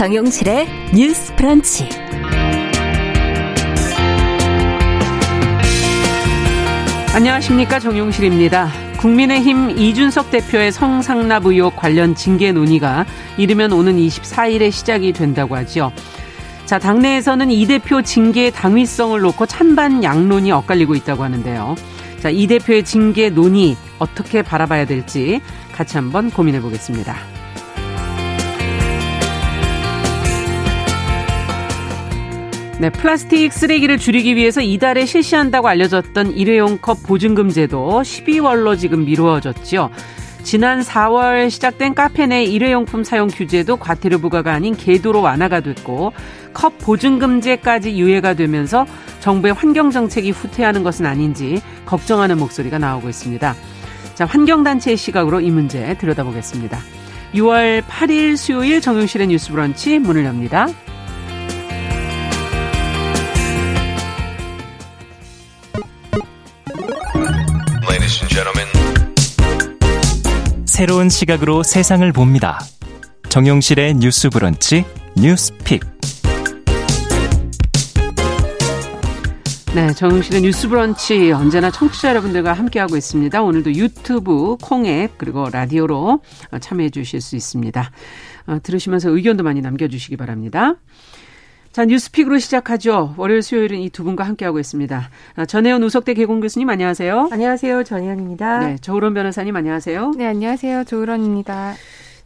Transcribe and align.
정용실의 0.00 0.66
뉴스 0.94 1.36
프런치. 1.36 1.86
안녕하십니까 7.14 7.78
정용실입니다. 7.78 8.70
국민의힘 8.98 9.76
이준석 9.76 10.30
대표의 10.30 10.72
성상납 10.72 11.44
의혹 11.44 11.76
관련 11.76 12.14
징계 12.14 12.50
논의가 12.50 13.04
이르면 13.36 13.72
오는 13.72 13.98
24일에 13.98 14.72
시작이 14.72 15.12
된다고 15.12 15.54
하죠. 15.56 15.92
자, 16.64 16.78
당내에서는 16.78 17.50
이 17.50 17.66
대표 17.66 18.00
징계의 18.00 18.52
당위성을 18.52 19.20
놓고 19.20 19.44
찬반 19.44 20.02
양론이 20.02 20.50
엇갈리고 20.50 20.94
있다고 20.94 21.24
하는데요. 21.24 21.74
자, 22.20 22.30
이 22.30 22.46
대표의 22.46 22.86
징계 22.86 23.28
논의 23.28 23.76
어떻게 23.98 24.40
바라봐야 24.40 24.86
될지 24.86 25.42
같이 25.72 25.98
한번 25.98 26.30
고민해 26.30 26.62
보겠습니다. 26.62 27.39
네, 32.80 32.88
플라스틱 32.88 33.52
쓰레기를 33.52 33.98
줄이기 33.98 34.36
위해서 34.36 34.62
이달에 34.62 35.04
실시한다고 35.04 35.68
알려졌던 35.68 36.32
일회용 36.32 36.78
컵 36.78 37.02
보증금 37.02 37.50
제도 37.50 38.00
12월로 38.00 38.78
지금 38.78 39.04
미루어졌죠. 39.04 39.90
지난 40.44 40.80
4월 40.80 41.50
시작된 41.50 41.94
카페 41.94 42.26
내 42.26 42.42
일회용품 42.42 43.04
사용 43.04 43.28
규제도 43.28 43.76
과태료 43.76 44.20
부과가 44.20 44.54
아닌 44.54 44.74
계도로 44.74 45.20
완화가 45.20 45.60
됐고 45.60 46.14
컵 46.54 46.78
보증금제까지 46.78 48.00
유예가 48.00 48.32
되면서 48.32 48.86
정부의 49.20 49.52
환경 49.52 49.90
정책이 49.90 50.30
후퇴하는 50.30 50.82
것은 50.82 51.04
아닌지 51.04 51.60
걱정하는 51.84 52.38
목소리가 52.38 52.78
나오고 52.78 53.10
있습니다. 53.10 53.54
자, 54.14 54.24
환경단체의 54.24 54.96
시각으로 54.96 55.42
이 55.42 55.50
문제 55.50 55.98
들여다보겠습니다. 55.98 56.78
6월 57.34 57.82
8일 57.82 58.38
수요일 58.38 58.80
정용실의 58.80 59.26
뉴스 59.26 59.52
브런치 59.52 59.98
문을 59.98 60.24
엽니다. 60.24 60.68
새로운 70.80 71.10
시각으로 71.10 71.62
세상을 71.62 72.10
봅니다. 72.14 72.58
정용실의 73.28 73.96
뉴스 73.96 74.30
브런치 74.30 74.86
뉴스픽. 75.14 75.82
네, 79.74 79.92
정용실의 79.92 80.40
뉴스 80.40 80.70
브런치 80.70 81.32
언제나 81.32 81.70
청취자 81.70 82.08
여러분들과 82.08 82.54
함께하고 82.54 82.96
있습니다. 82.96 83.42
오늘도 83.42 83.74
유튜브, 83.74 84.56
콩앱, 84.62 85.18
그리고 85.18 85.50
라디오로 85.50 86.22
참여해 86.62 86.88
주실 86.88 87.20
수 87.20 87.36
있습니다. 87.36 87.90
어, 88.46 88.58
들으시면서 88.62 89.10
의견도 89.10 89.44
많이 89.44 89.60
남겨주시기 89.60 90.16
바랍니다. 90.16 90.76
자, 91.72 91.84
뉴스픽으로 91.84 92.38
시작하죠. 92.38 93.14
월요일, 93.16 93.42
수요일은 93.42 93.78
이 93.78 93.90
두 93.90 94.02
분과 94.02 94.24
함께하고 94.24 94.58
있습니다. 94.58 95.08
아, 95.36 95.46
전혜연 95.46 95.82
우석대 95.84 96.14
개공 96.14 96.40
교수님 96.40 96.68
안녕하세요. 96.68 97.28
안녕하세요. 97.30 97.84
전혜연입니다. 97.84 98.58
네, 98.60 98.76
조으론 98.78 99.14
변호사님 99.14 99.54
안녕하세요. 99.54 100.12
네, 100.16 100.26
안녕하세요. 100.26 100.84
조으론입니다. 100.84 101.74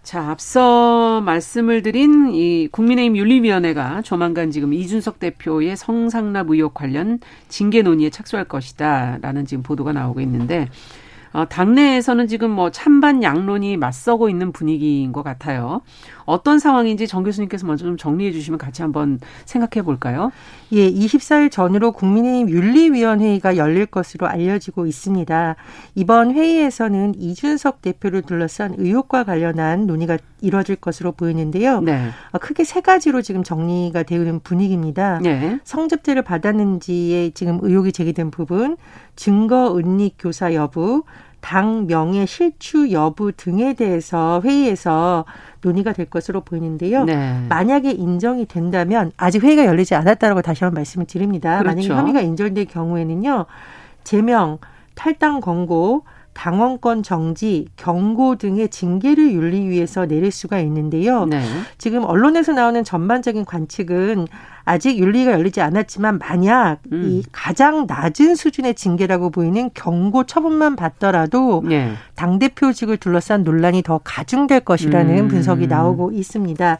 자, 0.02 0.30
앞서 0.30 1.20
말씀을 1.22 1.82
드린 1.82 2.30
이 2.32 2.68
국민의힘 2.70 3.16
윤리위원회가 3.16 4.02
조만간 4.02 4.50
지금 4.50 4.72
이준석 4.72 5.18
대표의 5.18 5.76
성상납 5.76 6.50
의혹 6.50 6.74
관련 6.74 7.18
징계 7.48 7.82
논의에 7.82 8.10
착수할 8.10 8.44
것이다라는 8.46 9.46
지금 9.46 9.62
보도가 9.62 9.92
나오고 9.92 10.20
있는데 10.20 10.68
어, 11.34 11.44
당내에서는 11.46 12.28
지금 12.28 12.52
뭐 12.52 12.70
찬반 12.70 13.22
양론이 13.22 13.76
맞서고 13.76 14.30
있는 14.30 14.52
분위기인 14.52 15.12
것 15.12 15.24
같아요. 15.24 15.80
어떤 16.24 16.60
상황인지 16.60 17.08
정 17.08 17.24
교수님께서 17.24 17.66
먼저 17.66 17.84
좀 17.84 17.96
정리해 17.96 18.30
주시면 18.30 18.56
같이 18.56 18.82
한번 18.82 19.18
생각해 19.44 19.84
볼까요? 19.84 20.30
예, 20.72 20.90
24일 20.90 21.50
전으로 21.50 21.92
국민의힘 21.92 22.48
윤리위원회의가 22.50 23.56
열릴 23.56 23.86
것으로 23.86 24.26
알려지고 24.26 24.86
있습니다. 24.86 25.56
이번 25.94 26.32
회의에서는 26.32 27.14
이준석 27.16 27.82
대표를 27.82 28.22
둘러싼 28.22 28.74
의혹과 28.76 29.24
관련한 29.24 29.86
논의가 29.86 30.18
이뤄질 30.40 30.76
것으로 30.76 31.12
보이는데요. 31.12 31.80
네. 31.80 32.08
어, 32.32 32.38
크게 32.38 32.64
세 32.64 32.80
가지로 32.80 33.22
지금 33.22 33.42
정리가 33.42 34.02
되는 34.04 34.40
분위기입니다. 34.40 35.20
네. 35.22 35.58
성접대를 35.64 36.22
받았는지에 36.22 37.30
지금 37.30 37.58
의혹이 37.62 37.92
제기된 37.92 38.30
부분, 38.30 38.76
증거 39.16 39.76
은닉 39.76 40.16
교사 40.18 40.54
여부, 40.54 41.04
당 41.44 41.86
명예 41.86 42.24
실추 42.24 42.90
여부 42.90 43.30
등에 43.30 43.74
대해서 43.74 44.40
회의에서 44.42 45.26
논의가 45.64 45.92
될 45.92 46.06
것으로 46.06 46.42
보이는데요. 46.42 47.04
네. 47.04 47.46
만약에 47.48 47.90
인정이 47.90 48.46
된다면 48.46 49.10
아직 49.16 49.42
회의가 49.42 49.64
열리지 49.64 49.94
않았다라고 49.94 50.42
다시 50.42 50.64
한번 50.64 50.80
말씀을 50.80 51.06
드립니다. 51.06 51.58
그렇죠. 51.58 51.74
만약에 51.74 51.88
혐의가 51.88 52.20
인정될 52.20 52.66
경우에는요. 52.66 53.46
제명, 54.04 54.58
탈당 54.94 55.40
권고, 55.40 56.04
당원권 56.34 57.02
정지, 57.02 57.68
경고 57.76 58.36
등의 58.36 58.68
징계를 58.68 59.32
윤리 59.32 59.68
위해서 59.68 60.04
내릴 60.04 60.30
수가 60.30 60.58
있는데요. 60.60 61.24
네. 61.26 61.40
지금 61.78 62.04
언론에서 62.04 62.52
나오는 62.52 62.82
전반적인 62.84 63.44
관측은 63.44 64.26
아직 64.64 64.98
윤리가 64.98 65.32
열리지 65.32 65.60
않았지만 65.60 66.18
만약 66.18 66.78
음. 66.92 67.02
이 67.04 67.22
가장 67.32 67.86
낮은 67.86 68.34
수준의 68.34 68.74
징계라고 68.74 69.30
보이는 69.30 69.70
경고 69.74 70.24
처분만 70.24 70.76
받더라도 70.76 71.62
네. 71.66 71.92
당 72.14 72.38
대표직을 72.38 72.96
둘러싼 72.96 73.44
논란이 73.44 73.82
더 73.82 74.00
가중될 74.02 74.60
것이라는 74.60 75.18
음. 75.18 75.28
분석이 75.28 75.66
나오고 75.66 76.12
있습니다. 76.12 76.78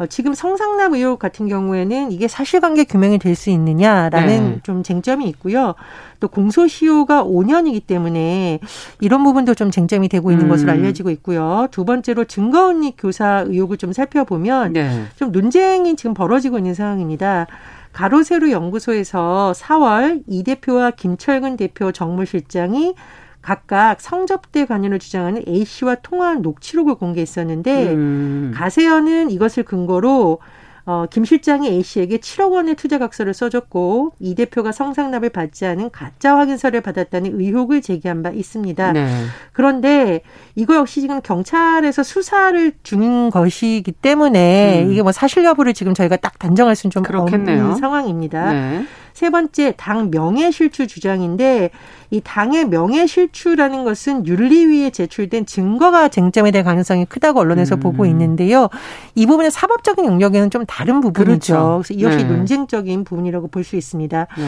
어, 0.00 0.06
지금 0.06 0.32
성상납 0.32 0.94
의혹 0.94 1.18
같은 1.18 1.46
경우에는 1.46 2.10
이게 2.10 2.26
사실관계 2.26 2.84
규명이 2.84 3.18
될 3.18 3.30
수 3.40 3.50
있느냐라는 3.50 4.26
네. 4.26 4.60
좀 4.62 4.82
쟁점이 4.82 5.26
있고요. 5.28 5.74
또 6.18 6.28
공소시효가 6.28 7.24
5년이기 7.24 7.86
때문에 7.86 8.60
이런 9.00 9.24
부분도 9.24 9.54
좀 9.54 9.70
쟁점이 9.70 10.08
되고 10.08 10.30
있는 10.30 10.46
음. 10.46 10.48
것으로 10.50 10.72
알려지고 10.72 11.10
있고요. 11.10 11.68
두 11.70 11.84
번째로 11.84 12.24
증거은닉 12.24 12.96
교사 12.98 13.44
의혹을 13.46 13.76
좀 13.78 13.92
살펴보면 13.92 14.72
네. 14.72 15.04
좀 15.16 15.32
논쟁이 15.32 15.96
지금 15.96 16.12
벌어지고 16.12 16.58
있는 16.58 16.74
상황입니다. 16.74 17.46
가로세로 17.92 18.50
연구소에서 18.50 19.52
4월 19.56 20.22
이 20.26 20.42
대표와 20.42 20.92
김철근 20.92 21.56
대표 21.56 21.92
정무실장이 21.92 22.94
각각 23.42 24.00
성접대 24.00 24.66
관련을 24.66 24.98
주장하는 24.98 25.42
A 25.48 25.64
씨와 25.64 25.96
통화한 25.96 26.42
녹취록을 26.42 26.96
공개했었는데 26.96 27.92
음. 27.94 28.52
가세현은 28.54 29.30
이것을 29.30 29.62
근거로 29.62 30.38
어, 30.86 31.06
김 31.10 31.24
실장이 31.24 31.68
A 31.68 31.82
씨에게 31.82 32.18
7억 32.18 32.52
원의 32.52 32.74
투자각서를 32.74 33.32
써줬고 33.34 34.12
이 34.18 34.34
대표가 34.34 34.72
성상납을 34.72 35.28
받지 35.30 35.64
않은 35.66 35.90
가짜 35.90 36.36
확인서를 36.36 36.80
받았다는 36.80 37.38
의혹을 37.38 37.80
제기한 37.80 38.22
바 38.22 38.30
있습니다. 38.30 38.92
네. 38.92 39.24
그런데 39.52 40.22
이거 40.56 40.74
역시 40.74 41.00
지금 41.00 41.20
경찰에서 41.20 42.02
수사를 42.02 42.72
중인 42.82 43.30
것이기 43.30 43.92
때문에 43.92 44.84
음. 44.84 44.92
이게 44.92 45.02
뭐 45.02 45.12
사실 45.12 45.44
여부를 45.44 45.74
지금 45.74 45.94
저희가 45.94 46.16
딱 46.16 46.38
단정할 46.38 46.74
수는 46.74 46.90
좀 46.90 47.02
그렇겠네요. 47.02 47.60
없는 47.62 47.76
상황입니다. 47.76 48.52
네. 48.52 48.84
세 49.12 49.30
번째 49.30 49.74
당 49.76 50.10
명예실추 50.10 50.86
주장인데 50.86 51.70
이 52.10 52.20
당의 52.22 52.66
명예실추라는 52.66 53.84
것은 53.84 54.26
윤리위에 54.26 54.90
제출된 54.90 55.46
증거가 55.46 56.08
쟁점이 56.08 56.50
될 56.50 56.64
가능성이 56.64 57.04
크다고 57.04 57.40
언론에서 57.40 57.76
음. 57.76 57.80
보고 57.80 58.04
있는데요. 58.06 58.68
이 59.14 59.26
부분은 59.26 59.50
사법적인 59.50 60.04
영역에는 60.04 60.50
좀 60.50 60.66
다른 60.66 61.00
부분이죠. 61.00 61.54
그렇죠. 61.54 61.82
그래서 61.84 61.94
이것이 61.94 62.16
네. 62.18 62.24
논쟁적인 62.24 63.04
부분이라고 63.04 63.48
볼 63.48 63.60
수 63.60 63.76
있습니다. 63.76 64.26
네. 64.36 64.44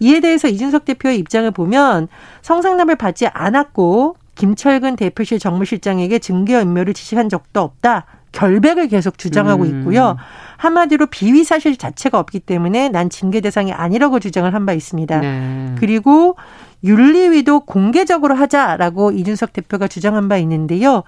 이에 0.00 0.20
대해서 0.20 0.48
이준석 0.48 0.84
대표의 0.84 1.18
입장을 1.18 1.50
보면 1.50 2.08
성상납을 2.42 2.96
받지 2.96 3.26
않았고 3.26 4.16
김철근 4.36 4.96
대표실 4.96 5.38
정무실장에게 5.38 6.18
증거 6.20 6.60
인멸을 6.60 6.94
지시한 6.94 7.28
적도 7.28 7.60
없다. 7.60 8.06
결백을 8.32 8.88
계속 8.88 9.18
주장하고 9.18 9.64
음. 9.64 9.80
있고요. 9.80 10.16
한마디로 10.56 11.06
비위 11.06 11.44
사실 11.44 11.76
자체가 11.76 12.18
없기 12.18 12.40
때문에 12.40 12.88
난 12.88 13.10
징계 13.10 13.40
대상이 13.40 13.72
아니라고 13.72 14.18
주장을 14.20 14.52
한 14.52 14.66
바 14.66 14.72
있습니다. 14.72 15.18
네. 15.20 15.74
그리고 15.78 16.36
윤리위도 16.84 17.60
공개적으로 17.60 18.34
하자라고 18.34 19.12
이준석 19.12 19.52
대표가 19.52 19.88
주장한 19.88 20.28
바 20.28 20.36
있는데요. 20.38 21.02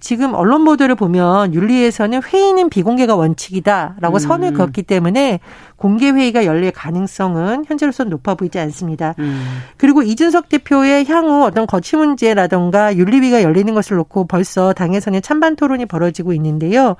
지금 0.00 0.34
언론 0.34 0.64
보도를 0.64 0.94
보면 0.94 1.54
윤리에서는 1.54 2.22
회의는 2.22 2.68
비공개가 2.68 3.16
원칙이다라고 3.16 4.16
음. 4.16 4.18
선을 4.18 4.52
그었기 4.52 4.82
때문에 4.82 5.40
공개 5.76 6.10
회의가 6.10 6.44
열릴 6.44 6.70
가능성은 6.72 7.64
현재로서는 7.66 8.10
높아 8.10 8.34
보이지 8.34 8.58
않습니다. 8.58 9.14
음. 9.18 9.62
그리고 9.76 10.02
이준석 10.02 10.48
대표의 10.48 11.06
향후 11.06 11.44
어떤 11.44 11.66
거취 11.66 11.96
문제라던가 11.96 12.96
윤리위가 12.96 13.42
열리는 13.42 13.72
것을 13.72 13.96
놓고 13.96 14.26
벌써 14.26 14.72
당에서는 14.72 15.22
찬반 15.22 15.56
토론이 15.56 15.86
벌어지고 15.86 16.32
있는데요. 16.34 16.96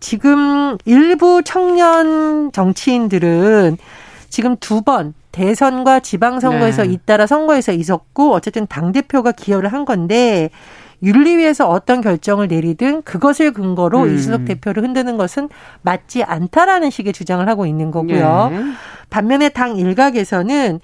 지금 0.00 0.76
일부 0.84 1.42
청년 1.44 2.52
정치인들은 2.52 3.78
지금 4.28 4.56
두번 4.58 5.14
대선과 5.32 6.00
지방선거에서 6.00 6.84
네. 6.84 6.92
잇따라 6.92 7.26
선거에서 7.26 7.72
있었고 7.72 8.32
어쨌든 8.32 8.66
당대표가 8.66 9.32
기여를 9.32 9.72
한 9.72 9.84
건데 9.84 10.50
윤리위에서 11.02 11.68
어떤 11.68 12.00
결정을 12.00 12.48
내리든 12.48 13.02
그것을 13.02 13.52
근거로 13.52 14.02
음. 14.02 14.14
이준석 14.14 14.44
대표를 14.44 14.82
흔드는 14.82 15.16
것은 15.16 15.48
맞지 15.82 16.22
않다라는 16.22 16.90
식의 16.90 17.12
주장을 17.12 17.46
하고 17.48 17.66
있는 17.66 17.90
거고요. 17.90 18.50
예. 18.52 18.62
반면에 19.10 19.48
당 19.50 19.76
일각에서는 19.76 20.80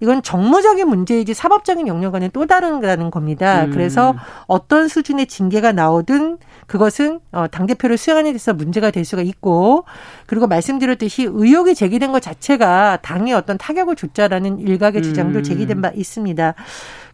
이건 0.00 0.22
정무적인 0.22 0.86
문제이지 0.86 1.34
사법적인 1.34 1.86
영역과는 1.86 2.30
또 2.32 2.46
다른다는 2.46 3.10
겁니다. 3.10 3.64
음. 3.64 3.70
그래서 3.70 4.14
어떤 4.46 4.88
수준의 4.88 5.26
징계가 5.26 5.72
나오든 5.72 6.38
그것은 6.66 7.20
어, 7.32 7.46
당대표를 7.46 7.96
수행하는 7.96 8.32
데서 8.32 8.52
문제가 8.52 8.90
될 8.90 9.04
수가 9.04 9.22
있고 9.22 9.84
그리고 10.26 10.46
말씀드렸듯이 10.46 11.28
의혹이 11.30 11.74
제기된 11.74 12.12
것 12.12 12.20
자체가 12.20 12.98
당에 13.02 13.32
어떤 13.32 13.56
타격을 13.56 13.96
줬자라는 13.96 14.58
일각의 14.58 15.02
주장도 15.02 15.38
음. 15.38 15.42
제기된 15.42 15.80
바 15.80 15.90
있습니다. 15.94 16.54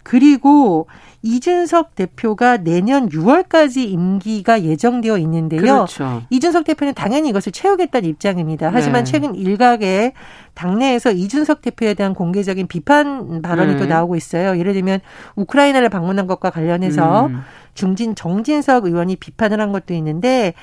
그리고 0.02 0.86
이준석 1.22 1.94
대표가 1.94 2.56
내년 2.58 3.08
6월까지 3.08 3.88
임기가 3.88 4.62
예정되어 4.62 5.18
있는데요. 5.18 5.60
그렇죠. 5.60 6.22
이준석 6.30 6.64
대표는 6.64 6.94
당연히 6.94 7.28
이것을 7.28 7.52
채우겠다는 7.52 8.08
입장입니다. 8.08 8.70
하지만 8.72 9.04
네. 9.04 9.10
최근 9.12 9.34
일각에 9.34 10.14
당내에서 10.54 11.12
이준석 11.12 11.60
대표에 11.60 11.94
대한 11.94 12.14
공개적인 12.14 12.68
비판 12.68 13.42
발언이 13.42 13.74
네. 13.74 13.78
또 13.78 13.86
나오고 13.86 14.16
있어요. 14.16 14.58
예를 14.58 14.72
들면 14.72 15.00
우크라이나를 15.36 15.90
방문한 15.90 16.26
것과 16.26 16.50
관련해서 16.50 17.26
음. 17.26 17.42
중진 17.74 18.14
정진석 18.14 18.86
의원이 18.86 19.16
비판을 19.16 19.60
한 19.60 19.72
것도 19.72 19.94
있는데 19.94 20.54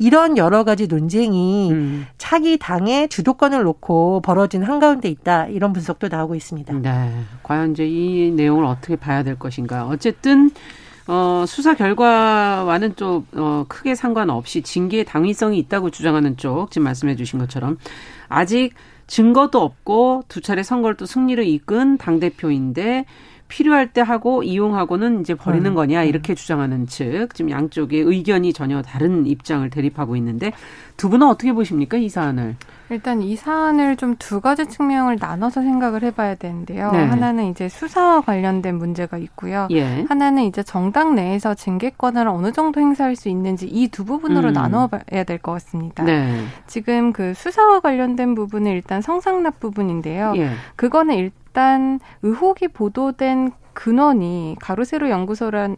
이런 0.00 0.38
여러 0.38 0.64
가지 0.64 0.86
논쟁이 0.86 1.70
음. 1.70 2.06
차기 2.16 2.56
당의 2.58 3.10
주도권을 3.10 3.62
놓고 3.64 4.22
벌어진 4.22 4.62
한가운데 4.62 5.10
있다. 5.10 5.46
이런 5.48 5.74
분석도 5.74 6.08
나오고 6.08 6.34
있습니다. 6.34 6.72
네. 6.78 7.12
과연 7.42 7.72
이제 7.72 7.86
이 7.86 8.30
내용을 8.30 8.64
어떻게 8.64 8.96
봐야 8.96 9.22
될 9.22 9.38
것인가. 9.38 9.86
어쨌든 9.86 10.50
어, 11.06 11.44
수사 11.46 11.74
결과와는 11.74 12.96
좀 12.96 13.26
어, 13.34 13.66
크게 13.68 13.94
상관없이 13.94 14.62
징계의 14.62 15.04
당위성이 15.04 15.58
있다고 15.58 15.90
주장하는 15.90 16.38
쪽 16.38 16.70
지금 16.70 16.84
말씀해 16.84 17.14
주신 17.14 17.38
것처럼 17.38 17.76
아직 18.28 18.72
증거도 19.06 19.60
없고 19.60 20.22
두 20.28 20.40
차례 20.40 20.62
선거를 20.62 20.96
또 20.96 21.04
승리로 21.04 21.42
이끈 21.42 21.98
당 21.98 22.20
대표인데 22.20 23.04
필요할 23.50 23.92
때 23.92 24.00
하고 24.00 24.42
이용하고는 24.42 25.20
이제 25.20 25.34
버리는 25.34 25.68
음, 25.68 25.74
거냐 25.74 26.04
이렇게 26.04 26.34
주장하는 26.34 26.86
측 26.86 27.34
지금 27.34 27.50
양쪽의 27.50 28.00
의견이 28.00 28.52
전혀 28.54 28.80
다른 28.80 29.26
입장을 29.26 29.68
대립하고 29.68 30.16
있는데 30.16 30.52
두 30.96 31.10
분은 31.10 31.26
어떻게 31.26 31.52
보십니까 31.52 31.96
이 31.98 32.08
사안을? 32.08 32.56
일단 32.90 33.22
이 33.22 33.36
사안을 33.36 33.96
좀 33.96 34.16
두 34.18 34.40
가지 34.40 34.66
측면을 34.66 35.16
나눠서 35.20 35.62
생각을 35.62 36.02
해봐야 36.02 36.34
되는데요. 36.34 36.90
네. 36.92 37.04
하나는 37.04 37.44
이제 37.50 37.68
수사와 37.68 38.20
관련된 38.20 38.76
문제가 38.76 39.16
있고요. 39.18 39.66
예. 39.70 40.04
하나는 40.08 40.44
이제 40.44 40.62
정당 40.62 41.14
내에서 41.14 41.54
징계권을 41.54 42.26
어느 42.28 42.52
정도 42.52 42.80
행사할 42.80 43.16
수 43.16 43.28
있는지 43.28 43.66
이 43.66 43.88
두 43.88 44.04
부분으로 44.04 44.48
음. 44.48 44.52
나눠봐야 44.52 45.24
될 45.24 45.38
것 45.38 45.52
같습니다. 45.52 46.04
네. 46.04 46.44
지금 46.66 47.12
그 47.12 47.34
수사와 47.34 47.80
관련된 47.80 48.34
부분은 48.34 48.70
일단 48.72 49.00
성상납 49.02 49.58
부분인데요. 49.60 50.34
예. 50.36 50.50
그거는 50.76 51.14
일 51.14 51.30
단 51.52 52.00
의혹이 52.22 52.68
보도된 52.68 53.52
근원이 53.72 54.56
가로세로 54.60 55.10
연구소라는 55.10 55.76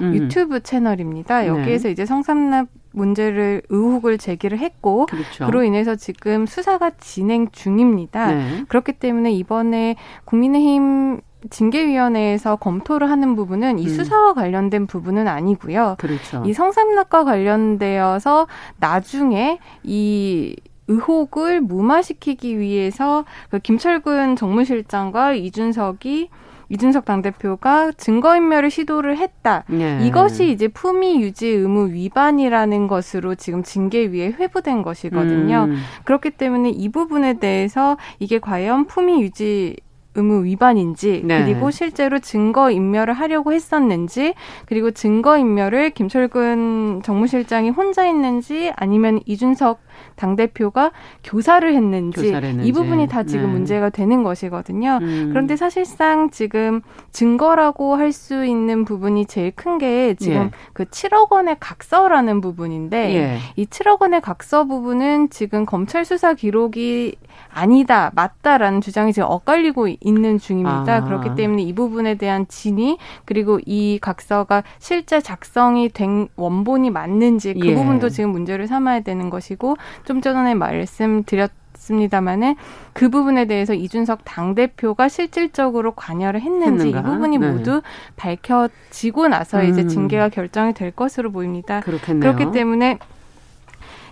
음. 0.00 0.14
유튜브 0.14 0.60
채널입니다. 0.60 1.42
네. 1.42 1.48
여기에서 1.48 1.88
이제 1.88 2.06
성상납 2.06 2.68
문제를 2.92 3.62
의혹을 3.68 4.18
제기를 4.18 4.58
했고 4.58 5.06
그렇죠. 5.06 5.46
그로 5.46 5.62
인해서 5.62 5.96
지금 5.96 6.46
수사가 6.46 6.90
진행 6.98 7.48
중입니다. 7.50 8.32
네. 8.32 8.64
그렇기 8.68 8.94
때문에 8.94 9.32
이번에 9.32 9.96
국민의힘 10.24 11.20
징계위원회에서 11.48 12.56
검토를 12.56 13.10
하는 13.10 13.34
부분은 13.34 13.78
이 13.78 13.86
음. 13.86 13.88
수사와 13.88 14.34
관련된 14.34 14.86
부분은 14.86 15.26
아니고요. 15.26 15.96
그렇죠. 15.98 16.42
이 16.44 16.52
성삼락과 16.52 17.24
관련되어서 17.24 18.46
나중에 18.78 19.58
이 19.82 20.56
의혹을 20.90 21.60
무마시키기 21.60 22.58
위해서 22.58 23.24
그 23.48 23.58
김철근 23.60 24.36
정무실장과 24.36 25.34
이준석이 25.34 26.28
이준석 26.70 27.04
당대표가 27.04 27.90
증거인멸을 27.92 28.70
시도를 28.70 29.18
했다. 29.18 29.64
예. 29.72 29.98
이것이 30.06 30.52
이제 30.52 30.68
품위 30.68 31.20
유지 31.20 31.48
의무 31.48 31.90
위반이라는 31.90 32.86
것으로 32.86 33.34
지금 33.34 33.64
징계위에 33.64 34.36
회부된 34.38 34.82
것이거든요. 34.82 35.66
음. 35.68 35.76
그렇기 36.04 36.30
때문에 36.30 36.70
이 36.70 36.88
부분에 36.88 37.34
대해서 37.34 37.96
이게 38.20 38.38
과연 38.38 38.86
품위 38.86 39.20
유지 39.20 39.76
의무 40.14 40.44
위반인지 40.44 41.22
네. 41.24 41.44
그리고 41.44 41.70
실제로 41.70 42.18
증거 42.18 42.70
인멸을 42.70 43.14
하려고 43.14 43.52
했었는지 43.52 44.34
그리고 44.66 44.90
증거 44.90 45.38
인멸을 45.38 45.90
김철근 45.90 47.02
정무실장이 47.04 47.70
혼자 47.70 48.02
했는지 48.02 48.72
아니면 48.76 49.20
이준석 49.26 49.80
당 50.16 50.36
대표가 50.36 50.92
교사를 51.24 51.72
했는지, 51.72 52.22
교사를 52.22 52.48
했는지. 52.48 52.68
이 52.68 52.72
부분이 52.72 53.08
다 53.08 53.22
지금 53.22 53.46
네. 53.46 53.52
문제가 53.52 53.90
되는 53.90 54.22
것이거든요. 54.22 54.98
음. 55.00 55.28
그런데 55.30 55.56
사실상 55.56 56.30
지금 56.30 56.80
증거라고 57.12 57.96
할 57.96 58.10
수 58.12 58.44
있는 58.44 58.84
부분이 58.84 59.26
제일 59.26 59.52
큰 59.52 59.78
게 59.78 60.14
지금 60.18 60.36
예. 60.42 60.50
그 60.72 60.84
7억 60.84 61.30
원의 61.30 61.56
각서라는 61.60 62.40
부분인데 62.40 63.14
예. 63.14 63.38
이 63.56 63.64
7억 63.66 64.02
원의 64.02 64.20
각서 64.20 64.64
부분은 64.64 65.30
지금 65.30 65.64
검찰 65.64 66.04
수사 66.04 66.34
기록이 66.34 67.14
아니다, 67.52 68.10
맞다라는 68.14 68.80
주장이 68.80 69.12
지금 69.12 69.28
엇갈리고 69.30 69.88
있는 70.00 70.38
중입니다. 70.38 70.96
아. 70.96 71.04
그렇기 71.04 71.34
때문에 71.36 71.62
이 71.62 71.72
부분에 71.72 72.16
대한 72.16 72.46
진위 72.48 72.98
그리고 73.24 73.58
이 73.64 73.98
각서가 74.00 74.62
실제 74.78 75.20
작성이 75.20 75.88
된 75.88 76.28
원본이 76.36 76.90
맞는지 76.90 77.54
그 77.54 77.66
예. 77.68 77.74
부분도 77.74 78.08
지금 78.08 78.30
문제를 78.30 78.66
삼아야 78.66 79.00
되는 79.00 79.30
것이고 79.30 79.76
좀 80.04 80.20
전에 80.20 80.54
말씀드렸 80.54 81.50
습니다만은 81.80 82.56
그 82.92 83.08
부분에 83.08 83.46
대해서 83.46 83.74
이준석 83.74 84.20
당 84.24 84.54
대표가 84.54 85.08
실질적으로 85.08 85.92
관여를 85.92 86.40
했는지 86.40 86.88
했는가? 86.88 87.00
이 87.00 87.12
부분이 87.12 87.38
네. 87.38 87.50
모두 87.50 87.82
밝혀지고 88.16 89.28
나서 89.28 89.62
이제 89.62 89.82
음. 89.82 89.88
징계가 89.88 90.28
결정이 90.28 90.74
될 90.74 90.90
것으로 90.90 91.32
보입니다. 91.32 91.80
그렇겠네요. 91.80 92.20
그렇기 92.20 92.52
때문에 92.52 92.98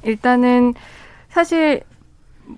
일단은 0.03 0.75
사실 1.29 1.83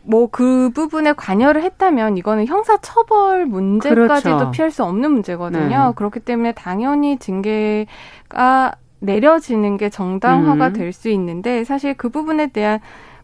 뭐그 0.05 0.71
부분에 0.73 1.13
관여를 1.13 1.65
했다면 1.65 2.17
이거는 2.17 2.47
형사 2.47 2.77
처벌 2.79 3.47
문제까지도 3.47 4.37
그렇죠. 4.37 4.51
피할 4.53 4.71
수 4.71 4.85
없는 4.85 5.11
문제거든요. 5.11 5.87
네. 5.89 5.93
그렇기 5.97 6.21
때문에 6.21 6.53
당연히 6.53 7.19
징계가 7.19 8.73
내려지는 9.01 9.77
게 9.77 9.91
정당화가 9.91 10.69
음. 10.69 10.73
될수 10.75 11.09
있는데 11.09 11.65
사실 11.65 11.95
그 11.95 12.09
부분에 12.09 12.49
대한 12.49 12.81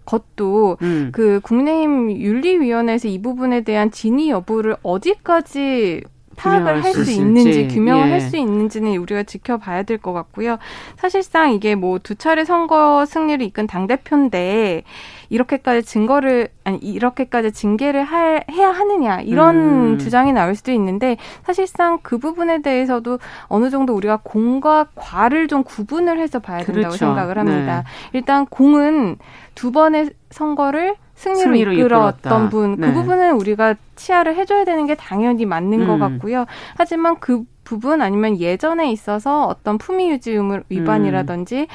것도 0.07 0.79
음. 0.81 1.11
그 1.13 1.41
국민의힘 1.41 2.13
윤리위원회에서 2.13 3.09
이 3.09 3.21
부분에 3.21 3.61
대한 3.61 3.91
진위 3.91 4.31
여부를 4.31 4.77
어디까지 4.83 6.03
파악을 6.37 6.85
할 6.85 6.93
수. 6.93 7.11
있는지 7.11 7.69
규명을 7.69 8.09
예. 8.09 8.13
할수 8.13 8.37
있는지는 8.37 8.97
우리가 8.97 9.23
지켜봐야 9.25 9.83
될 9.83 9.99
것 9.99 10.13
같고요. 10.13 10.59
사실상 10.97 11.53
이게 11.53 11.75
뭐 11.75 11.99
두 11.99 12.15
차례 12.15 12.45
선거 12.45 13.05
승리를 13.07 13.45
이끈 13.47 13.67
당 13.67 13.87
대표인데 13.87 14.83
이렇게까지 15.31 15.83
증거를 15.87 16.49
아니 16.65 16.79
이렇게까지 16.79 17.53
징계를 17.53 18.05
할, 18.05 18.45
해야 18.51 18.71
하느냐 18.71 19.21
이런 19.23 19.57
음. 19.95 19.99
주장이 19.99 20.33
나올 20.33 20.55
수도 20.55 20.73
있는데 20.73 21.17
사실상 21.45 21.99
그 22.03 22.19
부분에 22.19 22.63
대해서도 22.63 23.19
어느 23.47 23.71
정도 23.71 23.95
우리가 23.95 24.21
공과 24.23 24.87
과를 24.95 25.49
좀 25.49 25.65
구분을 25.65 26.19
해서 26.21 26.39
봐야 26.39 26.59
된다고 26.59 26.75
그렇죠. 26.81 26.97
생각을 26.97 27.39
합니다. 27.39 27.83
네. 27.85 28.19
일단 28.19 28.47
공은 28.47 29.17
두 29.55 29.73
번의 29.73 30.11
선거를 30.31 30.97
승리로, 31.17 31.41
승리로 31.41 31.73
이끌었던. 31.73 32.51
분, 32.51 32.77
그 32.77 32.87
네. 32.87 32.93
부분은 32.93 33.33
우리가 33.33 33.75
치아를 33.97 34.37
해줘야 34.37 34.65
되는 34.65 34.87
게 34.87 34.95
당연히 34.95 35.45
맞는 35.47 35.87
것 35.87 35.95
음. 35.95 35.99
같고요. 35.99 36.45
하지만 36.77 37.17
그 37.19 37.43
부분 37.65 38.01
아니면 38.01 38.39
예전에 38.39 38.93
있어서 38.93 39.47
어떤 39.47 39.77
품위 39.79 40.11
유지 40.11 40.33
의무 40.33 40.61
위반이라든지 40.69 41.67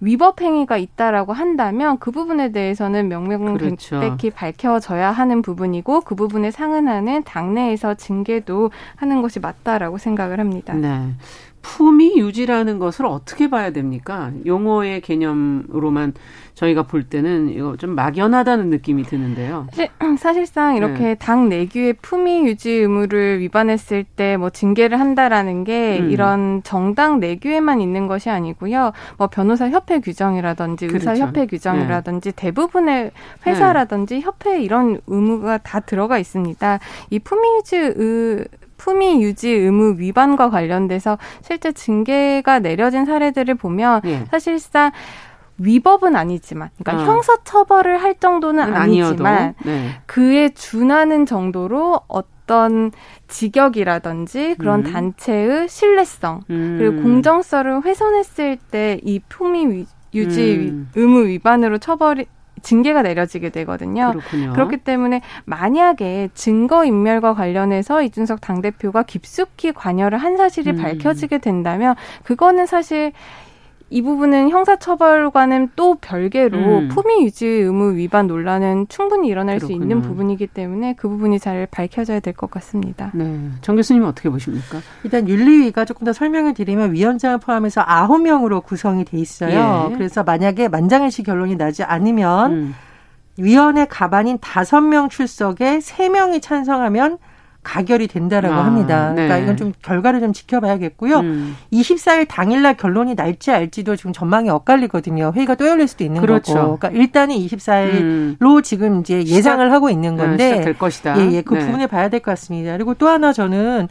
위법 0.00 0.40
행위가 0.40 0.76
있다라고 0.76 1.32
한다면 1.32 1.98
그 1.98 2.10
부분에 2.10 2.52
대해서는 2.52 3.08
그렇죠. 3.08 3.96
명명백백히 3.96 4.30
밝혀져야 4.30 5.10
하는 5.10 5.42
부분이고 5.42 6.02
그 6.02 6.14
부분에 6.14 6.50
상응하는 6.50 7.24
당내에서 7.24 7.94
징계도 7.94 8.70
하는 8.96 9.22
것이 9.22 9.40
맞다라고 9.40 9.98
생각을 9.98 10.40
합니다. 10.40 10.74
네. 10.74 11.14
품위 11.74 12.18
유지라는 12.18 12.78
것을 12.78 13.06
어떻게 13.06 13.48
봐야 13.48 13.70
됩니까? 13.70 14.30
용어의 14.44 15.00
개념으로만 15.00 16.12
저희가 16.54 16.82
볼 16.84 17.02
때는 17.04 17.48
이거 17.48 17.76
좀 17.76 17.94
막연하다는 17.96 18.68
느낌이 18.68 19.02
드는데요. 19.04 19.66
사실- 19.70 19.88
사실상 20.18 20.76
이렇게 20.76 21.00
네. 21.02 21.14
당 21.16 21.48
내규의 21.48 21.94
품위 22.02 22.46
유지 22.46 22.70
의무를 22.70 23.40
위반했을 23.40 24.04
때 24.04 24.36
뭐 24.36 24.50
징계를 24.50 25.00
한다라는 25.00 25.64
게 25.64 25.98
음. 26.00 26.10
이런 26.10 26.62
정당 26.64 27.18
내규에만 27.18 27.80
있는 27.80 28.06
것이 28.06 28.28
아니고요. 28.30 28.92
뭐 29.16 29.26
변호사 29.28 29.68
협회 29.70 30.00
규정이라든지 30.00 30.86
그렇죠. 30.88 31.10
의사 31.10 31.24
협회 31.26 31.46
규정이라든지 31.46 32.32
대부분의 32.32 33.10
회사라든지 33.46 34.20
협회 34.20 34.60
이런 34.62 35.00
의무가 35.06 35.58
다 35.58 35.80
들어가 35.80 36.18
있습니다. 36.18 36.78
이 37.10 37.18
품위 37.18 37.48
유지 37.58 37.76
의 37.76 38.44
품위 38.84 39.22
유지 39.22 39.50
의무 39.50 39.94
위반과 39.98 40.50
관련돼서 40.50 41.16
실제 41.40 41.72
징계가 41.72 42.58
내려진 42.58 43.06
사례들을 43.06 43.54
보면 43.54 44.02
예. 44.04 44.26
사실상 44.30 44.92
위법은 45.56 46.14
아니지만, 46.16 46.68
그러니까 46.82 47.04
어. 47.04 47.06
형사 47.14 47.34
처벌을 47.44 48.02
할 48.02 48.16
정도는 48.16 48.74
아니지만 48.74 49.54
네. 49.64 49.88
그에 50.04 50.50
준하는 50.50 51.24
정도로 51.24 52.00
어떤 52.08 52.90
직역이라든지 53.28 54.56
그런 54.58 54.84
음. 54.84 54.92
단체의 54.92 55.68
신뢰성 55.70 56.42
음. 56.50 56.76
그리고 56.78 57.02
공정성을 57.02 57.84
훼손했을 57.86 58.58
때 58.70 59.00
이 59.02 59.18
품위 59.30 59.86
유지 60.12 60.70
음. 60.72 60.90
의무 60.94 61.24
위반으로 61.26 61.78
처벌이 61.78 62.26
징계가 62.64 63.02
내려지게 63.02 63.50
되거든요. 63.50 64.10
그렇군요. 64.12 64.52
그렇기 64.52 64.78
때문에 64.78 65.20
만약에 65.44 66.30
증거 66.34 66.84
인멸과 66.84 67.34
관련해서 67.34 68.02
이준석 68.02 68.40
당 68.40 68.60
대표가 68.60 69.04
깊숙이 69.04 69.72
관여를 69.72 70.18
한 70.18 70.36
사실이 70.36 70.70
음. 70.70 70.76
밝혀지게 70.76 71.38
된다면 71.38 71.94
그거는 72.24 72.66
사실 72.66 73.12
이 73.94 74.02
부분은 74.02 74.50
형사처벌과는 74.50 75.70
또 75.76 75.94
별개로 75.94 76.58
음. 76.58 76.88
품위 76.88 77.24
유지 77.24 77.46
의무 77.46 77.94
위반 77.94 78.26
논란은 78.26 78.86
충분히 78.88 79.28
일어날 79.28 79.58
그렇군요. 79.58 79.78
수 79.78 79.82
있는 79.82 80.02
부분이기 80.02 80.48
때문에 80.48 80.94
그 80.96 81.08
부분이 81.08 81.38
잘 81.38 81.68
밝혀져야 81.70 82.18
될 82.18 82.34
것 82.34 82.50
같습니다. 82.50 83.12
네. 83.14 83.38
정 83.60 83.76
교수님은 83.76 84.08
어떻게 84.08 84.28
보십니까? 84.28 84.80
일단 85.04 85.28
윤리위가 85.28 85.84
조금 85.84 86.04
더 86.04 86.12
설명을 86.12 86.54
드리면 86.54 86.92
위원장을 86.92 87.38
포함해서 87.38 87.84
아홉 87.86 88.20
명으로 88.22 88.62
구성이 88.62 89.04
돼 89.04 89.16
있어요. 89.16 89.90
예. 89.92 89.96
그래서 89.96 90.24
만약에 90.24 90.66
만장일치 90.66 91.22
결론이 91.22 91.54
나지 91.54 91.84
않으면 91.84 92.52
음. 92.52 92.74
위원회 93.38 93.84
가반인 93.84 94.38
다섯 94.40 94.80
명 94.80 95.08
출석에 95.08 95.78
세 95.78 96.08
명이 96.08 96.40
찬성하면 96.40 97.18
가결이 97.64 98.06
된다라고 98.06 98.54
아, 98.54 98.64
합니다. 98.66 99.12
그러니까 99.12 99.36
네. 99.36 99.42
이건 99.42 99.56
좀 99.56 99.72
결과를 99.82 100.20
좀 100.20 100.32
지켜봐야겠고요. 100.32 101.18
음. 101.20 101.56
24일 101.72 102.28
당일날 102.28 102.76
결론이 102.76 103.14
날지 103.14 103.50
알지도 103.50 103.96
지금 103.96 104.12
전망이 104.12 104.50
엇갈리거든요. 104.50 105.32
회의가 105.34 105.54
또 105.56 105.66
열릴 105.66 105.88
수도 105.88 106.04
있는 106.04 106.20
그렇죠. 106.20 106.54
거고. 106.54 106.78
그러니까 106.78 106.90
일단은 106.90 107.34
24일로 107.36 108.42
음. 108.42 108.62
지금 108.62 109.00
이제 109.00 109.24
예상을 109.24 109.66
시작, 109.66 109.74
하고 109.74 109.90
있는 109.90 110.16
네, 110.16 110.22
건데 110.22 110.50
네, 110.52 110.60
될 110.60 110.78
것이다. 110.78 111.18
예, 111.20 111.32
예. 111.32 111.42
그 111.42 111.54
네. 111.54 111.64
부분을 111.64 111.88
봐야 111.88 112.08
될 112.08 112.20
것 112.20 112.30
같습니다. 112.32 112.72
그리고 112.72 112.94
또 112.94 113.08
하나 113.08 113.32
저는 113.32 113.88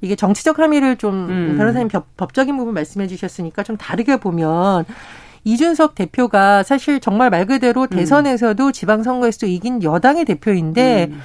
이게 0.00 0.16
정치적 0.16 0.58
함의를 0.58 0.96
좀 0.96 1.28
음. 1.28 1.54
변호사님 1.58 1.88
법 2.16 2.32
적인 2.32 2.56
부분 2.56 2.74
말씀해 2.74 3.06
주셨으니까 3.08 3.62
좀 3.62 3.76
다르게 3.76 4.16
보면 4.16 4.84
이준석 5.44 5.94
대표가 5.94 6.62
사실 6.62 7.00
정말 7.00 7.30
말 7.30 7.46
그대로 7.46 7.82
음. 7.82 7.88
대선에서도 7.88 8.72
지방선거에서도 8.72 9.46
이긴 9.46 9.82
여당의 9.82 10.24
대표인데 10.24 11.08
음. 11.10 11.20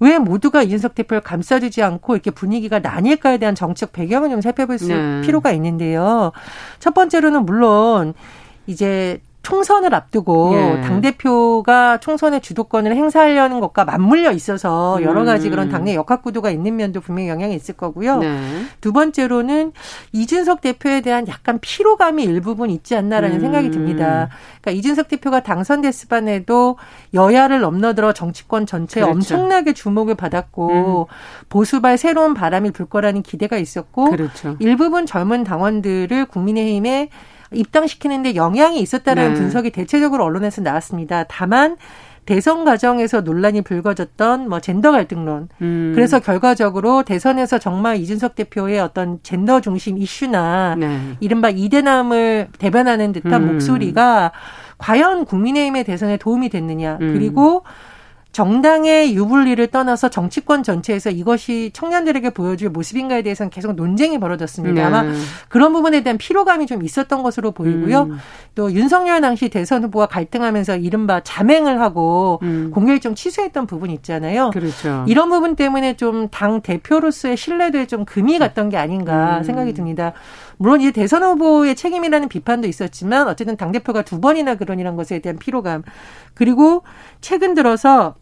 왜 0.00 0.18
모두가 0.18 0.62
이준석 0.62 0.94
대표를 0.94 1.20
감싸주지 1.22 1.82
않고 1.82 2.14
이렇게 2.14 2.30
분위기가 2.30 2.78
나뉠까에 2.78 3.38
대한 3.38 3.54
정책 3.54 3.92
배경을 3.92 4.30
좀 4.30 4.40
살펴볼 4.40 4.78
수 4.78 4.88
네. 4.88 5.20
필요가 5.22 5.50
있는데요. 5.52 6.32
첫 6.78 6.94
번째로는 6.94 7.44
물론 7.44 8.14
이제 8.66 9.20
총선을 9.48 9.94
앞두고 9.94 10.52
예. 10.52 10.80
당 10.82 11.00
대표가 11.00 11.96
총선의 12.00 12.42
주도권을 12.42 12.94
행사하려는 12.94 13.60
것과 13.60 13.86
맞물려 13.86 14.32
있어서 14.32 15.02
여러 15.02 15.24
가지 15.24 15.48
그런 15.48 15.68
음. 15.68 15.72
당내 15.72 15.94
역학 15.94 16.22
구도가 16.22 16.50
있는 16.50 16.76
면도 16.76 17.00
분명히 17.00 17.30
영향이 17.30 17.54
있을 17.54 17.74
거고요. 17.74 18.18
네. 18.18 18.38
두 18.82 18.92
번째로는 18.92 19.72
이준석 20.12 20.60
대표에 20.60 21.00
대한 21.00 21.26
약간 21.28 21.58
피로감이 21.62 22.24
일부분 22.24 22.68
있지 22.68 22.94
않나라는 22.94 23.36
음. 23.36 23.40
생각이 23.40 23.70
듭니다. 23.70 24.28
그러니까 24.60 24.72
이준석 24.72 25.08
대표가 25.08 25.40
당선됐을 25.40 26.08
반에도 26.10 26.76
여야를 27.14 27.60
넘나들어 27.60 28.12
정치권 28.12 28.66
전체에 28.66 29.02
그렇죠. 29.02 29.16
엄청나게 29.16 29.72
주목을 29.72 30.14
받았고 30.14 31.08
음. 31.08 31.14
보수발 31.48 31.96
새로운 31.96 32.34
바람이 32.34 32.72
불 32.72 32.84
거라는 32.84 33.22
기대가 33.22 33.56
있었고 33.56 34.10
그렇죠. 34.10 34.56
일부분 34.58 35.06
젊은 35.06 35.42
당원들을 35.42 36.26
국민의힘에 36.26 37.08
입당시키는데 37.52 38.34
영향이 38.34 38.80
있었다는 38.80 39.28
네. 39.28 39.34
분석이 39.34 39.70
대체적으로 39.70 40.24
언론에서 40.24 40.62
나왔습니다. 40.62 41.24
다만 41.28 41.76
대선 42.28 42.66
과정에서 42.66 43.22
논란이 43.22 43.62
불거졌던 43.62 44.50
뭐 44.50 44.60
젠더 44.60 44.90
갈등론. 44.90 45.48
음. 45.62 45.92
그래서 45.94 46.20
결과적으로 46.20 47.02
대선에서 47.02 47.58
정말 47.58 47.96
이준석 47.96 48.34
대표의 48.34 48.80
어떤 48.80 49.18
젠더 49.22 49.62
중심 49.62 49.96
이슈나 49.96 50.74
네. 50.78 50.98
이른바 51.20 51.48
이대남을 51.48 52.48
대변하는 52.58 53.14
듯한 53.14 53.42
음. 53.42 53.52
목소리가 53.52 54.32
과연 54.76 55.24
국민의힘의 55.24 55.84
대선에 55.84 56.18
도움이 56.18 56.50
됐느냐. 56.50 56.98
음. 57.00 57.14
그리고 57.14 57.64
정당의 58.38 59.16
유불리를 59.16 59.66
떠나서 59.66 60.10
정치권 60.10 60.62
전체에서 60.62 61.10
이것이 61.10 61.70
청년들에게 61.72 62.30
보여줄 62.30 62.70
모습인가에 62.70 63.22
대해서는 63.22 63.50
계속 63.50 63.72
논쟁이 63.72 64.20
벌어졌습니다. 64.20 64.74
네. 64.74 64.80
아마 64.80 65.12
그런 65.48 65.72
부분에 65.72 66.04
대한 66.04 66.18
피로감이 66.18 66.66
좀 66.66 66.84
있었던 66.84 67.24
것으로 67.24 67.50
보이고요. 67.50 68.02
음. 68.02 68.18
또 68.54 68.72
윤석열 68.72 69.20
당시 69.22 69.48
대선 69.48 69.82
후보와 69.82 70.06
갈등하면서 70.06 70.76
이른바 70.76 71.20
자맹을 71.20 71.80
하고 71.80 72.38
음. 72.42 72.70
공개일정 72.72 73.16
취소했던 73.16 73.66
부분 73.66 73.90
있잖아요. 73.90 74.50
그렇죠. 74.50 75.04
이런 75.08 75.30
부분 75.30 75.56
때문에 75.56 75.96
좀 75.96 76.28
당 76.30 76.60
대표로서의 76.60 77.36
신뢰도에 77.36 77.86
좀 77.86 78.04
금이 78.04 78.38
갔던 78.38 78.68
게 78.68 78.76
아닌가 78.76 79.38
음. 79.38 79.42
생각이 79.42 79.74
듭니다. 79.74 80.12
물론 80.58 80.80
이제 80.80 80.92
대선 80.92 81.24
후보의 81.24 81.74
책임이라는 81.74 82.28
비판도 82.28 82.68
있었지만 82.68 83.26
어쨌든 83.26 83.56
당 83.56 83.72
대표가 83.72 84.02
두 84.02 84.20
번이나 84.20 84.54
그런 84.54 84.78
이런 84.78 84.94
것에 84.94 85.18
대한 85.18 85.38
피로감 85.38 85.82
그리고 86.34 86.84
최근 87.20 87.54
들어서 87.54 88.14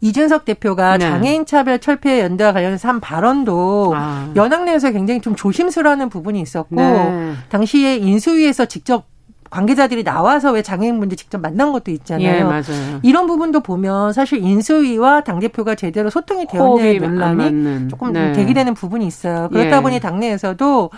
이준석 0.00 0.44
대표가 0.44 0.96
네. 0.96 1.08
장애인 1.08 1.46
차별 1.46 1.78
철폐 1.78 2.20
연대와 2.20 2.52
관련해서 2.52 2.88
한 2.88 3.00
발언도 3.00 3.92
아. 3.96 4.32
연합 4.36 4.64
내에서 4.64 4.90
굉장히 4.92 5.20
좀 5.20 5.34
조심스러워하는 5.34 6.08
부분이 6.08 6.40
있었고 6.40 6.76
네. 6.76 7.32
당시에 7.48 7.96
인수위에서 7.96 8.66
직접 8.66 9.06
관계자들이 9.50 10.04
나와서 10.04 10.52
왜 10.52 10.62
장애인분들 10.62 11.16
직접 11.16 11.40
만난 11.40 11.72
것도 11.72 11.90
있잖아요. 11.90 12.52
예. 12.52 13.00
이런 13.02 13.26
부분도 13.26 13.60
보면 13.60 14.12
사실 14.12 14.42
인수위와 14.42 15.22
당대표가 15.22 15.74
제대로 15.74 16.10
소통이 16.10 16.46
되었냐의 16.46 16.98
논란이 16.98 17.88
조금 17.88 18.12
네. 18.12 18.32
대기되는 18.32 18.74
부분이 18.74 19.06
있어요. 19.06 19.48
그렇다 19.50 19.78
예. 19.78 19.82
보니 19.82 20.00
당내에서도 20.00 20.90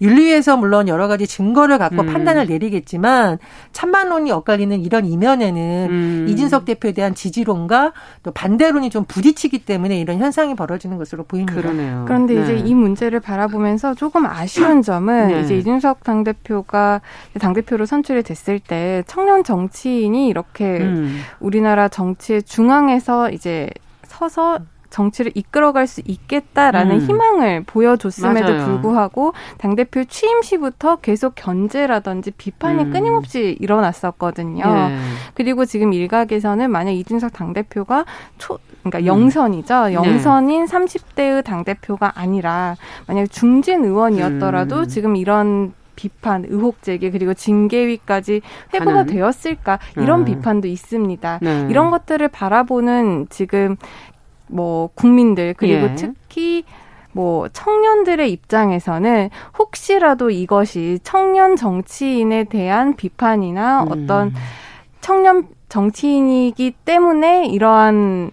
윤리위에서 0.00 0.56
물론 0.56 0.88
여러 0.88 1.08
가지 1.08 1.26
증거를 1.26 1.78
갖고 1.78 2.02
음. 2.02 2.06
판단을 2.06 2.46
내리겠지만 2.46 3.38
찬반론이 3.72 4.30
엇갈리는 4.30 4.80
이런 4.80 5.04
이면에는 5.06 5.88
음. 5.90 6.26
이진석 6.28 6.64
대표에 6.64 6.92
대한 6.92 7.14
지지론과 7.14 7.92
또 8.22 8.30
반대론이 8.30 8.90
좀 8.90 9.04
부딪히기 9.04 9.60
때문에 9.60 9.98
이런 9.98 10.18
현상이 10.18 10.54
벌어지는 10.54 10.98
것으로 10.98 11.24
보입니다. 11.24 11.60
그러네요. 11.60 12.04
그런데 12.06 12.34
네. 12.34 12.42
이제 12.42 12.56
이 12.56 12.74
문제를 12.74 13.20
바라보면서 13.20 13.94
조금 13.94 14.26
아쉬운 14.26 14.82
점은 14.82 15.28
네. 15.28 15.40
이제 15.40 15.56
이준석 15.56 16.04
당대표가 16.04 17.00
당대표로 17.40 17.86
선출이 17.86 18.22
됐을 18.22 18.60
때 18.60 19.02
청년 19.06 19.42
정치인이 19.42 20.28
이렇게 20.28 20.78
음. 20.78 21.20
우리나라 21.40 21.88
정치의 21.88 22.42
중앙에서 22.44 23.30
이제 23.30 23.68
서서 24.06 24.60
정치를 24.90 25.32
이끌어갈 25.34 25.86
수 25.86 26.00
있겠다라는 26.04 26.96
음. 26.96 27.00
희망을 27.00 27.62
보여줬음에도 27.64 28.52
맞아요. 28.52 28.66
불구하고 28.66 29.32
당 29.58 29.76
대표 29.76 30.04
취임 30.04 30.42
시부터 30.42 30.96
계속 30.96 31.34
견제라든지 31.34 32.30
비판이 32.32 32.84
음. 32.84 32.90
끊임없이 32.92 33.56
일어났었거든요. 33.60 34.64
예. 34.64 34.98
그리고 35.34 35.64
지금 35.64 35.92
일각에서는 35.92 36.70
만약 36.70 36.92
이준석 36.92 37.32
당 37.32 37.52
대표가 37.52 38.04
초, 38.38 38.58
그러니까 38.82 38.98
음. 39.00 39.06
영선이죠. 39.06 39.86
네. 39.88 39.94
영선인 39.94 40.66
네. 40.66 40.72
30대의 40.72 41.44
당 41.44 41.64
대표가 41.64 42.12
아니라 42.14 42.76
만약 43.06 43.30
중진 43.30 43.84
의원이었더라도 43.84 44.80
음. 44.80 44.88
지금 44.88 45.16
이런 45.16 45.72
비판, 45.98 46.44
의혹 46.48 46.80
제기 46.82 47.10
그리고 47.10 47.34
징계위까지 47.34 48.40
회부가 48.72 49.02
되었을까 49.04 49.80
이런 49.96 50.20
음. 50.20 50.24
비판도 50.26 50.68
있습니다. 50.68 51.40
네. 51.42 51.66
이런 51.68 51.90
것들을 51.90 52.28
바라보는 52.28 53.26
지금 53.30 53.76
뭐 54.48 54.90
국민들 54.94 55.54
그리고 55.56 55.86
예. 55.86 55.94
특히 55.94 56.64
뭐 57.12 57.48
청년들의 57.48 58.30
입장에서는 58.30 59.30
혹시라도 59.58 60.30
이것이 60.30 60.98
청년 61.02 61.56
정치인에 61.56 62.44
대한 62.44 62.94
비판이나 62.96 63.82
음. 63.84 63.88
어떤 63.90 64.34
청년 65.00 65.48
정치인이기 65.68 66.74
때문에 66.84 67.46
이러한 67.46 68.30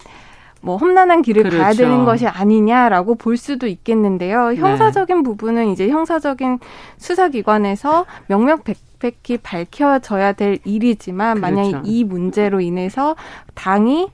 뭐 0.61 0.77
험난한 0.77 1.21
길을 1.21 1.43
그렇죠. 1.43 1.57
가야 1.59 1.73
되는 1.73 2.05
것이 2.05 2.27
아니냐라고 2.27 3.15
볼 3.15 3.37
수도 3.37 3.67
있겠는데요. 3.67 4.49
네. 4.49 4.55
형사적인 4.55 5.17
네. 5.17 5.23
부분은 5.23 5.71
이제 5.71 5.89
형사적인 5.89 6.59
수사기관에서 6.97 8.05
명명백백히 8.27 9.37
밝혀져야 9.43 10.33
될 10.33 10.57
일이지만 10.65 11.39
그렇죠. 11.39 11.55
만약 11.55 11.81
이 11.85 12.03
문제로 12.03 12.61
인해서 12.61 13.15
당이 13.53 14.09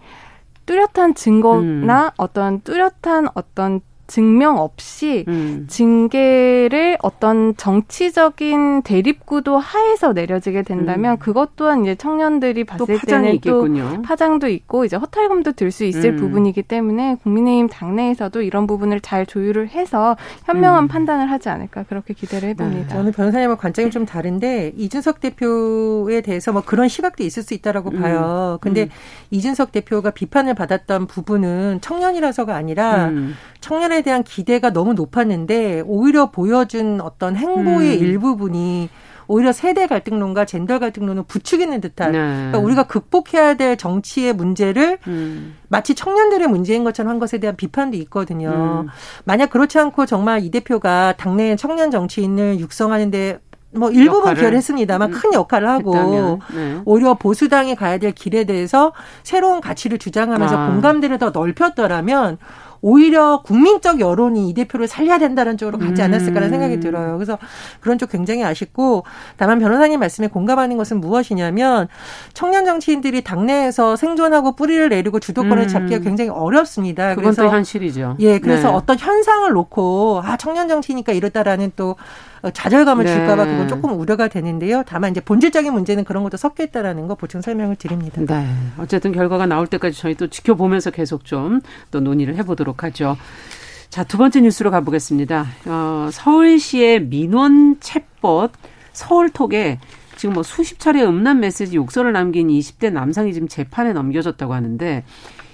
뚜렷한 0.71 1.15
증거나 1.15 2.05
음. 2.05 2.09
어떤 2.15 2.61
뚜렷한 2.61 3.27
어떤 3.33 3.81
증명 4.11 4.57
없이 4.57 5.23
음. 5.29 5.65
징계를 5.69 6.97
어떤 7.01 7.55
정치적인 7.55 8.81
대립구도 8.81 9.57
하에서 9.57 10.11
내려지게 10.11 10.63
된다면 10.63 11.13
음. 11.13 11.17
그것 11.17 11.55
또한 11.55 11.83
이제 11.83 11.95
청년들이 11.95 12.65
봤을 12.65 12.85
또 12.85 13.07
때는 13.07 13.33
있겠군요. 13.35 13.93
또 13.95 14.01
파장도 14.01 14.49
있고 14.49 14.83
이제 14.83 14.97
허탈감도 14.97 15.53
들 15.53 15.71
수 15.71 15.85
있을 15.85 16.11
음. 16.11 16.17
부분이기 16.17 16.63
때문에 16.63 17.15
국민의힘 17.23 17.69
당내에서도 17.69 18.41
이런 18.41 18.67
부분을 18.67 18.99
잘 18.99 19.25
조율을 19.25 19.69
해서 19.69 20.17
현명한 20.45 20.83
음. 20.83 20.87
판단을 20.89 21.31
하지 21.31 21.47
않을까 21.47 21.83
그렇게 21.83 22.13
기대를 22.13 22.49
해봅니다. 22.49 22.81
네. 22.81 22.87
저는 22.89 23.13
변호사님과 23.13 23.55
관점이 23.55 23.89
좀 23.89 24.05
다른데 24.05 24.73
이준석 24.75 25.21
대표에 25.21 26.19
대해서 26.19 26.51
뭐 26.51 26.61
그런 26.65 26.89
시각도 26.89 27.23
있을 27.23 27.43
수 27.43 27.53
있다라고 27.53 27.91
음. 27.91 28.01
봐요. 28.01 28.57
근데 28.59 28.83
음. 28.83 28.89
이준석 29.29 29.71
대표가 29.71 30.11
비판을 30.11 30.53
받았던 30.53 31.07
부분은 31.07 31.79
청년이라서가 31.79 32.53
아니라 32.53 33.09
청년에 33.61 34.01
대한 34.01 34.23
기대가 34.23 34.71
너무 34.71 34.93
높았는데 34.93 35.83
오히려 35.85 36.31
보여준 36.31 36.99
어떤 36.99 37.35
행보의 37.35 37.97
음. 37.97 38.03
일부분이 38.03 38.89
오히려 39.27 39.53
세대 39.53 39.87
갈등론과 39.87 40.43
젠더 40.43 40.79
갈등론을 40.79 41.23
부추기는 41.23 41.79
듯한 41.79 42.11
네. 42.11 42.17
그러니까 42.17 42.59
우리가 42.59 42.83
극복해야 42.83 43.53
될 43.53 43.77
정치의 43.77 44.33
문제를 44.33 44.97
음. 45.07 45.55
마치 45.69 45.95
청년들의 45.95 46.49
문제인 46.49 46.83
것처럼 46.83 47.11
한 47.11 47.19
것에 47.19 47.37
대한 47.37 47.55
비판도 47.55 47.95
있거든요. 47.97 48.83
음. 48.83 48.89
만약 49.23 49.51
그렇지 49.51 49.79
않고 49.79 50.05
정말 50.05 50.43
이 50.43 50.51
대표가 50.51 51.13
당내 51.17 51.55
청년 51.55 51.91
정치인을 51.91 52.59
육성하는데 52.59 53.39
뭐 53.73 53.89
일부분 53.89 54.35
기여했습니다만 54.35 55.13
음, 55.13 55.13
큰 55.13 55.33
역할을 55.33 55.69
하고 55.69 56.39
네. 56.53 56.81
오히려 56.83 57.13
보수당이 57.13 57.75
가야 57.75 57.99
될 57.99 58.11
길에 58.11 58.43
대해서 58.43 58.91
새로운 59.23 59.61
가치를 59.61 59.97
주장하면서 59.97 60.57
아. 60.57 60.67
공감대를 60.67 61.19
더 61.19 61.29
넓혔더라면 61.29 62.37
오히려 62.81 63.41
국민적 63.43 63.99
여론이 63.99 64.49
이 64.49 64.53
대표를 64.53 64.87
살려야 64.87 65.19
된다는 65.19 65.57
쪽으로 65.57 65.77
가지 65.77 66.01
않았을까라는 66.01 66.49
음. 66.49 66.51
생각이 66.51 66.79
들어요. 66.79 67.15
그래서 67.17 67.37
그런 67.79 67.97
쪽 67.97 68.09
굉장히 68.11 68.43
아쉽고 68.43 69.03
다만 69.37 69.59
변호사님 69.59 69.99
말씀에 69.99 70.27
공감하는 70.27 70.77
것은 70.77 70.99
무엇이냐면 70.99 71.87
청년 72.33 72.65
정치인들이 72.65 73.23
당내에서 73.23 73.95
생존하고 73.95 74.55
뿌리를 74.55 74.89
내리고 74.89 75.19
주도권을 75.19 75.63
음. 75.63 75.67
잡기가 75.67 75.99
굉장히 75.99 76.29
어렵습니다. 76.29 77.09
그건 77.09 77.23
그래서 77.23 77.43
또 77.43 77.49
현실이죠. 77.49 78.17
예, 78.19 78.39
그래서 78.39 78.69
네. 78.69 78.73
어떤 78.75 78.97
현상을 78.97 79.51
놓고 79.51 80.21
아 80.23 80.37
청년 80.37 80.67
정치니까 80.67 81.13
이렇다라는 81.13 81.71
또 81.75 81.95
좌절감을 82.53 83.05
네. 83.05 83.13
줄까봐 83.13 83.45
그건 83.45 83.67
조금 83.67 83.99
우려가 83.99 84.27
되는데요. 84.27 84.81
다만 84.87 85.11
이제 85.11 85.21
본질적인 85.21 85.71
문제는 85.71 86.03
그런 86.05 86.23
것도 86.23 86.37
섞여 86.37 86.63
있다라는 86.63 87.07
거 87.07 87.13
보충 87.13 87.41
설명을 87.41 87.75
드립니다. 87.75 88.19
네. 88.21 88.47
어쨌든 88.79 89.11
결과가 89.11 89.45
나올 89.45 89.67
때까지 89.67 89.95
저희 89.99 90.15
또 90.15 90.27
지켜보면서 90.27 90.89
계속 90.89 91.23
좀 91.25 91.61
또 91.89 91.99
논의를 91.99 92.35
해보도록 92.37 92.70
하죠. 92.77 93.17
자, 93.89 94.03
두 94.03 94.17
번째 94.17 94.41
뉴스로 94.41 94.71
가보겠습니다. 94.71 95.45
어, 95.65 96.09
서울시의 96.11 97.05
민원 97.07 97.77
챗봇 97.79 98.51
서울톡에 98.93 99.79
지금 100.15 100.33
뭐 100.33 100.43
수십 100.43 100.79
차례 100.79 101.03
음란 101.03 101.39
메시지 101.39 101.75
욕설을 101.75 102.13
남긴 102.13 102.47
20대 102.47 102.91
남성이 102.91 103.33
지금 103.33 103.47
재판에 103.47 103.91
넘겨졌다고 103.91 104.53
하는데 104.53 105.03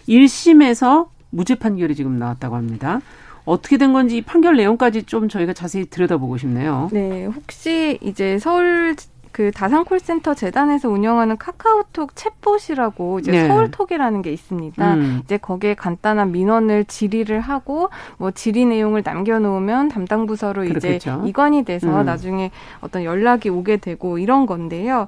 1심에서 0.07 1.07
무죄 1.29 1.55
판결이 1.55 1.95
지금 1.95 2.19
나왔다고 2.19 2.55
합니다. 2.55 3.01
어떻게 3.45 3.77
된 3.77 3.93
건지 3.93 4.21
판결 4.21 4.57
내용까지 4.57 5.03
좀 5.03 5.29
저희가 5.29 5.53
자세히 5.53 5.85
들여다보고 5.85 6.37
싶네요. 6.37 6.89
네, 6.91 7.25
혹시 7.25 7.97
이제 8.01 8.37
서울 8.39 8.95
그 9.37 9.51
다산 9.51 9.85
콜센터 9.85 10.33
재단에서 10.33 10.89
운영하는 10.89 11.37
카카오톡 11.37 12.15
챗봇이라고 12.15 13.19
이제 13.19 13.31
네. 13.31 13.47
서울톡이라는 13.47 14.23
게 14.23 14.33
있습니다. 14.33 14.93
음. 14.95 15.21
이제 15.23 15.37
거기에 15.37 15.75
간단한 15.75 16.31
민원을 16.31 16.85
질의를 16.85 17.39
하고 17.39 17.91
뭐 18.17 18.31
질의 18.31 18.65
내용을 18.65 19.03
남겨놓으면 19.05 19.89
담당 19.89 20.25
부서로 20.25 20.63
그렇겠죠. 20.63 20.95
이제 20.95 21.29
이관이 21.29 21.65
돼서 21.65 22.01
음. 22.01 22.05
나중에 22.07 22.49
어떤 22.81 23.03
연락이 23.03 23.49
오게 23.49 23.77
되고 23.77 24.17
이런 24.17 24.47
건데요. 24.47 25.07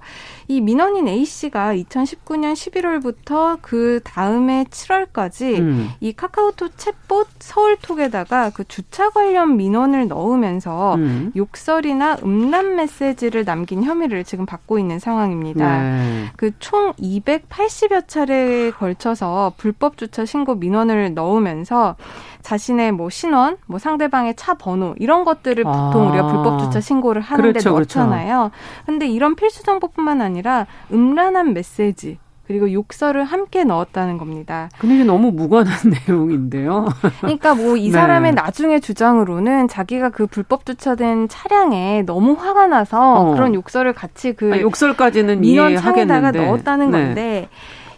이 0.52 0.62
민원인 0.62 1.08
A 1.08 1.26
씨가 1.26 1.76
2019년 1.76 2.54
11월부터 2.54 3.60
그 3.62 4.00
다음에 4.04 4.66
7월까지 4.72 5.60
음. 5.60 5.90
이 6.00 6.12
카카오톡 6.12 6.76
챗봇 6.76 7.28
서울톡에다가 7.38 8.50
그 8.50 8.64
주차 8.68 9.12
관련 9.12 9.58
민원을 9.58 10.08
넣으면서 10.08 10.96
음. 10.96 11.32
욕설이나 11.36 12.18
음란 12.24 12.78
메시지를 12.78 13.46
남긴 13.46 13.84
혐의를 13.84 14.24
지금 14.24 14.48
받고 14.48 14.80
있는 14.80 14.98
상황입니다. 14.98 15.84
네. 15.84 16.26
그총 16.36 16.94
280여 16.94 18.08
차례에 18.08 18.72
걸쳐서 18.72 19.54
불법 19.56 19.98
주차 19.98 20.26
신고 20.26 20.56
민원을 20.56 21.14
넣으면서 21.14 21.96
자신의 22.42 22.92
뭐 22.94 23.10
신원, 23.10 23.58
뭐 23.66 23.80
상대방의 23.80 24.36
차 24.36 24.54
번호 24.54 24.96
이런 24.98 25.24
것들을 25.24 25.64
보통 25.64 26.08
아. 26.08 26.10
우리가 26.10 26.28
불법 26.28 26.60
주차 26.60 26.80
신고를 26.80 27.22
하는데 27.22 27.52
그렇죠, 27.52 27.74
그렇죠. 27.74 28.00
넣잖아요. 28.00 28.52
그렇죠. 28.52 28.86
근데 28.86 29.08
이런 29.08 29.36
필수 29.36 29.64
정보뿐만 29.64 30.22
아니라 30.22 30.66
음란한 30.92 31.54
메시지 31.54 32.18
그리고 32.50 32.72
욕설을 32.74 33.26
함께 33.26 33.64
넣었다는 33.64 34.18
겁니다. 34.18 34.70
근데 34.80 34.96
이게 34.96 35.04
너무 35.04 35.30
무관한 35.32 35.72
내용인데요. 36.08 36.88
그러니까 37.20 37.54
뭐이 37.54 37.86
네. 37.90 37.92
사람의 37.92 38.32
네. 38.32 38.42
나중에 38.42 38.80
주장으로는 38.80 39.68
자기가 39.68 40.10
그 40.10 40.26
불법 40.26 40.66
주차된 40.66 41.28
차량에 41.28 42.02
너무 42.08 42.34
화가 42.34 42.66
나서 42.66 43.20
어. 43.22 43.34
그런 43.36 43.54
욕설을 43.54 43.94
같이 43.94 44.34
그 44.34 44.52
아, 44.52 44.60
욕설까지는 44.60 45.42
민원 45.42 45.78
창에다가 45.78 46.32
넣었다는 46.32 46.90
네. 46.90 47.06
건데 47.06 47.50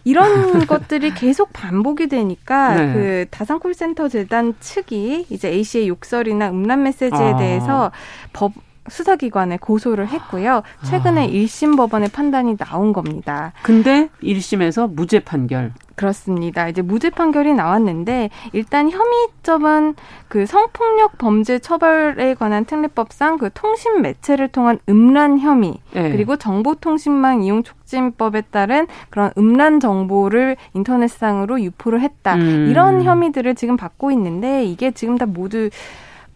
이런 0.04 0.66
것들이 0.68 1.14
계속 1.14 1.54
반복이 1.54 2.08
되니까 2.08 2.76
네. 2.76 2.94
그 2.94 3.26
다산 3.30 3.60
콜센터 3.60 4.10
재단 4.10 4.56
측이 4.60 5.28
이제 5.30 5.50
A 5.50 5.64
씨의 5.64 5.88
욕설이나 5.90 6.50
음란 6.50 6.84
메시지에 6.84 7.34
아. 7.34 7.38
대해서 7.38 7.92
법 8.34 8.54
수사기관에 8.90 9.58
고소를 9.58 10.08
했고요. 10.08 10.64
최근에 10.84 11.26
아. 11.26 11.28
1심 11.28 11.78
법원의 11.78 12.10
판단이 12.10 12.58
나온 12.58 12.94
겁니다. 12.94 13.54
근데 13.62 14.10
1심에서 14.24 14.92
무죄 14.92 15.20
판결. 15.20 15.72
그렇습니다. 15.96 16.68
이제 16.68 16.82
무죄 16.82 17.12
판결이 17.12 17.54
나왔는데 17.54 18.32
일단 18.54 18.90
혐의점은 18.90 19.94
그 20.28 20.48
성폭력 20.48 21.20
범죄 21.20 21.60
처벌에 21.60 22.34
관한 22.34 22.66
특례법상 22.66 23.38
그 23.38 23.52
통신 23.54 24.02
매체를 24.02 24.48
통한 24.48 24.80
음란 24.90 25.40
혐의 25.40 25.76
네. 25.94 26.12
그리고 26.12 26.38
정보통신망 26.38 27.44
이용 27.44 27.62
촉진법에 27.62 28.42
따른 28.50 28.88
그런 29.12 29.32
음란 29.38 29.80
정보를 29.80 30.58
인터넷상으로 30.74 31.62
유포를 31.62 32.02
했다. 32.02 32.36
음. 32.36 32.68
이런 32.72 33.04
혐의들을 33.04 33.54
지금 33.54 33.78
받고 33.78 34.10
있는데 34.12 34.64
이게 34.64 34.90
지금 34.90 35.20
다 35.20 35.28
모두 35.28 35.70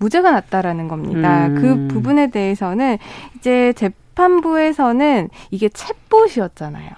무죄가 0.05 0.31
났다라는 0.31 0.87
겁니다. 0.87 1.47
음. 1.47 1.55
그 1.55 1.93
부분에 1.93 2.27
대해서는 2.27 2.97
이제 3.37 3.73
재판부에서는 3.73 5.29
이게 5.49 5.67
챗봇이었잖아요. 5.67 6.91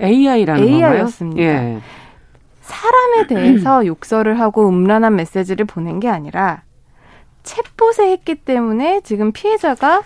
AI라는 0.00 0.62
AI였습니다. 0.62 1.42
예. 1.42 1.80
사람에 2.60 3.26
대해서 3.26 3.84
욕설을 3.86 4.38
하고 4.38 4.68
음란한 4.68 5.16
메시지를 5.16 5.66
보낸 5.66 5.98
게 5.98 6.08
아니라 6.08 6.62
챗봇에 7.42 8.10
했기 8.12 8.36
때문에 8.36 9.00
지금 9.02 9.32
피해자가 9.32 10.02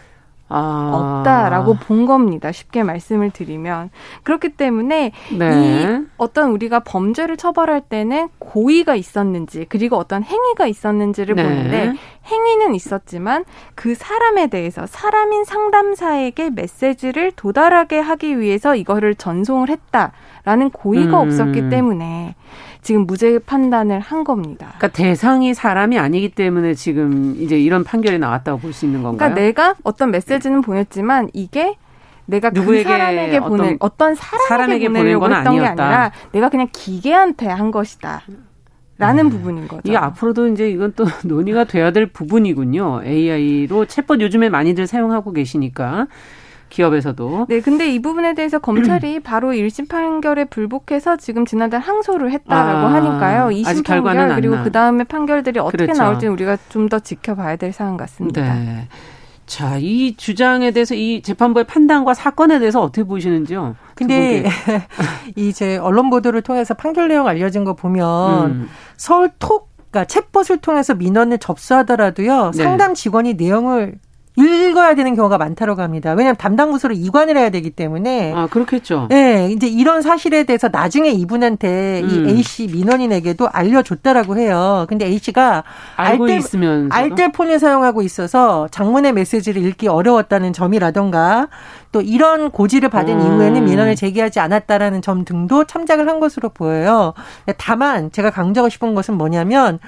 아. 0.49 0.93
없다라고 0.95 1.75
본 1.75 2.07
겁니다. 2.07 2.53
쉽게 2.53 2.83
말씀을 2.83 3.31
드리면. 3.31 3.91
그렇기 4.23 4.51
때문에 4.51 5.13
네. 5.37 6.03
이 6.03 6.07
어떤 6.17 6.51
우리가 6.51 6.81
범죄를 6.81 7.37
처벌할 7.37 7.81
때는 7.81 8.29
고의가 8.39 8.95
있었는지 8.95 9.67
그리고 9.69 9.97
어떤 9.97 10.23
행위가 10.23 10.67
있었는지를 10.67 11.35
네. 11.35 11.43
보는데 11.43 11.95
행위는 12.27 12.75
있었지만 12.75 13.45
그 13.75 13.95
사람에 13.95 14.49
대해서 14.49 14.87
사람인 14.87 15.45
상담사에게 15.45 16.51
메시지를 16.51 17.33
도달하게 17.33 17.99
하기 17.99 18.39
위해서 18.41 18.77
이거를 18.77 19.15
전송을 19.15 19.69
했다라는 19.69 20.71
고의가 20.71 21.23
음. 21.23 21.29
없었기 21.29 21.71
때문에 21.71 22.35
지금 22.87 23.05
무죄 23.05 23.41
판단을 23.41 23.99
한 23.99 24.23
겁니다. 24.23 24.75
그러니까 24.79 24.89
대상이 24.97 25.55
사람이 25.55 25.99
아니기 25.99 26.29
때문에 26.29 26.75
지금 26.75 27.35
이제 27.37 27.59
이런 27.59 27.83
판결이 27.83 28.21
나왔다고 28.21 28.61
볼 28.61 28.73
수 28.73 28.85
있는 28.85 29.03
건가요? 29.03 29.35
그러니까 29.35 29.41
내가 29.41 29.75
어떤 29.83 30.13
메시지는 30.13 30.63
보냈지만 30.63 31.29
이게 31.33 31.77
내가 32.27 32.51
그 32.51 32.83
사람에게 32.85 33.39
어떤, 33.39 33.49
보낼 33.49 33.77
어떤 33.81 34.15
사람에게, 34.15 34.49
사람에게 34.49 34.89
보내려고 34.89 35.25
했던 35.25 35.47
아니었다. 35.49 35.75
게 35.75 35.83
아니라 35.83 36.13
내가 36.31 36.49
그냥 36.49 36.69
기계한테 36.71 37.49
한 37.49 37.73
것이다. 37.73 38.23
라는 38.99 39.25
음. 39.27 39.31
부분인 39.31 39.67
거죠. 39.67 39.83
이게 39.85 39.97
앞으로도 39.97 40.47
이제 40.49 40.71
이건 40.71 40.93
또 40.95 41.07
논의가 41.27 41.65
돼야 41.65 41.91
될 41.91 42.07
부분이군요. 42.07 43.03
AI로 43.05 43.87
챗봇 43.87 44.21
요즘에 44.21 44.49
많이들 44.49 44.87
사용하고 44.87 45.33
계시니까. 45.33 46.07
기업에서도. 46.71 47.47
네, 47.49 47.61
근데 47.61 47.93
이 47.93 48.01
부분에 48.01 48.35
대해서 48.35 48.59
검찰이 48.59 49.21
바로 49.21 49.51
1심 49.51 49.89
판결에 49.89 50.47
불복해서 50.47 51.17
지금 51.17 51.45
지난달 51.45 51.81
항소를 51.81 52.33
했다라고 52.33 52.87
아, 52.87 52.95
하니까요. 52.95 53.49
2심 53.49 53.85
판결 53.85 54.35
그리고 54.35 54.63
그 54.63 54.73
다음에 54.73 55.05
판결들이 55.05 55.61
어떻게 55.61 55.85
그렇죠. 55.85 56.03
나올지 56.03 56.27
우리가 56.27 56.57
좀 56.71 56.87
더 56.89 57.01
지켜봐야 57.01 57.57
될 57.57 57.73
사안 57.73 57.97
같습니다. 57.97 58.55
네. 58.55 58.89
자, 59.47 59.77
이 59.79 60.17
주장에 60.17 60.71
대해서 60.73 60.95
이 60.95 61.23
재판부의 61.23 61.65
판단과 61.67 62.15
사건에 62.15 62.59
대해서 62.59 62.81
어떻게 62.83 63.05
보시는지요? 63.05 63.77
근데 63.95 64.45
이제 65.37 65.77
언론 65.79 66.11
보도를 66.11 66.43
통해서 66.43 66.75
판결 66.75 67.09
내용 67.09 67.27
알려진 67.27 67.65
거 67.65 67.75
보면 67.75 68.51
음. 68.51 68.69
서울 68.97 69.31
톡 69.39 69.69
그러니까 69.91 70.05
챗봇을 70.05 70.61
통해서 70.61 70.95
민원을 70.95 71.39
접수하더라도요. 71.39 72.51
네. 72.55 72.63
상담 72.63 72.95
직원이 72.95 73.35
내용을 73.35 73.95
읽어야 74.37 74.95
되는 74.95 75.15
경우가 75.15 75.39
많다고 75.39 75.81
합니다. 75.81 76.13
왜냐하면 76.13 76.37
담당 76.37 76.71
부서로 76.71 76.95
이관을 76.95 77.37
해야 77.37 77.51
되기 77.51 77.71
때문에. 77.71 78.33
아, 78.35 78.47
그렇겠죠. 78.47 79.07
네, 79.09 79.49
이제 79.51 79.67
이런 79.67 80.03
사실에 80.03 80.45
대해서 80.45 80.69
나중에 80.69 81.11
이분한테 81.11 82.03
음. 82.03 82.27
이 82.27 82.31
A 82.31 82.43
씨 82.43 82.67
민원인에게도 82.67 83.49
알려줬다라고 83.51 84.37
해요. 84.37 84.85
근데 84.89 85.07
A 85.07 85.19
씨가 85.19 85.65
알고 85.97 86.25
알뜰, 86.25 86.39
있으면 86.39 86.89
알뜰폰을 86.93 87.59
사용하고 87.59 88.03
있어서 88.03 88.69
장문의 88.71 89.15
메시지를 89.15 89.65
읽기 89.65 89.89
어려웠다는 89.89 90.53
점이라던가 90.53 91.49
또 91.93 92.03
이런 92.03 92.51
고지를 92.51 92.91
받은 92.91 93.19
음. 93.19 93.27
이후에는 93.27 93.65
민원을 93.65 93.97
제기하지 93.97 94.39
않았다라는 94.41 95.01
점 95.01 95.25
등도 95.25 95.65
참작을 95.65 96.09
한 96.09 96.21
것으로 96.21 96.51
보여요. 96.51 97.15
다만 97.57 98.13
제가 98.13 98.31
강조하고 98.31 98.69
싶은 98.69 98.95
것은 98.95 99.15
뭐냐면 99.15 99.79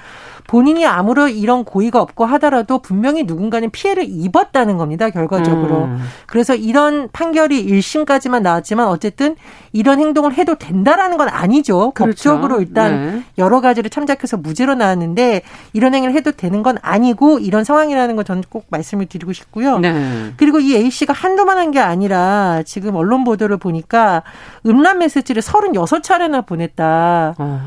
본인이 0.49 0.83
아무런 0.83 1.29
이런 1.29 1.63
고의가 1.63 2.01
없고 2.01 2.25
하더라도 2.25 2.79
분명히 2.79 3.21
누군가는 3.23 3.69
피해를 3.69 4.05
입었다는 4.07 4.77
겁니다, 4.77 5.11
결과적으로. 5.11 5.83
음. 5.83 5.99
그래서 6.25 6.55
이런 6.55 7.07
판결이 7.13 7.67
1심까지만 7.67 8.41
나왔지만 8.41 8.87
어쨌든 8.87 9.35
이런 9.73 9.99
행동을 9.99 10.33
해도 10.33 10.55
된다라는 10.55 11.17
건 11.17 11.29
아니죠. 11.29 11.91
그렇죠. 11.91 12.31
법적으로 12.31 12.61
일단 12.61 12.91
네. 13.17 13.23
여러 13.37 13.61
가지를 13.61 13.91
참작해서 13.91 14.37
무죄로 14.37 14.73
나왔는데 14.73 15.43
이런 15.73 15.93
행위를 15.93 16.15
해도 16.15 16.31
되는 16.31 16.63
건 16.63 16.79
아니고 16.81 17.37
이런 17.37 17.63
상황이라는 17.63 18.15
걸 18.15 18.25
저는 18.25 18.41
꼭 18.49 18.65
말씀을 18.71 19.05
드리고 19.05 19.33
싶고요. 19.33 19.77
네. 19.77 20.33
그리고 20.37 20.59
이 20.59 20.75
A 20.75 20.89
씨가 20.89 21.13
한두만 21.13 21.59
한 21.59 21.69
게 21.69 21.79
아니라 21.79 22.63
지금 22.65 22.95
언론 22.95 23.23
보도를 23.23 23.57
보니까 23.57 24.23
음란 24.65 24.97
메시지를 24.97 25.43
36차례나 25.43 26.47
보냈다. 26.47 27.35
어. 27.37 27.61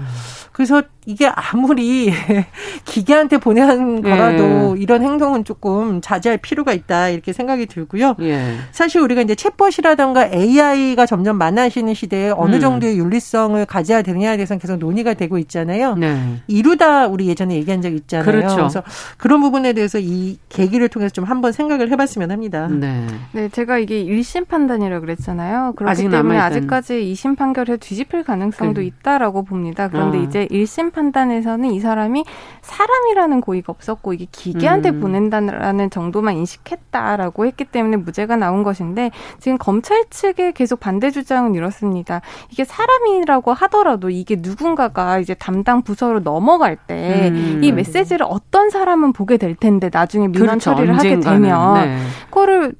그래서 0.51 0.83
이게 1.05 1.27
아무리 1.27 2.13
기계한테 2.85 3.39
보내는 3.39 4.03
거라도 4.03 4.77
예. 4.77 4.81
이런 4.81 5.03
행동은 5.03 5.45
조금 5.45 6.01
자제할 6.01 6.39
필요가 6.39 6.73
있다 6.73 7.09
이렇게 7.09 7.33
생각이 7.33 7.67
들고요. 7.67 8.15
예. 8.21 8.55
사실 8.71 9.01
우리가 9.01 9.23
이제 9.23 9.35
챗봇이라던가 9.35 10.33
AI가 10.33 11.07
점점 11.07 11.39
많아지는 11.39 11.95
시대에 11.95 12.31
어느 12.31 12.57
음. 12.57 12.61
정도의 12.61 12.99
윤리성을 12.99 13.65
가져야 13.67 14.03
되느냐에 14.03 14.37
대해서는 14.37 14.61
계속 14.61 14.77
논의가 14.77 15.15
되고 15.15 15.39
있잖아요. 15.39 15.97
네. 15.97 16.37
이루다 16.47 17.09
우리 17.09 17.27
예전에 17.27 17.55
얘기한 17.57 17.83
적 17.83 17.93
있잖아요. 17.93 18.25
그렇죠. 18.25 18.57
그래서 18.57 18.83
그런 19.17 19.41
부분에 19.41 19.73
대해서 19.73 19.99
이 19.99 20.39
계기를 20.49 20.89
통해서 20.89 21.13
좀 21.13 21.25
한번 21.25 21.51
생각을 21.51 21.91
해봤으면 21.91 22.31
합니다. 22.31 22.69
네, 22.69 23.07
네 23.33 23.49
제가 23.49 23.79
이게 23.79 24.05
1심 24.05 24.47
판단이라고 24.47 25.01
그랬잖아요. 25.01 25.73
그렇기 25.75 25.91
아직 25.91 26.11
때문에 26.11 26.39
아직까지 26.39 26.95
2심 27.13 27.37
판결에 27.37 27.79
뒤집힐 27.79 28.23
가능성도 28.23 28.81
그. 28.81 28.83
있다라고 28.83 29.43
봅니다. 29.45 29.89
그런데 29.89 30.19
어. 30.19 30.23
이제 30.23 30.47
1심 30.51 30.92
판단에서는 30.93 31.71
이 31.71 31.81
사람이 31.81 32.25
사람이라는 32.61 33.41
고의가 33.41 33.73
없었고 33.73 34.13
이게 34.13 34.27
기계한테 34.31 34.91
음. 34.91 35.01
보낸다는 35.01 35.91
정도만 35.91 36.37
인식했다라고 36.37 37.47
했기 37.47 37.65
때문에 37.65 37.97
무죄가 37.97 38.37
나온 38.37 38.63
것인데 38.63 39.11
지금 39.41 39.59
검찰 39.59 40.05
측의 40.11 40.53
계속 40.53 40.81
반대 40.81 41.11
주장은 41.11 41.55
이렇습니다. 41.55 42.21
이게 42.51 42.65
사람이라고 42.65 43.53
하더라도 43.53 44.11
이게 44.11 44.37
누군가가 44.39 45.19
이제 45.19 45.35
담당 45.35 45.83
부서로 45.83 46.21
넘어갈 46.21 46.77
때이 46.77 47.71
음. 47.71 47.75
메시지를 47.75 48.27
어떤 48.29 48.71
사람은 48.71 49.13
보게 49.13 49.37
될 49.37 49.57
텐데 49.57 49.91
나중에 49.93 50.29
민원 50.29 50.59
그렇죠. 50.59 50.75
처리를 50.75 50.99
하게 50.99 51.21
되면 51.21 51.75
네. 51.75 51.99
그거를 52.31 52.75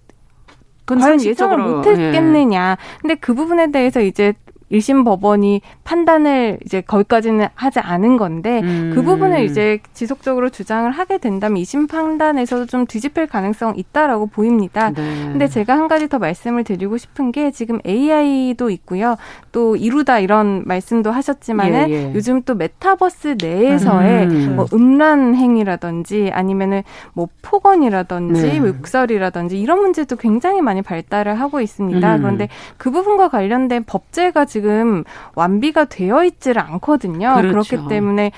과연 0.87 1.23
예상을 1.23 1.57
못했겠느냐. 1.59 2.71
예. 2.73 2.77
근데 3.01 3.15
그 3.15 3.35
부분에 3.35 3.71
대해서 3.71 4.01
이제 4.01 4.35
1심 4.73 5.05
법원이 5.05 5.61
판단을 5.85 6.59
이제 6.65 6.81
거기까지는 6.81 7.49
하지 7.55 7.79
않은 7.79 8.17
건데 8.17 8.61
음. 8.63 8.93
그 8.95 9.03
부분을 9.03 9.45
이제 9.45 9.81
지속적으로 9.93 10.49
주장을 10.49 10.91
하게 10.91 11.19
된다면 11.19 11.61
2심 11.63 11.89
판단에서도 11.89 12.67
좀 12.67 12.87
뒤집힐 12.87 13.27
가능성 13.27 13.75
있다라고 13.77 14.27
보입니다. 14.27 14.91
네. 14.91 15.03
근데 15.25 15.49
제가 15.49 15.77
한 15.77 15.89
가지 15.89 16.09
더 16.09 16.19
말씀을 16.19 16.65
드리고 16.65 16.97
싶은 16.97 17.33
게 17.33 17.51
지금 17.51 17.79
AI도 17.87 18.71
있고요. 18.71 19.17
또 19.53 19.77
이루다 19.77 20.21
이런 20.21 20.63
말씀도 20.65 21.11
하셨지만은 21.11 21.91
예, 21.91 21.93
예. 21.93 22.15
요즘 22.15 22.43
또 22.43 22.55
메타버스 22.55 23.37
내에서의 23.43 24.27
음. 24.27 24.57
뭐 24.57 24.67
음란 24.73 25.35
행위라든지 25.35 26.31
아니면은 26.33 26.83
뭐 27.13 27.29
폭언이라든지 27.43 28.43
네. 28.43 28.57
욕설이라든지 28.57 29.61
이런 29.61 29.81
문제도 29.81 30.17
굉장히 30.17 30.63
많이 30.63 30.81
발달을 30.81 31.39
하고 31.39 31.61
있습니다. 31.61 32.17
음. 32.17 32.23
그런데 32.23 32.49
그 32.79 32.91
부분과 32.91 33.29
관련된 33.29 33.85
법제가 33.85 34.47
지금 34.47 34.62
지금 34.63 35.03
완비가 35.35 35.87
되어 35.87 36.25
있지를 36.25 36.63
않거든요. 36.63 37.35
그렇죠. 37.35 37.49
그렇기 37.51 37.89
때문에 37.89 38.31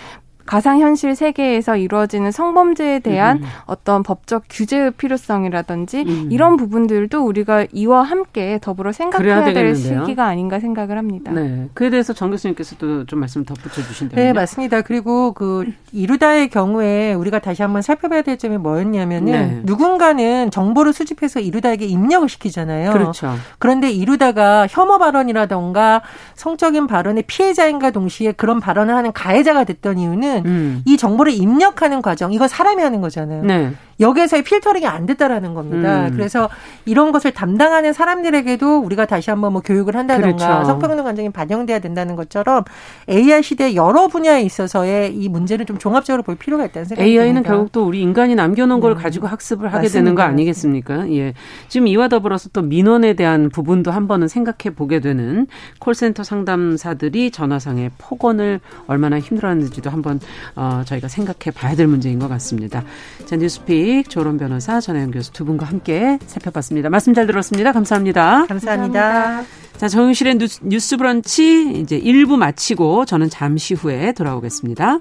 가상현실 0.46 1.14
세계에서 1.16 1.76
이루어지는 1.76 2.30
성범죄에 2.30 2.98
대한 3.00 3.38
음. 3.38 3.44
어떤 3.66 4.02
법적 4.02 4.44
규제의 4.50 4.92
필요성이라든지 4.92 6.04
음. 6.06 6.28
이런 6.30 6.56
부분들도 6.56 7.24
우리가 7.24 7.66
이와 7.72 8.02
함께 8.02 8.58
더불어 8.60 8.92
생각해야 8.92 9.52
될 9.52 9.74
시기가 9.74 10.26
아닌가 10.26 10.60
생각을 10.60 10.98
합니다. 10.98 11.32
네. 11.32 11.68
그에 11.74 11.90
대해서 11.90 12.12
정 12.12 12.30
교수님께서도 12.30 13.06
좀 13.06 13.20
말씀 13.20 13.44
덧붙여 13.44 13.82
주신다면요. 13.82 14.26
네, 14.26 14.32
맞습니다. 14.32 14.82
그리고 14.82 15.32
그 15.32 15.64
이루다의 15.92 16.48
경우에 16.48 17.14
우리가 17.14 17.38
다시 17.38 17.62
한번 17.62 17.82
살펴봐야 17.82 18.22
될 18.22 18.36
점이 18.36 18.58
뭐였냐면은 18.58 19.32
네. 19.32 19.60
누군가는 19.64 20.50
정보를 20.50 20.92
수집해서 20.92 21.40
이루다에게 21.40 21.86
입력을 21.86 22.28
시키잖아요. 22.28 22.92
그렇죠. 22.92 23.34
그런데 23.58 23.90
이루다가 23.90 24.66
혐오 24.68 24.98
발언이라던가 24.98 26.02
성적인 26.34 26.86
발언의 26.86 27.24
피해자인가 27.26 27.90
동시에 27.90 28.32
그런 28.32 28.60
발언을 28.60 28.94
하는 28.94 29.12
가해자가 29.12 29.64
됐던 29.64 29.98
이유는 29.98 30.33
보면은 30.42 30.50
음. 30.50 30.82
이 30.86 30.96
정보를 30.96 31.32
입력하는 31.32 32.02
과정 32.02 32.32
이거 32.32 32.48
사람이 32.48 32.82
하는 32.82 33.00
거잖아요. 33.00 33.44
네. 33.44 33.72
여기에서의 34.00 34.42
필터링이 34.42 34.86
안 34.86 35.06
됐다라는 35.06 35.54
겁니다. 35.54 36.06
음. 36.06 36.12
그래서 36.12 36.48
이런 36.84 37.12
것을 37.12 37.32
담당하는 37.32 37.92
사람들에게도 37.92 38.78
우리가 38.80 39.06
다시 39.06 39.30
한번 39.30 39.52
뭐 39.52 39.62
교육을 39.62 39.96
한다던가 39.96 40.46
그렇죠. 40.46 40.64
성평등 40.66 41.04
관점이 41.04 41.30
반영돼야 41.30 41.78
된다는 41.78 42.16
것처럼 42.16 42.64
AI 43.08 43.42
시대 43.42 43.74
여러 43.74 44.08
분야에 44.08 44.42
있어서의 44.42 45.14
이 45.14 45.28
문제를 45.28 45.66
좀 45.66 45.78
종합적으로 45.78 46.22
볼 46.22 46.34
필요가 46.36 46.64
있다는 46.64 46.86
생각이 46.86 47.08
AI는 47.08 47.34
듭니다. 47.42 47.50
결국 47.50 47.72
또 47.72 47.86
우리 47.86 48.00
인간이 48.00 48.34
남겨놓은 48.34 48.80
걸 48.80 48.92
음. 48.92 48.96
가지고 48.96 49.26
학습을 49.26 49.68
하게 49.68 49.84
맞습니다. 49.84 49.98
되는 49.98 50.14
거 50.14 50.22
아니겠습니까? 50.22 51.10
예. 51.12 51.34
지금 51.68 51.86
이와 51.86 52.08
더불어서 52.08 52.48
또 52.52 52.62
민원에 52.62 53.14
대한 53.14 53.48
부분도 53.50 53.90
한 53.90 54.08
번은 54.08 54.28
생각해 54.28 54.74
보게 54.74 55.00
되는 55.00 55.46
콜센터 55.78 56.24
상담사들이 56.24 57.30
전화상의 57.30 57.90
폭언을 57.98 58.60
얼마나 58.86 59.18
힘들어하는지도 59.18 59.90
한번 59.90 60.20
어, 60.56 60.82
저희가 60.84 61.08
생각해 61.08 61.54
봐야 61.54 61.74
될 61.74 61.86
문제인 61.86 62.18
것 62.18 62.28
같습니다. 62.28 62.82
자, 63.26 63.36
뉴스픽 63.36 63.83
뮤직 63.84 64.08
조론 64.08 64.38
변호사 64.38 64.80
전혜영 64.80 65.10
교수 65.10 65.30
두 65.32 65.44
분과 65.44 65.66
함께 65.66 66.18
살펴봤습니다. 66.26 66.88
말씀 66.88 67.12
잘 67.12 67.26
들었습니다. 67.26 67.72
감사합니다. 67.72 68.46
감사합니다. 68.46 69.02
감사합니다. 69.02 69.48
자, 69.76 69.88
정윤실의 69.88 70.36
뉴스, 70.36 70.60
뉴스 70.62 70.96
브런치 70.96 71.80
이제 71.80 72.00
1부 72.00 72.36
마치고 72.36 73.04
저는 73.04 73.28
잠시 73.28 73.74
후에 73.74 74.12
돌아오겠습니다. 74.12 75.00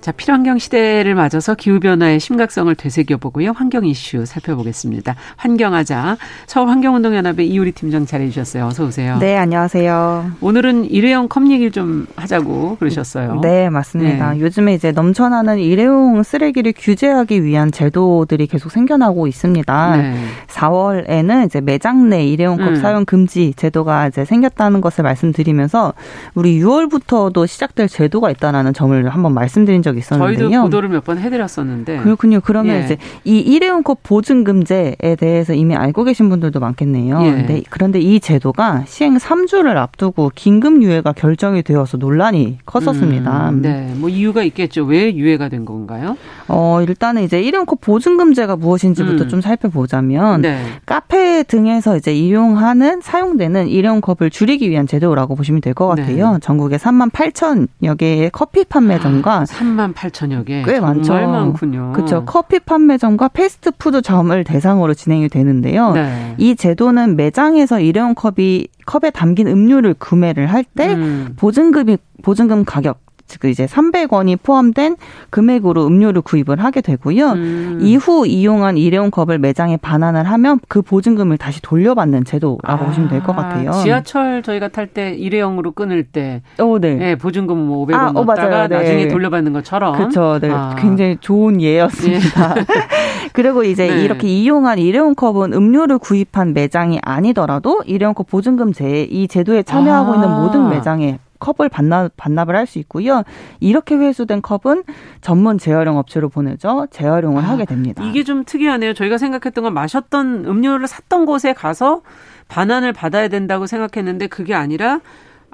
자, 0.00 0.12
필환경 0.12 0.58
시대를 0.58 1.16
맞아서 1.16 1.54
기후변화의 1.54 2.20
심각성을 2.20 2.72
되새겨보고요. 2.74 3.50
환경 3.50 3.84
이슈 3.84 4.24
살펴보겠습니다. 4.24 5.16
환경하자. 5.36 6.16
서울환경운동연합의 6.46 7.48
이우리 7.48 7.72
팀장 7.72 8.06
잘해주셨어요. 8.06 8.66
어서 8.66 8.86
오세요. 8.86 9.18
네, 9.18 9.36
안녕하세요. 9.36 10.32
오늘은 10.40 10.84
일회용 10.90 11.28
컵 11.28 11.50
얘기를 11.50 11.72
좀 11.72 12.06
하자고 12.14 12.76
그러셨어요. 12.78 13.40
네, 13.42 13.68
맞습니다. 13.70 14.34
네. 14.34 14.40
요즘에 14.40 14.74
이제 14.74 14.92
넘쳐나는 14.92 15.58
일회용 15.58 16.22
쓰레기를 16.22 16.74
규제하기 16.76 17.42
위한 17.42 17.72
제도들이 17.72 18.46
계속 18.46 18.70
생겨나고 18.70 19.26
있습니다. 19.26 19.96
네. 19.96 20.14
4월에는 20.46 21.46
이제 21.46 21.60
매장 21.60 22.08
내 22.08 22.24
일회용 22.24 22.56
컵 22.56 22.68
음. 22.68 22.76
사용 22.76 23.04
금지 23.04 23.52
제도가 23.56 24.06
이제 24.08 24.24
생겼다는 24.24 24.80
것을 24.80 25.02
말씀드리면서 25.02 25.92
우리 26.34 26.60
6월부터도 26.60 27.48
시작될 27.48 27.88
제도가 27.88 28.30
있다라는 28.30 28.74
점을 28.74 29.08
한번 29.08 29.34
말씀드린 29.34 29.82
적이 29.82 29.87
있었는데요. 29.96 30.48
저희도 30.48 30.62
보도를 30.62 30.88
몇 30.90 31.04
번 31.04 31.18
해드렸었는데. 31.18 31.98
그렇군요. 31.98 32.40
그러면 32.42 32.76
예. 32.80 32.84
이제 32.84 32.96
이 33.24 33.38
일회용 33.38 33.82
컵 33.82 34.02
보증금제에 34.02 35.16
대해서 35.18 35.54
이미 35.54 35.74
알고 35.74 36.04
계신 36.04 36.28
분들도 36.28 36.60
많겠네요. 36.60 37.22
예. 37.24 37.30
근데 37.30 37.62
그런데 37.70 38.00
이 38.00 38.20
제도가 38.20 38.84
시행 38.86 39.16
3주를 39.16 39.76
앞두고 39.76 40.32
긴급 40.34 40.82
유예가 40.82 41.12
결정이 41.12 41.62
되어서 41.62 41.96
논란이 41.96 42.58
컸었습니다. 42.66 43.50
음, 43.50 43.62
네, 43.62 43.92
뭐 43.96 44.08
이유가 44.08 44.42
있겠죠. 44.42 44.84
왜 44.84 45.14
유예가 45.14 45.48
된 45.48 45.64
건가요? 45.64 46.16
어 46.48 46.80
일단은 46.86 47.22
이제 47.22 47.40
일회용 47.40 47.64
컵 47.66 47.80
보증금제가 47.80 48.56
무엇인지부터 48.56 49.24
음. 49.24 49.28
좀 49.28 49.40
살펴보자면 49.40 50.42
네. 50.42 50.58
카페 50.86 51.42
등에서 51.42 51.96
이제 51.96 52.14
이용하는 52.14 53.00
사용되는 53.00 53.68
일회용 53.68 54.00
컵을 54.00 54.30
줄이기 54.30 54.68
위한 54.70 54.86
제도라고 54.86 55.34
보시면 55.36 55.60
될 55.60 55.74
것 55.74 55.86
같아요. 55.86 56.32
네. 56.32 56.38
전국에 56.40 56.76
3만 56.76 57.10
8천여 57.12 57.96
개의 57.98 58.30
커피 58.32 58.64
판매점과 58.64 59.34
아, 59.40 59.44
3만 59.78 59.94
8천여 59.94 60.44
개. 60.44 60.62
꽤 60.64 60.80
많죠. 60.80 61.04
정말 61.04 61.28
많군요. 61.28 61.92
그렇죠. 61.94 62.24
커피 62.24 62.58
판매점과 62.58 63.28
패스트푸드점을 63.28 64.44
대상으로 64.44 64.94
진행이 64.94 65.28
되는데요. 65.28 65.92
네. 65.92 66.34
이 66.38 66.56
제도는 66.56 67.16
매장에서 67.16 67.80
일회용 67.80 68.14
컵이 68.14 68.66
컵에 68.86 69.10
담긴 69.10 69.46
음료를 69.46 69.94
구매를 69.94 70.46
할때 70.48 70.94
음. 70.94 71.34
보증금이 71.36 71.98
보증금 72.22 72.64
가격 72.64 73.00
즉 73.28 73.44
이제 73.44 73.66
300원이 73.66 74.38
포함된 74.42 74.96
금액으로 75.30 75.86
음료를 75.86 76.22
구입을 76.22 76.58
하게 76.64 76.80
되고요. 76.80 77.30
음. 77.32 77.78
이후 77.82 78.26
이용한 78.26 78.76
일회용 78.78 79.10
컵을 79.10 79.38
매장에 79.38 79.76
반환을 79.76 80.24
하면 80.24 80.58
그 80.68 80.82
보증금을 80.82 81.36
다시 81.38 81.60
돌려받는 81.62 82.24
제도라고 82.24 82.84
아, 82.84 82.86
보시면 82.86 83.08
될 83.10 83.22
것 83.22 83.36
같아요. 83.36 83.70
지하철 83.72 84.42
저희가 84.42 84.68
탈 84.68 84.88
때 84.88 85.12
일회용으로 85.14 85.72
끊을 85.72 86.02
때 86.04 86.40
어, 86.58 86.78
네. 86.80 86.94
네 86.94 87.14
보증금 87.16 87.58
뭐 87.58 87.86
500원 87.86 87.94
아, 87.94 88.08
어, 88.08 88.12
넣었다가 88.24 88.68
네. 88.68 88.76
나중에 88.76 89.08
돌려받는 89.08 89.52
것처럼 89.52 89.96
그렇죠. 89.96 90.38
네. 90.40 90.50
아. 90.50 90.74
굉장히 90.78 91.18
좋은 91.20 91.60
예였습니다. 91.60 92.54
예. 92.56 92.64
그리고 93.34 93.62
이제 93.64 93.86
네. 93.88 94.02
이렇게 94.02 94.26
이용한 94.28 94.78
일회용 94.78 95.14
컵은 95.14 95.52
음료를 95.52 95.98
구입한 95.98 96.54
매장이 96.54 96.98
아니더라도 97.02 97.82
일회용 97.84 98.14
컵 98.14 98.28
보증금 98.28 98.72
제 98.72 99.06
이 99.10 99.28
제도에 99.28 99.62
참여하고 99.62 100.12
아. 100.12 100.14
있는 100.14 100.30
모든 100.30 100.68
매장에 100.70 101.18
컵을 101.38 101.68
반납, 101.68 102.12
반납을 102.16 102.54
할 102.56 102.66
수 102.66 102.78
있고요. 102.80 103.22
이렇게 103.60 103.96
회수된 103.96 104.42
컵은 104.42 104.84
전문 105.22 105.56
재활용 105.58 105.96
업체로 105.96 106.28
보내죠. 106.28 106.86
재활용을 106.90 107.42
아, 107.42 107.48
하게 107.48 107.64
됩니다. 107.64 108.04
이게 108.04 108.24
좀 108.24 108.44
특이하네요. 108.44 108.92
저희가 108.92 109.16
생각했던 109.16 109.64
건 109.64 109.72
마셨던 109.74 110.44
음료를 110.46 110.86
샀던 110.86 111.24
곳에 111.24 111.52
가서 111.54 112.02
반환을 112.48 112.92
받아야 112.92 113.28
된다고 113.28 113.66
생각했는데 113.66 114.26
그게 114.26 114.54
아니라 114.54 115.00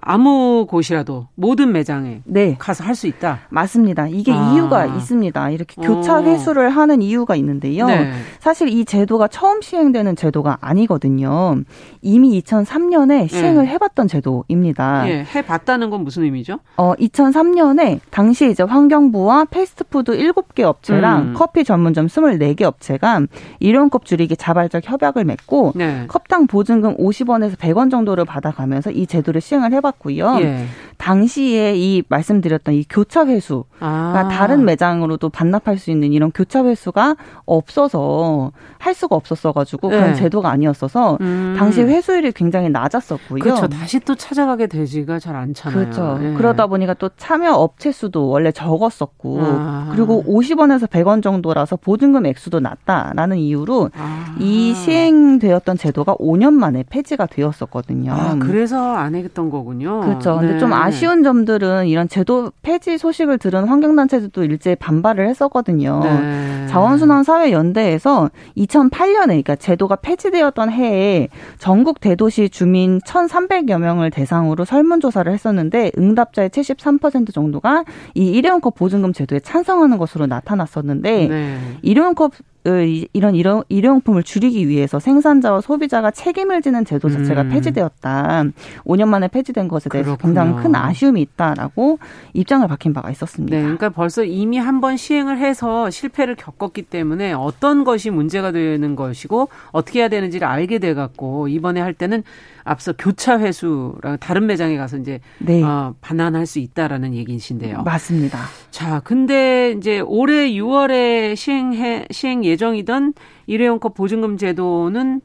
아무 0.06 0.66
곳이라도 0.68 1.28
모든 1.34 1.72
매장에 1.72 2.20
네. 2.24 2.56
가서 2.58 2.84
할 2.84 2.94
수 2.94 3.08
있다. 3.08 3.40
맞습니다. 3.48 4.06
이게 4.06 4.32
아. 4.32 4.52
이유가 4.52 4.86
있습니다. 4.86 5.50
이렇게 5.50 5.82
교차 5.82 6.18
어. 6.18 6.22
회수를 6.22 6.70
하는 6.70 7.02
이유가 7.02 7.34
있는데요. 7.34 7.86
네. 7.88 8.12
사실 8.38 8.68
이 8.68 8.84
제도가 8.84 9.26
처음 9.26 9.60
시행되는 9.62 10.14
제도가 10.14 10.58
아니거든요. 10.60 11.56
이미 12.02 12.40
2003년에 12.40 13.28
시행을 13.28 13.64
네. 13.64 13.70
해봤던 13.72 14.06
제도입니다. 14.06 15.08
예, 15.08 15.26
해봤다는 15.34 15.90
건 15.90 16.04
무슨 16.04 16.22
의미죠? 16.22 16.60
어, 16.76 16.94
2003년에 16.94 17.98
당시 18.10 18.48
이제 18.48 18.62
환경부와 18.62 19.46
패스트푸드 19.46 20.16
7개 20.16 20.62
업체랑 20.62 21.20
음. 21.20 21.34
커피 21.36 21.64
전문점 21.64 22.06
24개 22.06 22.62
업체가 22.62 23.22
일용컵 23.58 24.04
줄이기 24.04 24.36
자발적 24.36 24.82
협약을 24.88 25.24
맺고 25.24 25.72
네. 25.74 26.04
컵당 26.06 26.46
보증금 26.46 26.96
50원에서 26.96 27.56
100원 27.56 27.90
정도를 27.90 28.24
받아가면서 28.24 28.92
이 28.92 29.06
제도를 29.08 29.40
시행을 29.40 29.72
해봤 29.72 29.93
해봤고요. 29.94 30.38
예. 30.40 30.66
당시에 30.96 31.74
이 31.76 32.02
말씀드렸던 32.09 32.74
이 32.74 32.85
교차 32.88 33.26
회수가 33.26 33.64
아. 33.80 34.28
다른 34.30 34.64
매장으로도 34.64 35.28
반납할 35.28 35.76
수 35.78 35.90
있는 35.90 36.12
이런 36.12 36.30
교차 36.30 36.64
회수가 36.64 37.16
없어서 37.44 38.52
할 38.78 38.94
수가 38.94 39.16
없었어가지고 39.16 39.90
네. 39.90 39.96
그런 39.96 40.14
제도가 40.14 40.50
아니었어서 40.50 41.18
음. 41.20 41.54
당시 41.59 41.83
회수율이 41.83 42.33
굉장히 42.33 42.70
낮았었고요. 42.70 43.42
그렇죠. 43.42 43.68
다시 43.68 44.00
또 44.00 44.14
찾아가게 44.14 44.66
되지가 44.66 45.18
잘 45.18 45.37
않잖아요. 45.37 45.78
그렇죠. 45.78 46.18
네. 46.18 46.35
그러다 46.35 46.66
보니까 46.68 46.94
또 46.94 47.11
참여 47.16 47.52
업체 47.52 47.92
수도 47.92 48.28
원래 48.28 48.52
적었었고 48.52 49.38
아. 49.42 49.90
그리고 49.92 50.24
50원에서 50.26 50.88
100원 50.88 51.22
정도라서 51.22 51.76
보증금 51.76 52.24
액수도 52.26 52.61
낮다라는 52.61 53.38
이유로 53.38 53.90
아. 53.96 54.37
이 54.38 54.74
시행되었던 54.74 55.76
제도가 55.76 56.16
5년 56.16 56.52
만에 56.54 56.85
폐지가 56.88 57.26
되었었거든요. 57.26 58.12
아, 58.12 58.37
그래서 58.38 58.94
안 58.94 59.14
했던 59.14 59.50
거군요. 59.50 59.84
그렇죠. 59.85 60.38
근데 60.38 60.55
네. 60.55 60.59
좀 60.59 60.73
아쉬운 60.73 61.23
점들은 61.23 61.87
이런 61.87 62.09
제도 62.09 62.51
폐지 62.62 62.99
소식을 62.99 63.38
들은 63.38 63.64
환경단체들도 63.64 64.44
일제히 64.44 64.77
반발을 64.77 65.29
했었거든요. 65.29 66.01
네. 66.03 66.66
자원순환사회연대에서 66.68 68.31
2008년에 68.57 69.27
그러니까 69.27 69.57
제도가 69.57 69.97
폐지되었던 69.97 70.70
해에 70.70 71.29
전국 71.59 72.01
대도시 72.01 72.49
주민 72.49 72.99
1,300여 73.01 73.79
명을 73.79 74.11
대상으로 74.11 74.64
설문조사를 74.64 75.33
했었는데 75.33 75.92
응답자의 75.97 76.51
73% 76.51 77.33
정도가 77.33 77.85
이 78.14 78.31
일회용컵 78.31 78.75
보증금 78.75 79.12
제도에 79.12 79.40
찬성하는 79.40 79.99
것으로 79.99 80.27
나타났었는데 80.27 81.29
네. 81.29 81.59
일회용컵 81.83 82.33
이런 82.64 83.35
일용, 83.35 83.62
일용품을 83.68 84.22
줄이기 84.22 84.68
위해서 84.68 84.98
생산자와 84.98 85.61
소비자가 85.61 86.11
책임을 86.11 86.62
지는 86.62 86.85
제도 86.85 87.11
자체가 87.11 87.42
음. 87.42 87.48
폐지되었다. 87.50 88.44
5년 88.87 89.09
만에 89.09 89.29
폐지된 89.29 89.68
것에 89.68 89.90
대해서 89.90 90.16
그렇군요. 90.16 90.35
굉장히 90.42 90.62
큰 90.62 90.74
아쉬움이 90.74 91.20
있다라고 91.20 91.98
입장을 92.33 92.66
밝힌 92.68 92.92
바가 92.94 93.11
있었습니다. 93.11 93.55
네, 93.57 93.62
그러니까 93.62 93.90
벌써 93.90 94.24
이미 94.24 94.59
한 94.59 94.81
번 94.81 94.96
시행을 94.96 95.38
해서 95.38 95.88
실패를 95.88 96.35
겪었기 96.35 96.83
때문에 96.83 97.33
어떤 97.33 97.85
것이 97.85 98.11
문제가 98.11 98.50
되는 98.50 98.96
것이고 98.96 99.48
어떻게 99.70 100.00
해야 100.00 100.09
되는지를 100.09 100.46
알게 100.48 100.79
돼 100.79 100.94
갖고 100.94 101.48
이번에 101.48 101.81
할 101.81 101.94
때는 101.94 102.22
앞서 102.64 102.92
교차 102.92 103.38
회수랑 103.38 104.18
다른 104.20 104.46
매장에 104.46 104.77
가서 104.77 104.96
이제 104.96 105.20
네. 105.38 105.62
어, 105.62 105.94
반환할 106.00 106.46
수 106.46 106.59
있다라는 106.59 107.14
얘기이신데요. 107.14 107.83
맞습니다. 107.83 108.38
자, 108.70 109.00
근데 109.05 109.72
이제 109.72 110.00
올해 110.00 110.50
6월에 110.50 111.37
시행해 111.37 112.07
시행 112.11 112.44
예정이던 112.44 113.14
일회용 113.46 113.79
컵 113.79 113.94
보증금 113.94 114.37
제도는 114.37 115.20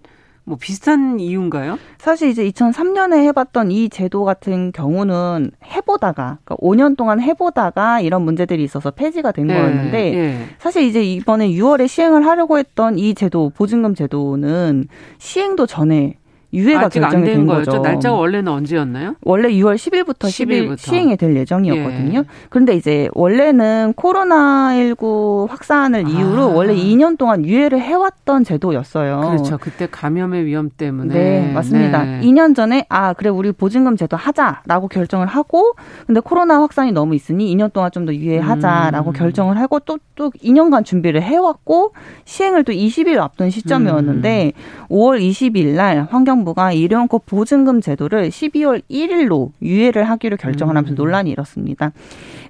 뭐 0.50 0.58
비슷한 0.60 1.20
이유인가요? 1.20 1.78
사실 2.00 2.30
이제 2.30 2.44
2003년에 2.50 3.24
해봤던 3.28 3.70
이 3.70 3.88
제도 3.88 4.24
같은 4.24 4.72
경우는 4.72 5.52
해보다가 5.64 6.40
그러니까 6.44 6.56
5년 6.56 6.98
동안 6.98 7.22
해보다가 7.22 8.02
이런 8.02 8.24
문제들이 8.24 8.64
있어서 8.64 8.90
폐지가 8.90 9.32
된 9.32 9.46
네, 9.46 9.54
거였는데 9.54 10.12
네. 10.12 10.46
사실 10.58 10.84
이제 10.84 11.04
이번에 11.04 11.50
6월에 11.50 11.88
시행을 11.88 12.26
하려고 12.26 12.58
했던 12.58 12.98
이 12.98 13.14
제도 13.14 13.52
보증금 13.52 13.94
제도는 13.94 14.88
시행도 15.20 15.68
전에 15.68 16.18
유예가 16.52 16.90
결정이 16.90 17.26
된 17.26 17.46
거죠. 17.46 17.72
거였죠? 17.72 17.84
날짜가 17.84 18.16
원래는 18.16 18.52
언제였나요? 18.52 19.16
원래 19.22 19.50
6월 19.50 19.76
10일부터 19.76 20.22
10일 20.28 20.70
10일부터. 20.70 20.78
시행이 20.78 21.18
될 21.18 21.36
예정이었거든요. 21.36 22.20
예. 22.20 22.24
그런데 22.50 22.76
이제 22.76 23.08
원래는 23.14 23.94
코로나19 23.96 25.48
확산을 25.50 26.06
아. 26.06 26.10
이유로 26.10 26.54
원래 26.56 26.74
2년 26.74 27.18
동안 27.18 27.46
유예를 27.46 27.80
해왔던 27.80 28.44
제도였어요. 28.44 29.20
그렇죠. 29.22 29.58
그때 29.60 29.88
감염의 29.90 30.46
위험 30.46 30.70
때문에. 30.76 31.14
네, 31.14 31.52
맞습니다. 31.54 32.04
네. 32.04 32.22
2년 32.22 32.56
전에 32.56 32.86
아 32.90 33.14
그래 33.14 33.30
우리 33.30 33.52
보증금 33.52 33.96
제도 33.96 34.18
하자라고 34.18 34.88
결정을 34.88 35.28
하고 35.28 35.74
근데 36.08 36.20
코로나 36.20 36.60
확산이 36.62 36.92
너무 36.92 37.14
있으니 37.16 37.56
2년 37.56 37.72
동안 37.72 37.92
좀 37.92 38.00
더 38.00 38.14
유예하자라고 38.16 39.12
음. 39.12 39.14
결정을 39.14 39.60
하고 39.60 39.80
또또 39.82 40.00
또 40.16 40.32
2년간 40.32 40.86
준비를 40.86 41.22
해왔고 41.22 41.92
시행을 42.24 42.64
또 42.64 42.72
20일 42.72 43.18
앞둔 43.20 43.50
시점이었는데 43.50 44.54
음. 44.56 44.88
5월 44.90 45.20
20일 45.22 45.76
날 45.76 46.08
환경 46.10 46.39
환경부가 46.40 46.74
일회용컵 46.74 47.26
보증금 47.26 47.82
제도를 47.82 48.30
12월 48.30 48.82
1일로 48.90 49.52
유예를 49.62 50.04
하기로 50.04 50.38
결정을 50.38 50.76
하면서 50.76 50.94
음. 50.94 50.96
논란이 50.96 51.30
일었습니다. 51.32 51.92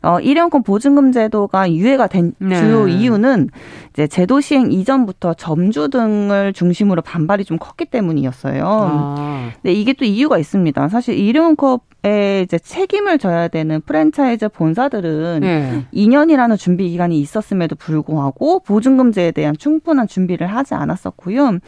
어, 0.02 0.20
일회용컵 0.20 0.64
보증금 0.64 1.12
제도가 1.12 1.72
유예가 1.72 2.08
된 2.08 2.34
네. 2.40 2.56
주요 2.56 2.88
이유는 2.88 3.50
이제 3.92 4.08
제도 4.08 4.42
시행 4.42 4.72
이전부터 4.72 5.34
점주 5.34 5.90
등을 5.90 6.54
중심으로 6.54 7.02
반발이 7.02 7.44
좀 7.46 7.58
컸기 7.58 7.86
때문이었어요. 7.86 8.64
아. 8.66 9.50
네, 9.62 9.74
이게 9.74 9.94
또 9.94 10.06
이유가 10.06 10.38
있습니다. 10.38 10.88
사실 10.90 11.18
일회용컵에 11.18 12.42
이제 12.44 12.58
책임을 12.58 13.18
져야 13.18 13.48
되는 13.48 13.82
프랜차이즈 13.82 14.50
본사들은 14.50 15.40
네. 15.42 15.86
2년이라는 15.94 16.58
준비 16.58 16.90
기간이 16.90 17.20
있었음에도 17.20 17.76
불구하고 17.76 18.60
보증금제에 18.62 19.32
대한 19.32 19.58
충분한 19.58 20.08
준비를 20.08 20.48
하지 20.48 20.76
않았었고요. 20.76 21.60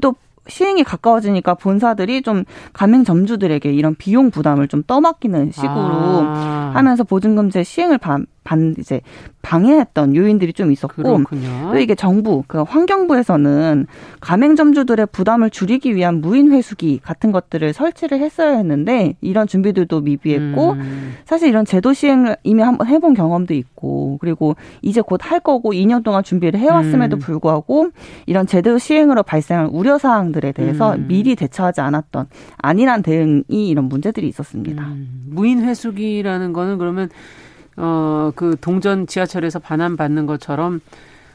또 0.00 0.14
시행이 0.50 0.84
가까워지니까 0.84 1.54
본사들이 1.54 2.22
좀 2.22 2.44
가맹 2.72 3.04
점주들에게 3.04 3.72
이런 3.72 3.94
비용 3.94 4.30
부담을 4.30 4.68
좀 4.68 4.82
떠맡기는 4.86 5.52
식으로 5.52 5.72
아. 5.72 6.72
하면서 6.74 7.04
보증금제 7.04 7.64
시행을 7.64 7.98
반, 7.98 8.26
반 8.44 8.74
이제 8.78 9.00
방해했던 9.42 10.16
요인들이 10.16 10.52
좀 10.52 10.72
있었고 10.72 11.02
그렇군요. 11.02 11.70
또 11.72 11.78
이게 11.78 11.94
정부 11.94 12.42
그 12.46 12.62
환경부에서는 12.62 13.86
가맹점주들의 14.20 15.06
부담을 15.12 15.50
줄이기 15.50 15.94
위한 15.94 16.20
무인 16.20 16.52
회수기 16.52 17.00
같은 17.02 17.32
것들을 17.32 17.72
설치를 17.72 18.18
했어야 18.20 18.56
했는데 18.56 19.14
이런 19.20 19.46
준비들도 19.46 20.00
미비했고 20.00 20.72
음. 20.72 21.12
사실 21.24 21.48
이런 21.48 21.64
제도 21.64 21.92
시행을 21.92 22.36
이미 22.42 22.62
한번 22.62 22.86
해본 22.88 23.14
경험도 23.14 23.54
있고 23.54 24.18
그리고 24.20 24.56
이제 24.82 25.00
곧 25.00 25.20
할 25.20 25.38
거고 25.40 25.72
2년 25.72 26.02
동안 26.02 26.24
준비를 26.24 26.58
해왔음에도 26.58 27.16
음. 27.16 27.18
불구하고 27.18 27.90
이런 28.26 28.46
제도 28.46 28.78
시행으로 28.78 29.22
발생한 29.22 29.66
우려 29.66 29.98
사항들에 29.98 30.52
대해서 30.52 30.94
음. 30.94 31.06
미리 31.08 31.36
대처하지 31.36 31.80
않았던 31.82 32.26
안일한 32.56 33.02
대응이 33.02 33.68
이런 33.68 33.84
문제들이 33.84 34.26
있었습니다. 34.28 34.82
음. 34.82 35.26
무인 35.26 35.62
회수기라는 35.62 36.52
거는 36.52 36.78
그러면 36.78 37.10
어, 37.76 38.32
그 38.34 38.56
동전 38.60 39.06
지하철에서 39.06 39.58
반환받는 39.58 40.26
것처럼 40.26 40.80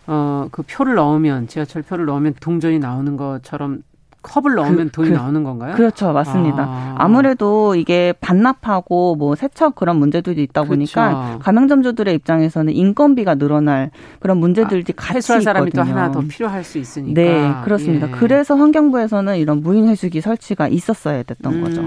어, 0.08 0.48
그 0.52 0.64
표를 0.64 0.96
넣으면 0.96 1.48
지하철 1.48 1.82
표를 1.82 2.06
넣으면 2.06 2.36
동전이 2.40 2.80
나오는 2.80 3.18
것처럼 3.18 3.82
컵을 4.26 4.56
넣으면 4.56 4.88
그, 4.88 4.92
돈이 4.92 5.10
그, 5.10 5.14
나오는 5.14 5.44
건가요? 5.44 5.76
그렇죠, 5.76 6.12
맞습니다. 6.12 6.96
아. 6.98 7.08
무래도 7.08 7.76
이게 7.76 8.14
반납하고 8.20 9.16
뭐 9.16 9.36
세척 9.36 9.76
그런 9.76 9.98
문제들도 9.98 10.42
있다 10.42 10.64
보니까 10.64 11.10
그렇죠. 11.10 11.40
가맹점주들의 11.40 12.16
입장에서는 12.16 12.74
인건비가 12.74 13.36
늘어날 13.36 13.92
그런 14.20 14.38
문제들이 14.38 14.84
아, 14.90 14.94
같이 14.96 15.18
해소할 15.18 15.42
사람이 15.44 15.72
또 15.72 15.84
하나 15.84 16.12
더 16.12 16.22
필요할 16.22 16.64
수 16.64 16.80
있으니까. 16.80 17.22
네, 17.22 17.54
그렇습니다. 17.64 18.08
예. 18.08 18.12
그래서 18.12 18.56
환경부에서는 18.56 19.38
이런 19.38 19.62
무인 19.62 19.88
회수기 19.88 20.22
설치가 20.22 20.68
있었어야 20.68 21.22
됐던 21.22 21.54
음. 21.54 21.62
거죠. 21.64 21.82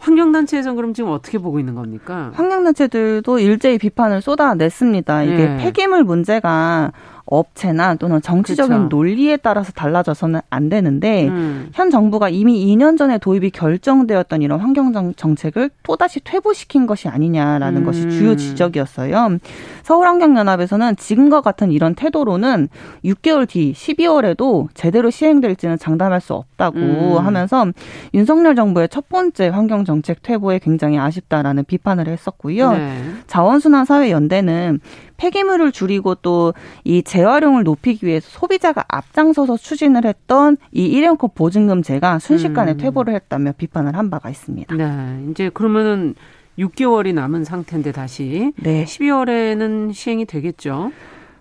환경단체에서는 0.00 0.76
그럼 0.76 0.94
지금 0.94 1.10
어떻게 1.10 1.38
보고 1.38 1.58
있는 1.58 1.74
겁니까? 1.74 2.30
환경단체들도 2.34 3.38
일제히 3.38 3.78
비판을 3.78 4.22
쏟아냈습니다. 4.22 5.22
이게 5.24 5.46
네. 5.46 5.56
폐기물 5.58 6.04
문제가 6.04 6.92
업체나 7.30 7.94
또는 7.96 8.20
정치적인 8.22 8.76
그렇죠. 8.76 8.96
논리에 8.96 9.36
따라서 9.36 9.72
달라져서는 9.72 10.40
안 10.50 10.68
되는데 10.68 11.28
음. 11.28 11.70
현 11.74 11.90
정부가 11.90 12.28
이미 12.28 12.66
2년 12.66 12.96
전에 12.96 13.18
도입이 13.18 13.50
결정되었던 13.50 14.42
이런 14.42 14.60
환경 14.60 14.92
정책을 15.14 15.70
또다시 15.82 16.20
퇴보시킨 16.20 16.86
것이 16.86 17.08
아니냐라는 17.08 17.82
음. 17.82 17.84
것이 17.84 18.08
주요 18.08 18.36
지적이었어요. 18.36 19.38
서울환경연합에서는 19.82 20.96
지금과 20.96 21.40
같은 21.40 21.72
이런 21.72 21.94
태도로는 21.94 22.68
6개월 23.04 23.48
뒤 23.48 23.72
12월에도 23.72 24.68
제대로 24.74 25.10
시행될지는 25.10 25.78
장담할 25.78 26.20
수 26.20 26.34
없다고 26.34 26.78
음. 26.78 27.18
하면서 27.18 27.66
윤석열 28.14 28.54
정부의 28.54 28.88
첫 28.88 29.08
번째 29.08 29.48
환경 29.48 29.84
정책 29.84 30.22
퇴보에 30.22 30.58
굉장히 30.58 30.98
아쉽다라는 30.98 31.64
비판을 31.64 32.08
했었고요. 32.08 32.72
네. 32.72 33.02
자원순환 33.26 33.84
사회 33.84 34.10
연대는 34.10 34.80
폐기물을 35.18 35.72
줄이고 35.72 36.14
또 36.16 36.54
이 36.84 37.02
재활용을 37.02 37.64
높이기 37.64 38.06
위해서 38.06 38.28
소비자가 38.30 38.84
앞장서서 38.88 39.56
추진을 39.56 40.04
했던 40.04 40.56
이 40.72 40.86
일회용컵 40.86 41.34
보증금제가 41.34 42.18
순식간에 42.18 42.72
음. 42.72 42.76
퇴보를 42.78 43.14
했다며 43.14 43.52
비판을 43.56 43.94
한 43.96 44.10
바가 44.10 44.30
있습니다. 44.30 44.74
네. 44.74 45.24
이제 45.30 45.50
그러면은 45.52 46.14
6개월이 46.58 47.14
남은 47.14 47.44
상태인데 47.44 47.92
다시 47.92 48.52
네. 48.56 48.84
12월에는 48.84 49.92
시행이 49.92 50.24
되겠죠. 50.24 50.92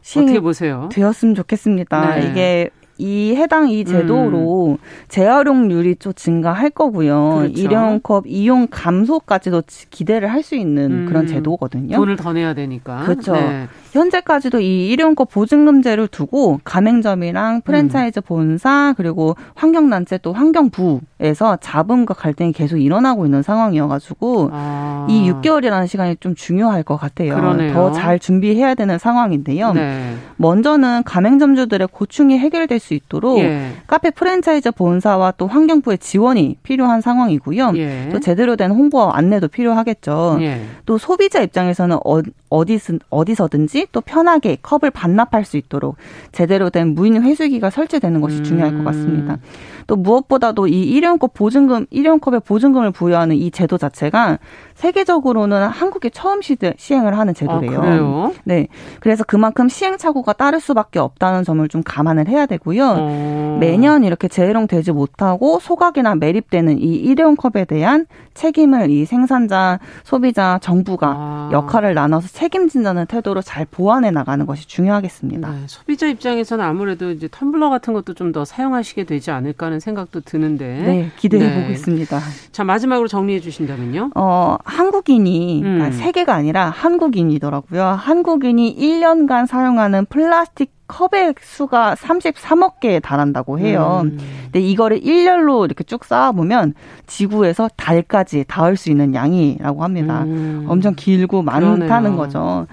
시행이 0.02 0.32
어떻게 0.32 0.42
보세요? 0.42 0.90
되었으면 0.92 1.36
좋겠습니다. 1.36 2.16
네. 2.16 2.28
이게 2.30 2.70
이 2.98 3.36
해당 3.36 3.70
이 3.70 3.86
제도로 3.86 4.72
음. 4.72 4.78
재활용률이 5.08 5.96
좀 5.98 6.14
증가할 6.14 6.70
거고요. 6.72 7.36
그렇죠. 7.40 7.62
일회용컵 7.62 8.24
이용 8.28 8.68
감소까지도 8.70 9.64
기대를 9.90 10.32
할 10.32 10.48
수 10.48 10.56
있는 10.56 10.92
음. 10.92 11.06
그런 11.08 11.28
제도거든요. 11.28 11.98
돈을 11.98 12.16
더 12.16 12.32
내야 12.32 12.54
되니까. 12.54 13.04
그렇죠. 13.04 13.34
네. 13.34 13.68
현재까지도 13.92 14.62
이 14.62 14.88
일회용컵 14.90 15.30
보증금제를 15.30 16.08
두고 16.08 16.62
가맹점이랑 16.64 17.62
프랜차이즈 17.62 18.20
음. 18.20 18.22
본사 18.26 18.94
그리고 18.96 19.36
환경단체 19.56 20.20
또 20.20 20.32
환경부 20.32 21.02
에서 21.20 21.58
자본과 21.60 22.14
갈등이 22.14 22.52
계속 22.52 22.78
일어나고 22.78 23.26
있는 23.26 23.42
상황이어가지고 23.42 24.50
아. 24.54 25.08
이 25.10 25.32
6개월이라는 25.32 25.88
시간이 25.88 26.18
좀 26.20 26.36
중요할 26.36 26.84
것 26.84 26.96
같아요. 26.98 27.36
더 27.74 27.92
잘 27.92 28.20
준비해야 28.20 28.76
되는 28.76 29.00
상황인데요. 29.00 29.74
네. 29.74 30.14
먼저는 30.36 31.02
가맹점주들의 31.04 31.88
고충이 31.92 32.38
해결될 32.38 32.78
수 32.80 32.94
있도록 32.94 33.40
예. 33.40 33.72
카페 33.88 34.12
프랜차이즈 34.12 34.70
본사와 34.72 35.34
또 35.38 35.48
환경부의 35.48 35.98
지원이 35.98 36.58
필요한 36.62 37.02
상황이고요. 37.02 37.72
예. 37.78 38.10
또 38.12 38.20
제대로 38.20 38.56
된 38.56 38.70
홍보와 38.72 39.14
안내도 39.16 39.48
필요하겠죠. 39.48 40.38
예. 40.42 40.62
또 40.86 41.00
소비자 41.00 41.42
입장에서는 41.42 41.98
어, 42.06 42.22
어디서, 42.50 42.94
어디서든지 43.10 43.88
또 43.92 44.02
편하게 44.02 44.58
컵을 44.62 44.92
반납할 44.92 45.44
수 45.46 45.58
있도록 45.58 45.96
제대로 46.32 46.70
된 46.70 46.94
무인 46.94 47.22
회수기가 47.24 47.72
설치되는 47.72 48.22
것이 48.22 48.44
중요할 48.44 48.78
것 48.78 48.84
같습니다. 48.84 49.34
음. 49.34 49.40
또 49.88 49.96
무엇보다도 49.96 50.68
이 50.68 50.98
일 50.98 51.07
회용컵 51.08 51.34
보증금, 51.34 51.86
일회용컵에 51.90 52.40
보증금을 52.40 52.92
부여하는 52.92 53.36
이 53.38 53.50
제도 53.50 53.78
자체가 53.78 54.40
세계적으로는 54.78 55.64
한국이 55.68 56.12
처음 56.12 56.42
시행을 56.42 57.18
하는 57.18 57.34
제도래요. 57.34 58.32
아, 58.32 58.40
네. 58.44 58.68
그래서 59.00 59.24
그만큼 59.24 59.68
시행착오가 59.68 60.34
따를 60.34 60.60
수밖에 60.60 61.00
없다는 61.00 61.44
점을 61.44 61.68
좀 61.68 61.82
감안을 61.84 62.28
해야 62.28 62.46
되고요. 62.46 62.96
어. 62.98 63.58
매년 63.60 64.04
이렇게 64.04 64.28
재활용되지 64.28 64.92
못하고 64.92 65.60
소각이나 65.60 66.16
매립되는 66.16 66.78
이 66.80 66.96
일회용 66.96 67.36
컵에 67.36 67.66
대한 67.66 68.06
책임을 68.36 68.92
이 68.92 69.06
생산자, 69.06 69.80
소비자, 70.04 70.60
정부가 70.62 71.08
아. 71.08 71.50
역할을 71.52 71.96
나눠서 71.96 72.28
책임진다는 72.28 73.08
태도로 73.08 73.42
잘 73.42 73.66
보완해 73.66 74.12
나가는 74.12 74.46
것이 74.46 74.68
중요하겠습니다. 74.68 75.50
네, 75.50 75.58
소비자 75.66 76.06
입장에서는 76.06 76.64
아무래도 76.64 77.10
이제 77.10 77.28
텀블러 77.28 77.70
같은 77.72 77.94
것도 77.94 78.14
좀 78.14 78.28
더 78.32 78.44
사용하시게 78.46 79.06
되지 79.06 79.32
않을까 79.32 79.68
하는 79.68 79.80
생각도 79.80 80.22
드는데. 80.22 80.66
네, 80.68 81.12
기대해 81.18 81.48
네. 81.48 81.62
보겠습니다. 81.64 82.20
자, 82.52 82.64
마지막으로 82.64 83.08
정리해 83.08 83.40
주신다면요. 83.40 84.12
어, 84.16 84.58
한국인이 84.68 85.62
음. 85.64 85.82
아, 85.82 85.92
세계가 85.92 86.34
아니라 86.34 86.70
한국인이더라고요. 86.70 87.84
한국인이 87.84 88.76
1년간 88.76 89.48
사용하는 89.48 90.06
플라스틱 90.06 90.72
컵의 90.88 91.36
수가 91.42 91.96
33억 91.96 92.80
개에 92.80 93.00
달한다고 93.00 93.60
해요. 93.60 94.04
음. 94.06 94.18
근데 94.46 94.62
이거를 94.62 95.06
일렬로 95.06 95.66
이렇게 95.66 95.84
쭉 95.84 96.06
쌓아보면 96.06 96.74
지구에서 97.08 97.70
달까지 97.76 98.46
닿을 98.48 98.78
수 98.78 98.90
있는 98.90 99.14
양이라고 99.14 99.84
합니다. 99.84 100.24
음. 100.24 100.66
엄청 100.70 100.96
길고 100.96 101.42
많다는 101.42 101.88
그러네요. 101.88 102.16
거죠. 102.16 102.68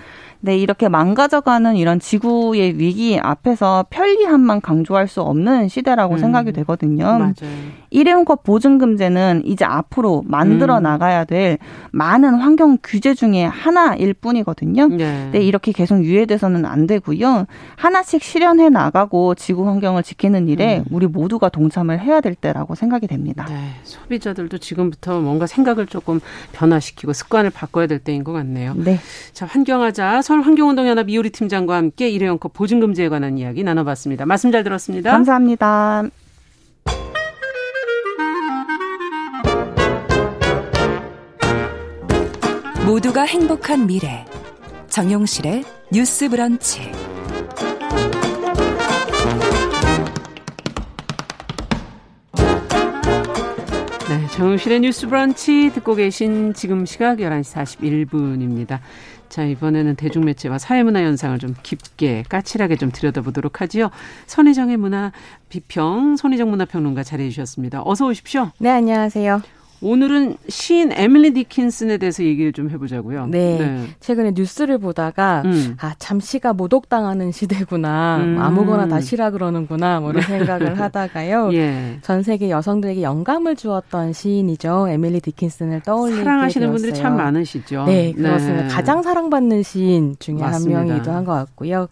네, 0.44 0.58
이렇게 0.58 0.90
망가져가는 0.90 1.74
이런 1.74 1.98
지구의 1.98 2.78
위기 2.78 3.18
앞에서 3.18 3.86
편리함만 3.88 4.60
강조할 4.60 5.08
수 5.08 5.22
없는 5.22 5.68
시대라고 5.68 6.16
음. 6.16 6.18
생각이 6.18 6.52
되거든요. 6.52 7.06
맞아요. 7.06 7.32
일회용 7.88 8.26
컵 8.26 8.42
보증금제는 8.42 9.44
이제 9.46 9.64
앞으로 9.64 10.22
만들어 10.26 10.78
음. 10.78 10.82
나가야 10.82 11.24
될 11.24 11.56
많은 11.92 12.34
환경 12.34 12.76
규제 12.82 13.14
중에 13.14 13.44
하나일 13.44 14.12
뿐이거든요. 14.12 14.88
네. 14.88 15.30
네, 15.32 15.40
이렇게 15.40 15.72
계속 15.72 16.04
유예돼서는 16.04 16.66
안 16.66 16.86
되고요. 16.86 17.46
하나씩 17.76 18.22
실현해 18.22 18.68
나가고 18.68 19.36
지구 19.36 19.66
환경을 19.66 20.02
지키는 20.02 20.48
일에 20.48 20.80
음. 20.80 20.84
우리 20.90 21.06
모두가 21.06 21.48
동참을 21.48 22.00
해야 22.00 22.20
될 22.20 22.34
때라고 22.34 22.74
생각이 22.74 23.06
됩니다. 23.06 23.46
네, 23.48 23.70
소비자들도 23.84 24.58
지금부터 24.58 25.20
뭔가 25.20 25.46
생각을 25.46 25.86
조금 25.86 26.20
변화시키고 26.52 27.14
습관을 27.14 27.48
바꿔야 27.48 27.86
될 27.86 27.98
때인 27.98 28.24
것 28.24 28.32
같네요. 28.32 28.74
네. 28.76 28.98
자, 29.32 29.46
환경하자 29.46 30.20
서울 30.34 30.42
환경운동연합 30.42 31.08
이효리 31.10 31.30
팀장과 31.30 31.76
함께 31.76 32.08
일회용컵 32.10 32.54
보증금제에 32.54 33.08
관한 33.08 33.38
이야기 33.38 33.62
나눠봤습니다. 33.62 34.26
말씀 34.26 34.50
잘 34.50 34.64
들었습니다. 34.64 35.12
감사합니다. 35.12 36.02
모두가 42.84 43.22
행복한 43.22 43.86
미래. 43.86 44.24
정용실의 44.88 45.62
뉴스 45.92 46.28
브런치. 46.28 46.90
정용실의 54.34 54.80
뉴스 54.80 55.06
브런치 55.06 55.70
듣고 55.74 55.94
계신 55.94 56.54
지금 56.54 56.86
시각 56.86 57.18
11시 57.18 58.08
41분입니다. 58.08 58.80
자, 59.34 59.42
이번에는 59.42 59.96
대중매체와 59.96 60.58
사회문화 60.58 61.00
현상을 61.00 61.36
좀 61.40 61.56
깊게 61.64 62.22
까칠하게 62.28 62.76
좀 62.76 62.92
들여다보도록 62.92 63.60
하지요. 63.60 63.90
선희정의 64.28 64.76
문화 64.76 65.10
비평, 65.48 66.16
손희정 66.16 66.50
문화평론가 66.50 67.02
자리해 67.02 67.30
주셨습니다. 67.30 67.82
어서 67.84 68.06
오십시오. 68.06 68.52
네, 68.58 68.70
안녕하세요. 68.70 69.42
오늘은 69.84 70.36
시인 70.48 70.92
에밀리 70.92 71.34
디킨슨에 71.34 71.98
대해서 71.98 72.24
얘기를 72.24 72.52
좀 72.54 72.70
해보자고요. 72.70 73.26
네. 73.26 73.58
네. 73.58 73.86
최근에 74.00 74.32
뉴스를 74.34 74.78
보다가 74.78 75.42
음. 75.44 75.76
아참 75.78 76.20
시가 76.20 76.54
모독당하는 76.54 77.32
시대구나. 77.32 78.16
음. 78.22 78.38
아무거나 78.40 78.88
다 78.88 79.02
시라 79.02 79.30
그러는구나. 79.30 80.00
뭐 80.00 80.10
이런 80.12 80.22
생각을 80.22 80.80
하다가요. 80.80 81.50
예. 81.54 81.98
전 82.00 82.22
세계 82.22 82.48
여성들에게 82.48 83.02
영감을 83.02 83.56
주었던 83.56 84.14
시인이죠. 84.14 84.88
에밀리 84.88 85.20
디킨슨을 85.20 85.80
떠올리게 85.82 86.22
사랑하시는 86.24 86.66
되었어요. 86.68 86.80
분들이 86.82 87.02
참 87.02 87.16
많으시죠. 87.18 87.84
네, 87.84 88.12
그렇습니다. 88.12 88.62
네. 88.62 88.68
가장 88.68 89.02
사랑받는 89.02 89.62
시인 89.62 90.16
중에 90.18 90.36
맞습니다. 90.36 90.78
한 90.80 90.86
명이기도 90.86 91.12
한 91.12 91.24
것 91.24 91.32
같고요. 91.32 91.88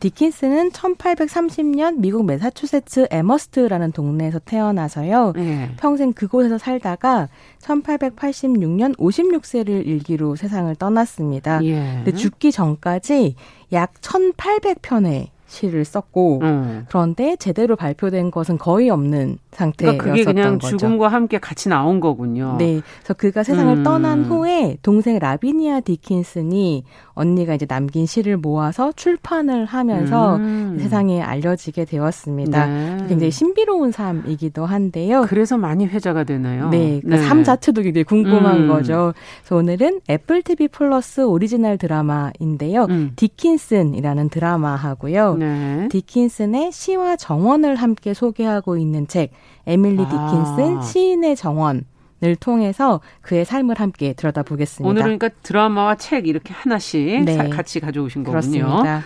디킨슨은 0.00 0.70
1830년 0.70 1.98
미국 1.98 2.24
매사추세츠 2.26 3.06
애머스트라는 3.10 3.92
동네에서 3.92 4.38
태어나서요. 4.40 5.32
네. 5.36 5.70
평생 5.78 6.12
그곳에서 6.12 6.58
살다가 6.58 7.25
1886년 7.60 8.96
56세를 8.96 9.86
일기로 9.86 10.36
세상을 10.36 10.74
떠났습니다. 10.76 11.62
예. 11.64 12.02
근데 12.04 12.12
죽기 12.12 12.52
전까지 12.52 13.34
약 13.72 13.94
1800편의 14.00 15.35
시를 15.46 15.84
썼고 15.84 16.40
음. 16.42 16.86
그런데 16.88 17.36
제대로 17.36 17.76
발표된 17.76 18.30
것은 18.30 18.58
거의 18.58 18.90
없는 18.90 19.38
상태였었던 19.52 19.98
그러니까 19.98 20.04
그게 20.04 20.24
그냥 20.24 20.58
거죠. 20.58 20.76
죽음과 20.76 21.08
함께 21.08 21.38
같이 21.38 21.68
나온 21.68 22.00
거군요. 22.00 22.56
네. 22.58 22.80
그래서 22.98 23.14
그가 23.14 23.42
세상을 23.42 23.78
음. 23.78 23.82
떠난 23.82 24.24
후에 24.24 24.76
동생 24.82 25.18
라비니아 25.18 25.80
디킨슨이 25.80 26.84
언니가 27.14 27.54
이제 27.54 27.64
남긴 27.64 28.06
시를 28.06 28.36
모아서 28.36 28.92
출판을 28.92 29.64
하면서 29.64 30.36
음. 30.36 30.76
세상에 30.78 31.22
알려지게 31.22 31.86
되었습니다. 31.86 32.66
네. 32.66 32.96
굉장히 33.08 33.30
신비로운 33.30 33.92
삶이기도 33.92 34.66
한데요. 34.66 35.24
그래서 35.26 35.56
많이 35.56 35.86
회자가 35.86 36.24
되나요? 36.24 36.68
네. 36.68 37.00
그 37.02 37.10
네. 37.10 37.18
삶 37.18 37.44
자체도 37.44 37.82
굉장히 37.82 38.04
궁금한 38.04 38.62
음. 38.62 38.68
거죠. 38.68 39.14
그래서 39.40 39.56
오늘은 39.56 40.00
Apple 40.10 40.42
TV 40.42 40.68
Plus 40.68 41.22
오리지널 41.22 41.78
드라마인데요. 41.78 42.86
음. 42.90 43.12
디킨슨이라는 43.16 44.28
드라마하고요. 44.28 45.35
네. 45.36 45.88
디킨슨의 45.90 46.72
시와 46.72 47.16
정원을 47.16 47.76
함께 47.76 48.14
소개하고 48.14 48.76
있는 48.76 49.06
책 49.06 49.30
에밀리 49.66 49.98
디킨슨 49.98 50.78
아. 50.78 50.82
시인의 50.82 51.36
정원 51.36 51.84
을 52.24 52.34
통해서 52.34 53.02
그의 53.20 53.44
삶을 53.44 53.78
함께 53.78 54.14
들여다보겠습니다. 54.14 54.88
오늘은 54.88 55.18
그러니까 55.18 55.28
드라마와 55.42 55.96
책 55.96 56.26
이렇게 56.26 56.54
하나씩 56.54 57.24
네. 57.24 57.50
같이 57.50 57.78
가져오신 57.78 58.24
거군요. 58.24 58.32
그렇습니다. 58.32 59.02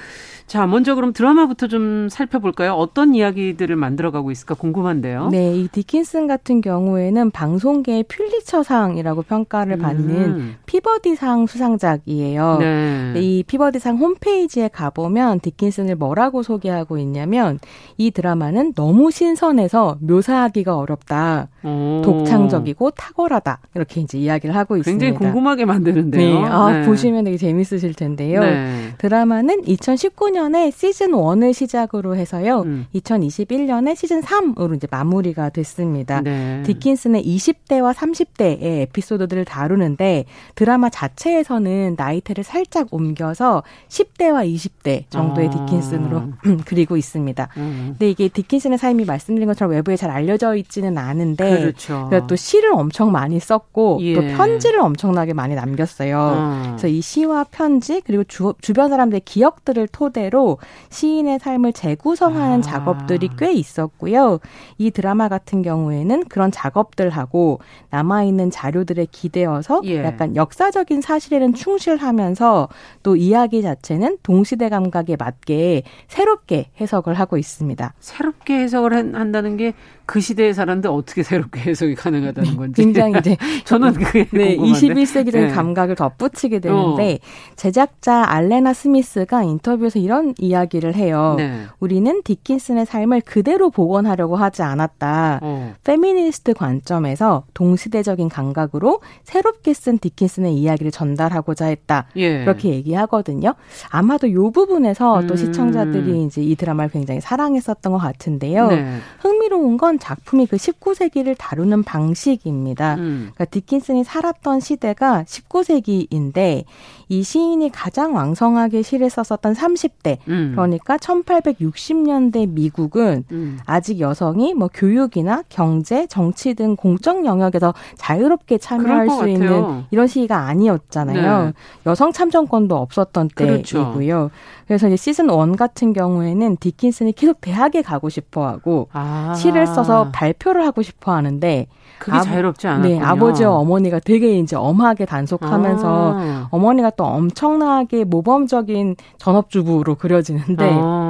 자, 0.51 0.67
먼저 0.67 0.97
그럼 0.97 1.13
드라마부터 1.13 1.69
좀 1.69 2.09
살펴볼까요? 2.09 2.73
어떤 2.73 3.15
이야기들을 3.15 3.77
만들어가고 3.77 4.33
있을까 4.33 4.57
궁금한데요. 4.57 5.29
네, 5.29 5.55
이 5.55 5.69
디킨슨 5.69 6.27
같은 6.27 6.61
경우에는 6.61 7.31
방송계의 7.31 8.03
퓰리처상이라고 8.09 9.23
평가를 9.23 9.79
받는 9.79 10.15
음. 10.17 10.57
피버디상 10.67 11.47
수상작이에요. 11.47 12.57
네. 12.59 13.13
이 13.19 13.45
피버디상 13.45 13.99
홈페이지에 13.99 14.67
가보면 14.67 15.39
디킨슨을 15.39 15.95
뭐라고 15.95 16.43
소개하고 16.43 16.99
있냐면 16.99 17.61
이 17.97 18.11
드라마는 18.11 18.75
너무 18.75 19.13
신선해서 19.13 19.99
묘사하기가 20.01 20.77
어렵다. 20.77 21.47
오. 21.63 22.03
독창적이고 22.03 22.91
탁월하다. 22.91 23.61
이렇게 23.77 24.01
이제 24.01 24.19
이야기를 24.19 24.57
하고 24.57 24.77
있습니다. 24.77 25.07
굉장히 25.07 25.17
궁금하게 25.17 25.65
만드는데요. 25.65 26.41
네, 26.41 26.45
아, 26.49 26.73
네. 26.73 26.87
보시면 26.87 27.23
되게 27.23 27.37
재밌으실 27.37 27.95
텐데요. 27.95 28.41
네. 28.41 28.95
드라마는 28.99 29.63
2019년 29.63 30.40
2019년에 30.41 30.73
시즌 30.73 31.11
1을 31.11 31.53
시작으로 31.53 32.17
해서요. 32.17 32.63
음. 32.63 32.87
2021년에 32.95 33.95
시즌 33.95 34.23
3으로 34.23 34.75
이제 34.75 34.87
마무리가 34.91 35.51
됐습니다. 35.51 36.23
네. 36.23 36.63
디킨슨의 36.65 37.25
20대와 37.25 37.93
30대의 37.95 38.63
에피소드들을 38.63 39.45
다루는데 39.45 40.25
드라마 40.55 40.89
자체에서는 40.89 41.95
나이테를 41.97 42.45
살짝 42.45 42.89
옮겨서 42.91 43.63
10대와 43.89 44.53
20대 44.55 45.05
정도의 45.11 45.49
아. 45.49 45.51
디킨슨으로 45.51 46.23
그리고 46.65 46.97
있습니다. 46.97 47.49
음. 47.59 47.87
근데 47.91 48.11
이게 48.11 48.29
디킨슨의 48.29 48.79
삶이 48.79 49.05
말씀드린 49.05 49.47
것처럼 49.47 49.73
외부에 49.73 49.97
잘 49.97 50.11
알려져 50.11 50.55
있지는 50.55 50.97
않은데 50.97 51.61
그렇죠. 51.61 52.09
또 52.27 52.37
시를 52.37 52.73
엄청 52.73 53.13
많이 53.13 53.39
썼고 53.41 53.99
예. 54.03 54.15
또 54.15 54.21
편지를 54.21 54.81
엄청나게 54.81 55.35
많이 55.35 55.55
남겼어요. 55.55 56.19
아. 56.19 56.63
그래서 56.71 56.89
이 56.89 57.01
시와 57.01 57.45
편지 57.51 58.01
그리고 58.05 58.25
주, 58.25 58.55
주변 58.61 58.91
사람들의 58.91 59.23
기억들을 59.25 59.89
토대로 59.89 60.30
형태로 60.31 60.59
시인의 60.89 61.41
삶을 61.41 61.73
재구성하는 61.73 62.59
아. 62.59 62.63
작업들이 62.63 63.29
꽤 63.37 63.53
있었고요. 63.53 64.39
이 64.79 64.91
드라마 64.91 65.29
같은 65.29 65.61
경우에는 65.63 66.25
그런 66.25 66.51
작업들하고 66.51 67.61
남아있는 67.91 68.51
자료들에 68.51 69.09
기대어서 69.11 69.83
예. 69.85 70.03
약간 70.05 70.37
역사적인 70.37 71.03
사실에는 71.03 71.55
충실하면서 71.55 72.69
또 73.03 73.17
이야기 73.17 73.61
자체는 73.63 74.19
동시대 74.23 74.69
감각에 74.69 75.17
맞게 75.19 75.83
새롭게 76.09 76.71
해석을 76.81 77.15
하고 77.15 77.37
있습니다. 77.37 77.93
새롭게 77.99 78.61
해석을 78.61 79.15
한다는 79.15 79.57
게 79.57 79.75
그 80.11 80.19
시대에 80.19 80.53
살았는데 80.53 80.89
어떻게 80.89 81.23
새롭게 81.23 81.61
해석이 81.61 81.95
가능하다는 81.95 82.57
건지. 82.57 82.83
굉장히 82.83 83.15
이제 83.21 83.37
저는 83.65 83.93
그게 83.93 84.27
네, 84.33 84.57
21세기적인 84.57 85.33
네. 85.33 85.49
감각을 85.51 85.95
덧붙이게 85.95 86.59
되는데 86.59 87.21
어. 87.23 87.27
제작자 87.55 88.25
알레나 88.29 88.73
스미스가 88.73 89.45
인터뷰에서 89.45 90.01
이런 90.01 90.35
이야기를 90.37 90.97
해요. 90.97 91.37
네. 91.39 91.63
우리는 91.79 92.23
디킨슨의 92.25 92.87
삶을 92.87 93.21
그대로 93.21 93.71
복원하려고 93.71 94.35
하지 94.35 94.63
않았다. 94.63 95.39
어. 95.43 95.75
페미니스트 95.85 96.55
관점에서 96.55 97.45
동시대적인 97.55 98.31
감각으로 98.31 99.03
새롭게 99.23 99.73
쓴 99.75 100.01
디킨슨의 100.01 100.57
이야기를 100.57 100.91
전달하고자 100.91 101.67
했다. 101.67 102.07
예. 102.17 102.41
그렇게 102.41 102.71
얘기하거든요. 102.71 103.55
아마도 103.91 104.27
이 104.27 104.35
부분에서 104.35 105.21
음. 105.21 105.27
또 105.29 105.37
시청자들이 105.37 106.25
이제 106.25 106.43
이 106.43 106.57
드라마를 106.57 106.91
굉장히 106.91 107.21
사랑했었던 107.21 107.93
것 107.93 107.99
같은데요. 107.99 108.67
네. 108.71 108.97
흥미로운 109.21 109.77
건 109.77 110.00
작품이 110.01 110.47
그 110.47 110.57
19세기를 110.57 111.37
다루는 111.39 111.85
방식입니다. 111.85 112.95
음. 112.97 113.31
그러니까 113.35 113.45
디킨슨이 113.45 114.03
살았던 114.03 114.61
시대가 114.61 115.23
19세기인데 115.23 116.65
이 117.09 117.23
시인이 117.23 117.71
가장 117.71 118.15
왕성하게 118.15 118.83
시를 118.83 119.11
썼었던 119.11 119.53
30대 119.55 120.19
음. 120.29 120.53
그러니까 120.55 120.97
1860년대 120.97 122.49
미국은 122.49 123.25
음. 123.33 123.59
아직 123.67 124.01
여성이 124.01 124.55
뭐 124.55 124.69
교육이나 124.73 125.43
경제, 125.49 126.07
정치 126.07 126.55
등 126.55 126.77
공적 126.77 127.25
영역에서 127.25 127.75
자유롭게 127.97 128.59
참여할 128.59 129.11
수 129.11 129.29
있는 129.29 129.85
이런 129.91 130.07
시기가 130.07 130.47
아니었잖아요. 130.47 131.47
네. 131.47 131.53
여성 131.87 132.13
참정권도 132.13 132.77
없었던 132.77 133.31
그렇죠. 133.35 133.85
때이고요. 133.85 134.31
그래서 134.71 134.87
이제 134.87 134.95
시즌 134.95 135.29
1 135.29 135.57
같은 135.57 135.93
경우에는 135.93 136.57
디킨슨이 136.59 137.13
계속 137.13 137.41
대학에 137.41 137.83
가고 137.83 138.09
싶어 138.09 138.47
하고 138.47 138.89
아. 138.93 139.35
시를 139.37 139.67
써서 139.67 139.90
발표를 140.13 140.65
하고 140.67 140.83
싶어 140.83 141.13
하는데 141.13 141.67
그게 141.99 142.17
아, 142.17 142.21
자유롭지 142.21 142.67
않았군요. 142.67 142.99
네, 142.99 143.05
아버지와 143.05 143.53
어머니가 143.53 144.01
되게 144.01 144.39
이제 144.39 144.57
엄하게 144.57 145.05
단속하면서 145.05 146.15
아. 146.17 146.49
어머니가 146.51 146.91
또 146.91 147.05
엄청나게 147.05 148.05
모범적인 148.05 148.97
전업주부로 149.19 149.97
그려지는데 149.97 150.71
아. 150.73 151.10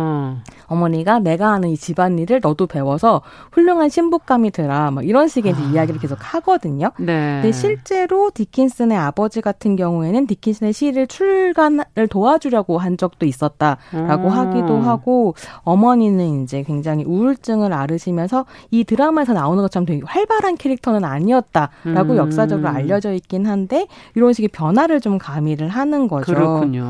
어머니가 0.67 1.19
내가 1.19 1.53
하는 1.53 1.69
이 1.71 1.77
집안일을 1.77 2.41
너도 2.43 2.67
배워서 2.67 3.23
훌륭한 3.53 3.89
신부감이 3.89 4.51
되라 4.51 4.91
뭐 4.91 5.03
이런 5.03 5.29
식의 5.29 5.55
아. 5.55 5.59
이야기를 5.59 6.01
계속 6.01 6.19
하거든요. 6.21 6.91
네. 6.99 7.41
근데 7.43 7.53
실제로 7.53 8.31
디킨슨의 8.31 8.97
아버지 8.97 9.41
같은 9.41 9.77
경우에는 9.77 10.27
디킨슨의 10.27 10.73
시를 10.73 11.07
출간을 11.07 11.85
도와주려고 12.09 12.79
한 12.79 12.97
적도 12.97 13.27
있었다라고 13.27 13.79
음. 13.95 14.29
하기도 14.29 14.79
하고 14.79 15.35
어머니는 15.63 16.43
이제 16.43 16.63
굉장히 16.63 17.05
우울증을 17.05 17.73
앓으시면서 17.73 18.47
이 18.71 18.85
드라마에서 18.85 19.33
나오는 19.33 19.63
것처럼 19.63 19.87
되게 19.87 20.03
활발한 20.05 20.57
캐릭터는 20.57 21.05
아니었다라고 21.05 22.13
음. 22.13 22.17
역사적으로 22.17 22.69
알려져 22.69 23.13
있긴 23.13 23.47
한데 23.47 23.87
이런 24.15 24.33
식의 24.33 24.49
변화를 24.49 25.01
좀 25.01 25.19
가미를 25.19 25.69
하는 25.69 26.09
거죠. 26.09 26.33
그렇군요. 26.33 26.85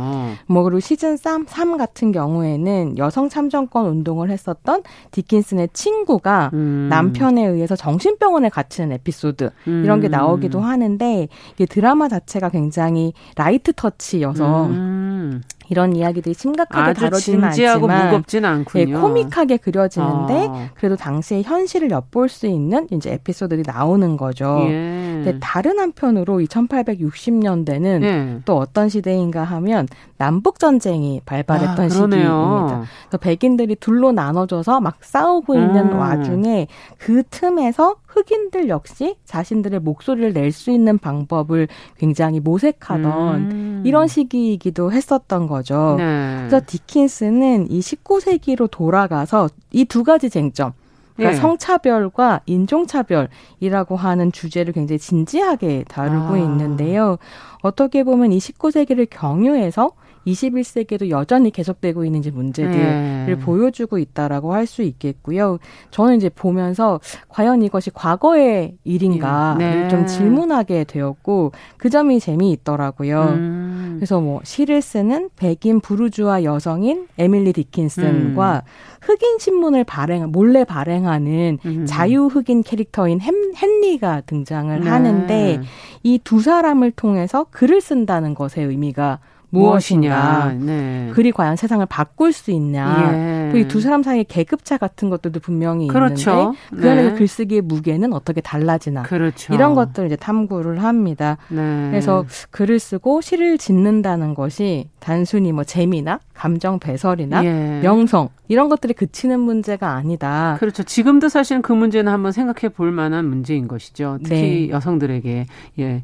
뭐 0.46 0.62
그리고 0.62 0.80
시즌 0.80 1.16
3, 1.16 1.46
3 1.46 1.76
같은 1.76 2.12
경우에는 2.12 2.98
여성 2.98 3.28
참정 3.28 3.39
참정권 3.41 3.86
운동을 3.86 4.30
했었던 4.30 4.82
디킨슨의 5.12 5.70
친구가 5.72 6.51
음. 6.53 6.88
남편에 6.91 7.47
의해서 7.47 7.74
정신병원에 7.74 8.51
갇히는 8.51 8.93
에피소드 8.93 9.51
음. 9.66 9.82
이런 9.82 10.01
게 10.01 10.09
나오기도 10.09 10.61
하는데 10.61 11.28
이게 11.55 11.64
드라마 11.64 12.09
자체가 12.09 12.51
굉장히 12.51 13.14
light 13.36 13.72
touch여서 13.72 14.66
음. 14.66 15.43
이런 15.71 15.95
이야기들이 15.95 16.35
심각하게 16.35 16.95
진지하고 17.16 17.87
않지만 17.87 18.07
무겁진 18.11 18.45
않군요. 18.45 18.85
네, 18.85 18.93
코믹하게 18.93 19.57
그려지는데 19.59 20.47
어. 20.49 20.68
그래도 20.75 20.97
당시의 20.97 21.45
현실을 21.45 21.91
엿볼 21.91 22.29
수 22.29 22.47
있는 22.47 22.89
이제 22.91 23.12
에피소드들이 23.12 23.62
나오는 23.66 24.16
거죠. 24.16 24.59
예. 24.68 25.23
근데 25.25 25.39
다른 25.41 25.79
한편으로 25.79 26.41
이 26.41 26.47
1860년대는 26.47 28.03
예. 28.03 28.41
또 28.45 28.57
어떤 28.59 28.89
시대인가 28.89 29.45
하면 29.45 29.87
남북 30.18 30.59
전쟁이 30.59 31.21
발발했던 31.25 31.87
아, 31.87 31.89
시기입니다. 31.89 32.83
그래서 33.09 33.18
백인들이 33.21 33.77
둘로 33.77 34.12
나눠져서 34.12 34.81
막 34.81 34.99
싸우고 35.01 35.55
있는 35.55 35.93
음. 35.93 35.99
와중에 35.99 36.66
그 36.99 37.23
틈에서 37.31 37.97
흑인들 38.07 38.68
역시 38.68 39.16
자신들의 39.25 39.81
목소리를 39.81 40.33
낼 40.33 40.51
수 40.51 40.73
있는 40.73 40.99
방법을 40.99 41.68
굉장히 41.97 42.41
모색하던 42.41 43.37
음. 43.37 43.70
이런 43.85 44.07
시기이기도 44.09 44.93
했었던 44.93 45.47
거죠. 45.47 45.95
네. 45.99 46.37
그래서 46.49 46.61
디킨스는 46.66 47.70
이 47.70 47.81
19세기로 47.81 48.70
돌아가서 48.70 49.49
이 49.72 49.85
두 49.85 50.05
가지 50.05 50.31
쟁점, 50.31 50.72
그러니까 51.16 51.37
네. 51.37 51.41
성차별과 51.41 52.41
인종차별이라고 52.47 53.97
하는 53.97 54.33
주제를 54.33 54.72
굉장히 54.72 54.99
진지하게 54.99 55.85
다루고 55.89 56.35
아. 56.35 56.39
있는데요. 56.39 57.18
어떻게 57.62 58.05
보면 58.05 58.33
이 58.33 58.39
19세기를 58.39 59.09
경유해서 59.11 59.93
21세기에도 60.27 61.09
여전히 61.11 61.51
계속되고 61.51 62.05
있는 62.05 62.21
이제 62.21 62.31
문제들을 62.31 63.27
네. 63.27 63.39
보여주고 63.39 63.99
있다라고 63.99 64.55
할 64.55 64.66
수 64.66 64.83
있겠고요. 64.83 65.59
저는 65.91 66.16
이제 66.16 66.29
보면서 66.29 67.01
과연 67.29 67.62
이것이 67.62 67.91
과거의 67.91 68.77
일인가를 68.85 69.59
네. 69.83 69.89
좀 69.89 70.07
질문하게 70.07 70.85
되었고 70.85 71.51
그 71.77 71.91
점이 71.91 72.21
재미있더라고요. 72.21 73.23
음. 73.23 73.95
그래서 73.97 74.21
뭐 74.21 74.41
시를 74.45 74.81
쓰는 74.81 75.31
백인 75.35 75.81
부르주아 75.81 76.45
여성인 76.45 77.09
에밀리 77.18 77.53
디킨슨과 77.53 78.62
음. 78.64 78.71
흑인 79.03 79.39
신문을 79.39 79.83
발행 79.85 80.31
몰래 80.31 80.62
발행하는 80.64 81.59
음. 81.64 81.87
자유 81.87 82.27
흑인 82.27 82.62
캐릭터인 82.62 83.21
햄, 83.21 83.35
헨리가 83.61 84.23
등장을 84.27 84.79
네. 84.81 84.89
하는데 84.89 85.61
이 86.05 86.18
두 86.23 86.41
사람을 86.41 86.93
통해서 86.93 87.47
글을 87.51 87.81
쓴다는 87.81 88.35
것의 88.35 88.66
의미가 88.68 89.18
무엇이냐, 89.51 90.57
네. 90.61 91.11
글이 91.12 91.32
과연 91.32 91.57
세상을 91.57 91.84
바꿀 91.86 92.32
수 92.32 92.51
있냐, 92.51 93.12
예. 93.12 93.53
또이 93.53 93.68
두 93.68 93.80
사람 93.80 94.03
사이의 94.03 94.24
계급차 94.24 94.78
같은 94.78 95.11
것들도 95.11 95.40
분명히 95.40 95.88
그렇죠. 95.88 96.55
있는데 96.70 96.82
그 96.82 96.90
안에서 96.90 97.09
네. 97.11 97.14
글쓰기의 97.16 97.61
무게는 97.62 98.12
어떻게 98.12 98.40
달라지나, 98.40 99.03
그렇죠. 99.03 99.53
이런 99.53 99.74
것들을 99.74 100.07
이제 100.07 100.16
탐구를 100.16 100.82
합니다. 100.82 101.36
네. 101.48 101.88
그래서 101.90 102.24
글을 102.51 102.78
쓰고 102.78 103.20
시를 103.20 103.59
짓는다는 103.59 104.34
것이 104.34 104.88
단순히 105.01 105.53
뭐 105.53 105.64
재미나 105.64 106.20
감정 106.34 106.78
배설이나 106.78 107.44
예. 107.44 107.80
명성 107.82 108.28
이런 108.48 108.68
것들이 108.68 108.94
그치는 108.94 109.40
문제가 109.40 109.90
아니다. 109.90 110.57
그렇죠. 110.59 110.82
지금도 110.82 111.28
사실은 111.28 111.62
그 111.62 111.72
문제는 111.72 112.12
한번 112.12 112.32
생각해 112.32 112.72
볼 112.72 112.90
만한 112.92 113.26
문제인 113.26 113.68
것이죠. 113.68 114.18
특히 114.22 114.66
네. 114.66 114.70
여성들에게 114.70 115.46
예 115.80 116.03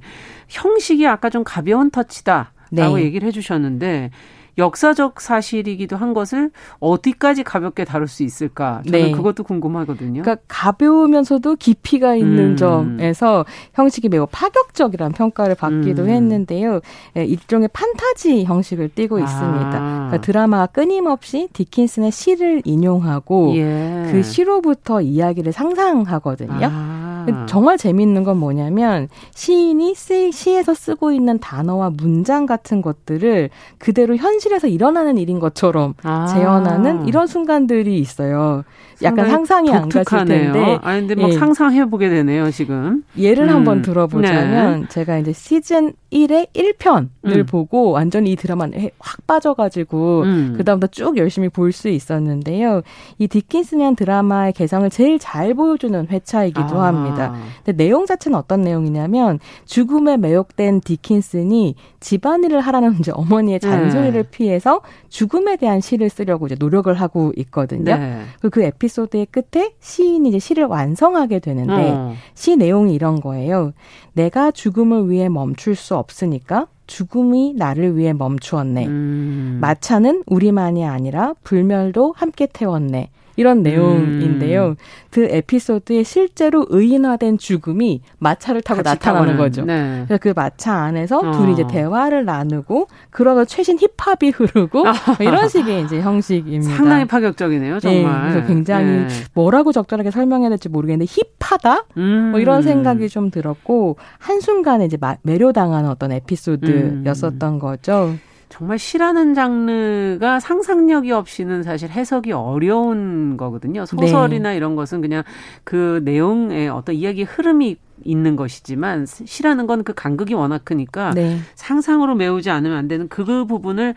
형식이 0.48 1.06
아까 1.06 1.30
좀 1.30 1.44
가벼운 1.44 1.90
터치다. 1.90 2.52
라고 2.70 2.96
네. 2.96 3.04
얘기를 3.04 3.26
해주셨는데 3.28 4.10
역사적 4.58 5.20
사실이기도 5.20 5.96
한 5.96 6.14
것을 6.14 6.50
어디까지 6.80 7.42
가볍게 7.44 7.84
다룰 7.84 8.08
수 8.08 8.22
있을까? 8.22 8.80
저는 8.86 9.06
네. 9.06 9.12
그것도 9.12 9.44
궁금하거든요. 9.44 10.22
그러니까 10.22 10.42
가벼우면서도 10.48 11.56
깊이가 11.56 12.14
있는 12.14 12.52
음. 12.52 12.56
점에서 12.56 13.44
형식이 13.74 14.08
매우 14.08 14.26
파격적이라는 14.30 15.12
평가를 15.12 15.56
받기도 15.56 16.04
음. 16.04 16.08
했는데요. 16.08 16.80
예, 17.18 17.24
일종의 17.24 17.68
판타지 17.72 18.44
형식을 18.44 18.90
띠고 18.94 19.18
아. 19.18 19.20
있습니다. 19.20 19.70
그러니까 19.70 20.20
드라마가 20.22 20.66
끊임없이 20.66 21.48
디킨슨의 21.52 22.10
시를 22.10 22.62
인용하고 22.64 23.54
예. 23.56 24.08
그 24.10 24.22
시로부터 24.22 25.02
이야기를 25.02 25.52
상상하거든요. 25.52 26.66
아. 26.72 27.05
정말 27.46 27.78
재미있는 27.78 28.24
건 28.24 28.38
뭐냐면 28.38 29.08
시인이 29.34 29.94
쓰, 29.94 30.30
시에서 30.32 30.74
쓰고 30.74 31.12
있는 31.12 31.38
단어와 31.38 31.90
문장 31.90 32.46
같은 32.46 32.82
것들을 32.82 33.50
그대로 33.78 34.16
현실에서 34.16 34.68
일어나는 34.68 35.18
일인 35.18 35.38
것처럼 35.38 35.94
아. 36.02 36.26
재현하는 36.26 37.06
이런 37.06 37.26
순간들이 37.26 37.98
있어요. 37.98 38.64
약간 39.02 39.28
상상이 39.28 39.70
안 39.72 39.88
가실 39.90 40.24
텐데. 40.24 40.78
아니 40.82 41.06
근데 41.06 41.20
막 41.20 41.28
예. 41.30 41.32
상상해 41.34 41.84
보게 41.84 42.08
되네요, 42.08 42.50
지금. 42.50 43.04
예를 43.18 43.44
음. 43.44 43.56
한번 43.56 43.82
들어보자면 43.82 44.80
네. 44.82 44.88
제가 44.88 45.18
이제 45.18 45.32
시즌 45.34 45.92
1의 46.10 46.48
1편을 46.54 47.08
음. 47.26 47.46
보고 47.46 47.90
완전히 47.90 48.32
이 48.32 48.36
드라마에 48.36 48.90
확 48.98 49.26
빠져가지고 49.26 50.22
음. 50.22 50.54
그다음부터 50.56 50.90
쭉 50.92 51.16
열심히 51.18 51.48
볼 51.50 51.72
수 51.76 51.88
있었는데요. 51.90 52.80
이 53.18 53.28
디킨스니안 53.28 53.96
드라마의 53.96 54.54
개성을 54.54 54.88
제일 54.88 55.18
잘 55.18 55.52
보여주는 55.52 56.06
회차이기도 56.10 56.80
아. 56.80 56.86
합니다. 56.86 57.15
근데 57.64 57.84
내용 57.84 58.06
자체는 58.06 58.38
어떤 58.38 58.62
내용이냐면 58.62 59.38
죽음에 59.64 60.16
매혹된 60.16 60.80
디킨슨이 60.80 61.74
집안일을 62.00 62.60
하라는 62.60 62.96
이제 63.00 63.12
어머니의 63.14 63.60
잔소리를 63.60 64.22
네. 64.22 64.30
피해서 64.30 64.80
죽음에 65.08 65.56
대한 65.56 65.80
시를 65.80 66.08
쓰려고 66.08 66.46
이제 66.46 66.56
노력을 66.58 66.92
하고 66.94 67.32
있거든요. 67.36 67.96
네. 67.96 68.22
그 68.50 68.62
에피소드의 68.62 69.26
끝에 69.26 69.72
시인이 69.80 70.28
이제 70.28 70.38
시를 70.38 70.64
완성하게 70.64 71.40
되는데 71.40 71.90
어. 71.90 72.14
시 72.34 72.56
내용이 72.56 72.94
이런 72.94 73.20
거예요. 73.20 73.72
내가 74.12 74.50
죽음을 74.50 75.10
위해 75.10 75.28
멈출 75.28 75.74
수 75.74 75.96
없으니까 75.96 76.68
죽음이 76.86 77.54
나를 77.56 77.96
위해 77.96 78.12
멈추었네. 78.12 78.86
음. 78.86 79.58
마차는 79.60 80.22
우리만이 80.26 80.84
아니라 80.86 81.34
불멸도 81.42 82.14
함께 82.16 82.46
태웠네. 82.46 83.10
이런 83.36 83.62
내용인데요. 83.62 84.68
음. 84.68 84.76
그 85.10 85.24
에피소드에 85.30 86.02
실제로 86.02 86.66
의인화된 86.68 87.38
죽음이 87.38 88.00
마차를 88.18 88.62
타고 88.62 88.82
나타나는 88.82 89.28
타고는. 89.28 89.36
거죠. 89.36 89.64
네. 89.64 90.04
그래서 90.06 90.20
그 90.20 90.32
마차 90.34 90.74
안에서 90.74 91.18
어. 91.18 91.30
둘이 91.32 91.52
이제 91.52 91.64
대화를 91.68 92.24
나누고 92.24 92.88
그러다 93.10 93.44
최신 93.44 93.78
힙합이 93.78 94.30
흐르고 94.30 94.84
뭐 94.84 94.94
이런 95.20 95.48
식의 95.48 95.84
이제 95.84 96.00
형식입니다. 96.00 96.74
상당히 96.74 97.04
파격적이네요, 97.06 97.80
정말. 97.80 98.26
네, 98.26 98.32
그래서 98.32 98.46
굉장히 98.46 98.86
네. 98.86 99.08
뭐라고 99.34 99.72
적절하게 99.72 100.10
설명해야 100.10 100.48
될지 100.50 100.68
모르겠는데 100.68 101.10
힙하다? 101.38 101.86
음. 101.96 102.28
뭐 102.32 102.40
이런 102.40 102.62
생각이 102.62 103.08
좀 103.08 103.30
들었고 103.30 103.96
한순간에 104.18 104.86
이제 104.86 104.98
매료당하는 105.22 105.88
어떤 105.90 106.12
에피소드였었던 106.12 107.54
음. 107.54 107.58
거죠. 107.58 108.14
정말 108.48 108.78
시라는 108.78 109.34
장르가 109.34 110.40
상상력이 110.40 111.12
없이는 111.12 111.62
사실 111.62 111.90
해석이 111.90 112.32
어려운 112.32 113.36
거거든요. 113.36 113.86
소설이나 113.86 114.50
네. 114.50 114.56
이런 114.56 114.76
것은 114.76 115.00
그냥 115.00 115.22
그 115.64 116.00
내용의 116.04 116.68
어떤 116.68 116.94
이야기 116.94 117.22
흐름이 117.24 117.76
있는 118.04 118.36
것이지만 118.36 119.06
시라는 119.06 119.66
건 119.66 119.82
그 119.82 119.92
간극이 119.94 120.34
워낙 120.34 120.64
크니까 120.64 121.10
네. 121.14 121.38
상상으로 121.54 122.14
메우지 122.14 122.50
않으면 122.50 122.76
안 122.76 122.88
되는 122.88 123.08
그 123.08 123.44
부분을 123.44 123.94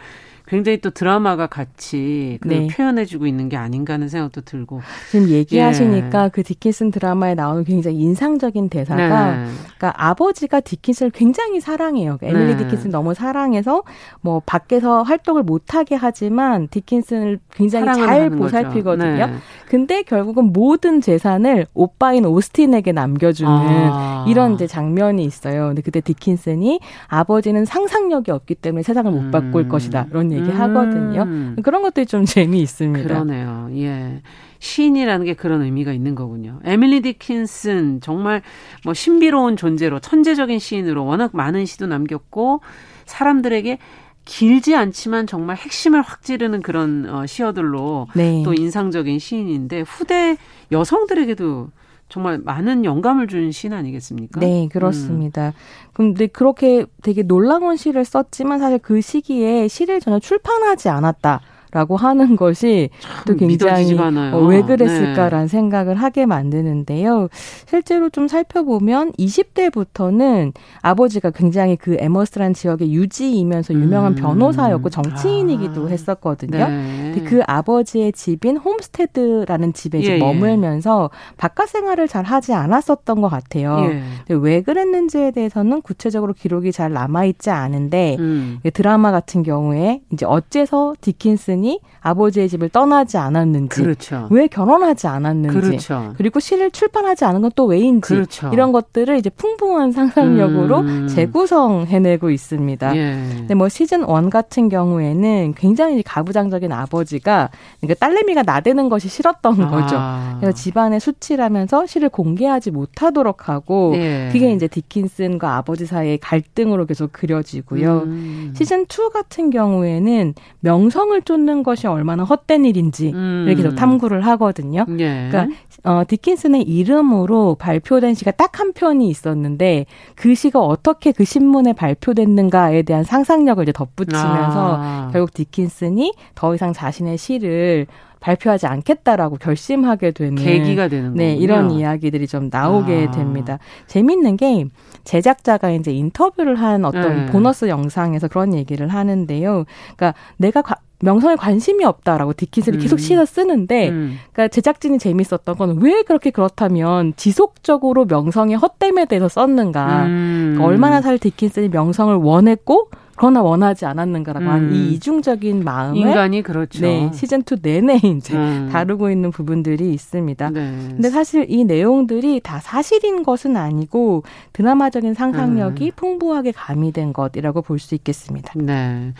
굉장히 0.50 0.82
또 0.82 0.89
드라마가 0.89 1.45
같이 1.47 2.39
그 2.41 2.47
네. 2.47 2.68
표현해주고 2.68 3.28
있는 3.28 3.50
게 3.50 3.58
아닌가 3.58 3.93
하는 3.93 4.10
생각도 4.10 4.41
들고 4.41 4.82
지금 5.12 5.30
얘기하시니까 5.30 6.26
예. 6.26 6.30
그 6.30 6.41
디킨슨 6.41 6.89
드라마에 6.89 7.36
나오는 7.36 7.64
굉장히 7.64 7.97
인상적인 7.97 8.70
대사가 8.70 9.36
네. 9.36 9.45
그러니까 9.78 9.93
아버지가 9.95 10.62
디킨슨을 10.62 11.12
굉장히 11.12 11.60
사랑해요. 11.60 12.18
그러니까 12.18 12.39
에밀리 12.39 12.58
네. 12.58 12.64
디킨슨 12.64 12.89
너무 12.89 13.14
사랑해서 13.14 13.84
뭐 14.22 14.41
밖에서 14.43 15.04
활동을 15.04 15.43
못하게 15.43 15.95
하지만 15.95 16.68
디킨슨을 16.70 17.39
굉장히 17.52 17.86
잘 17.93 18.32
보살피거든요. 18.32 19.28
네. 19.28 19.34
근데 19.68 20.02
결국은 20.02 20.52
모든 20.52 21.00
재산을 21.00 21.68
오빠인 21.76 22.26
오스틴에게 22.26 22.91
남겨주는 22.91 23.52
아. 23.52 24.26
이런 24.28 24.56
이제 24.56 24.66
장면이 24.66 25.24
있어요. 25.24 25.68
근데 25.68 25.84
그때 25.84 26.02
디킨슨이 26.02 26.80
아버지는 27.08 27.66
상상력이 27.66 28.32
없기 28.32 28.56
때문에 28.56 28.82
세상을 28.82 29.12
못 29.12 29.30
바꿀 29.30 29.66
음. 29.66 29.70
것이다. 29.70 30.08
이런 30.10 30.32
얘기 30.32 30.39
음. 30.42 30.60
하거든요. 30.60 31.56
그런 31.64 31.82
것들이 31.82 32.06
좀 32.06 32.26
재미있습니다. 32.26 33.08
그러네요. 33.08 33.70
예. 33.74 34.22
시인이라는 34.60 35.26
게 35.26 35.34
그런 35.34 35.62
의미가 35.62 35.94
있는 35.94 36.16
거군요. 36.16 36.60
에밀리 36.64 37.02
디킨슨 37.02 38.02
정말 38.02 38.42
뭐 38.84 38.94
신비로운 38.94 39.56
존재로 39.56 40.00
천재적인 40.00 40.60
시인으로 40.60 41.06
워낙 41.06 41.32
많은 41.34 41.66
시도 41.66 41.88
남겼고 41.88 42.62
사람들에게 43.06 43.78
길지 44.26 44.76
않지만 44.76 45.26
정말 45.26 45.56
핵심을 45.56 46.02
확 46.02 46.22
찌르는 46.22 46.62
그런 46.62 47.10
어, 47.10 47.26
시어들로 47.26 48.08
네. 48.14 48.44
또 48.46 48.54
인상적인 48.54 49.18
시인인데 49.18 49.82
후대 49.82 50.38
여성들에게도 50.72 51.70
정말 52.10 52.39
많은 52.39 52.86
영감을 52.86 53.28
준 53.28 53.51
시인 53.51 53.74
아니겠습니까? 53.74 54.39
네, 54.39 54.68
그렇습니다. 54.72 55.47
음. 55.47 55.53
근데 55.93 56.28
그렇게 56.28 56.86
되게 57.03 57.24
놀라운 57.24 57.78
시를 57.78 58.03
썼지만 58.03 58.60
사실 58.60 58.80
그 58.80 58.99
시기에 58.99 59.68
시를 59.68 59.99
전혀 59.99 60.20
출판하지 60.20 60.89
않았다. 60.89 61.41
라고 61.72 61.98
하는 61.98 62.36
것이 62.36 62.90
또 63.28 63.36
굉장히 63.36 63.96
어, 63.98 64.40
왜 64.40 64.64
그랬을까라는 64.64 65.46
네. 65.46 65.48
생각을 65.48 65.96
하게 65.96 66.26
만드는데요. 66.26 67.28
실제로 67.68 68.10
좀 68.10 68.28
살펴보면 68.28 69.12
20대부터는 69.14 70.54
아버지가 70.82 71.30
굉장히 71.30 71.76
그 71.76 71.96
에머스란 72.00 72.56
지역의 72.56 72.92
유지이면서 72.92 73.76
유명한 73.76 74.14
음. 74.14 74.16
변호사였고 74.16 74.90
정치인이기도 74.90 75.86
아. 75.86 75.90
했었거든요. 75.90 76.58
네. 76.58 77.12
근데 77.14 77.24
그 77.24 77.42
아버지의 77.46 78.14
집인 78.14 78.58
홈스테드라는 78.58 79.74
집에 79.74 80.00
이제 80.00 80.14
예, 80.14 80.16
예. 80.16 80.20
머물면서 80.20 81.12
예. 81.14 81.36
바깥 81.38 81.70
생활을 81.70 82.08
잘 82.08 82.26
하지 82.26 82.54
않았었던 82.54 83.22
것 83.22 83.30
같아요. 83.30 83.78
예. 83.84 84.02
근데 84.28 84.42
왜 84.42 84.62
그랬는지에 84.62 85.32
대해서는 85.32 85.84
구체적으로 85.84 86.34
기록이 86.34 86.72
잘 86.72 86.94
남아있지 86.94 87.52
않은데 87.52 88.16
음. 88.18 88.60
드라마 88.74 89.12
같은 89.12 89.44
경우에 89.44 90.02
이제 90.12 90.26
어째서 90.26 90.96
디킨슨 91.02 91.59
이 91.64 91.80
아버지의 92.01 92.49
집을 92.49 92.70
떠나지 92.70 93.18
않았는지, 93.18 93.82
그렇죠. 93.84 94.28
왜 94.32 94.47
결혼하지 94.47 95.07
않았는지, 95.07 95.60
그렇죠. 95.60 96.14
그리고 96.18 96.39
시를 96.39 96.72
출판하지 96.72 97.26
않은 97.26 97.41
건 97.41 97.49
또 97.55 97.66
왜인지 97.66 98.14
그렇죠. 98.14 98.49
이런 98.53 98.72
것들을 98.72 99.18
이제 99.18 99.30
풍부한 99.30 99.91
상상력으로 99.91 100.80
음. 100.80 101.07
재구성해내고 101.07 102.30
있습니다. 102.30 102.95
예. 102.95 103.18
근데 103.38 103.53
뭐 103.53 103.70
시즌 103.70 104.03
원 104.03 104.30
같은 104.30 104.70
경우에는 104.70 105.55
굉장히 105.57 106.03
가부장적인 106.03 106.72
아버지가 106.72 107.49
그러니까 107.82 108.05
딸내미가 108.05 108.43
나대는 108.43 108.89
것이 108.89 109.10
싫었던 109.10 109.62
아. 109.62 109.70
거죠. 109.70 110.39
그래서 110.39 110.55
집안의 110.55 110.99
수치라면서 110.99 111.86
시를 111.86 112.10
공개하지 112.10 112.72
못하도록 112.72 113.49
하고 113.49 113.93
예. 113.95 114.30
그게 114.32 114.53
이제 114.53 114.68
디킨슨과 114.68 115.57
아버지 115.57 115.86
사이의 115.86 116.20
갈등으로 116.20 116.86
계속 116.86 117.12
그려지고요. 117.12 118.03
음. 118.05 118.53
시즌 118.55 118.84
2 118.84 119.12
같은 119.12 119.49
경우에는 119.49 120.34
명성을 120.62 121.22
쫓는 121.24 121.49
것이 121.64 121.88
얼마나 121.88 122.24
헛된 122.24 122.66
일인지를 122.66 123.14
음. 123.20 123.54
계속 123.56 123.76
탐구를 123.76 124.26
하거든요. 124.28 124.86
예. 125.00 125.30
그러니까 125.30 125.47
어, 125.84 126.04
디킨슨의 126.08 126.64
이름으로 126.64 127.56
발표된 127.56 128.14
시가 128.14 128.32
딱 128.32 128.50
한 128.60 128.74
편이 128.74 129.08
있었는데 129.08 129.86
그 130.16 130.36
시가 130.36 130.60
어떻게 130.60 131.14
그 131.14 131.24
신문에 131.24 131.74
발표됐는가에 131.74 132.82
대한 132.82 133.04
상상력을 133.06 133.64
이제 133.64 133.72
덧붙이면서 133.72 134.78
아. 134.80 135.10
결국 135.14 135.34
디킨슨이 135.34 136.14
더 136.36 136.54
이상 136.54 136.74
자신의 136.74 137.18
시를 137.18 137.88
발표하지 138.20 138.68
않겠다라고 138.68 139.38
결심하게 139.38 140.12
되는 140.12 140.36
계기가 140.36 140.89
되는 140.89 141.14
네, 141.14 141.30
거군요. 141.30 141.43
이런 141.43 141.72
이야기들이 141.72 142.28
좀 142.28 142.50
나오게 142.52 143.08
아. 143.08 143.12
됩니다. 143.12 143.60
재밌는 143.88 144.36
게 144.36 144.66
제작자가 145.06 145.72
이제 145.72 145.93
인터뷰를 145.93 146.56
한 146.56 146.84
어떤 146.84 147.26
네. 147.28 147.32
보너스 147.32 147.70
영상에서 147.70 148.28
그런 148.28 148.54
얘기를 148.54 148.89
하는데요. 148.89 149.64
그러니까 149.95 150.20
내가 150.36 150.62
명성에 151.02 151.36
관심이 151.36 151.84
없다라고 151.86 152.34
디킨스를 152.34 152.80
음. 152.80 152.82
계속 152.82 153.00
씻어 153.00 153.26
쓰는데, 153.26 153.89
음. 153.89 154.18
그러니까 154.34 154.50
제작진이 154.54 155.00
재밌었던 155.00 155.56
건 155.58 155.78
왜 155.82 156.02
그렇게 156.04 156.30
그렇다면 156.32 157.14
지속적으로 157.16 158.06
명성의 158.06 158.58
헛됨에 158.58 159.06
대해서 159.06 159.28
썼는가? 159.30 160.06
음. 160.06 160.54
그러니까 160.56 160.66
얼마나 160.66 161.02
살 161.02 161.18
디킨슨이 161.18 161.70
명성을 161.70 162.14
원했고 162.16 162.89
그러나 163.20 163.42
원하지 163.42 163.86
않았는가라고 163.86 164.46
음. 164.46 164.50
한이 164.50 164.94
이중적인 164.94 165.66
마음을 165.66 165.98
인간이 165.98 166.42
그렇죠. 166.42 166.80
네, 166.82 167.12
시즌 167.14 167.42
2 167.42 167.56
내내 167.62 168.00
이제 168.16 168.34
음. 168.34 168.70
다루고 168.72 169.12
있는 169.12 169.30
부분들이 169.30 169.94
있습니다. 169.94 170.50
네. 170.52 170.72
근데 170.88 171.10
사실 171.10 171.46
이 171.50 171.66
내용들이 171.66 172.40
다 172.40 172.62
사실인 172.62 173.24
것은 173.24 173.58
아니고 173.58 174.24
드라마적인 174.54 175.16
상상력이 175.16 175.88
음. 175.88 175.92
풍부하게 175.98 176.54
가미된 176.54 177.12
것이라고 177.12 177.62
볼 177.62 177.80
수 177.80 177.94
있겠습니다. 177.96 178.54
네. 178.56 179.14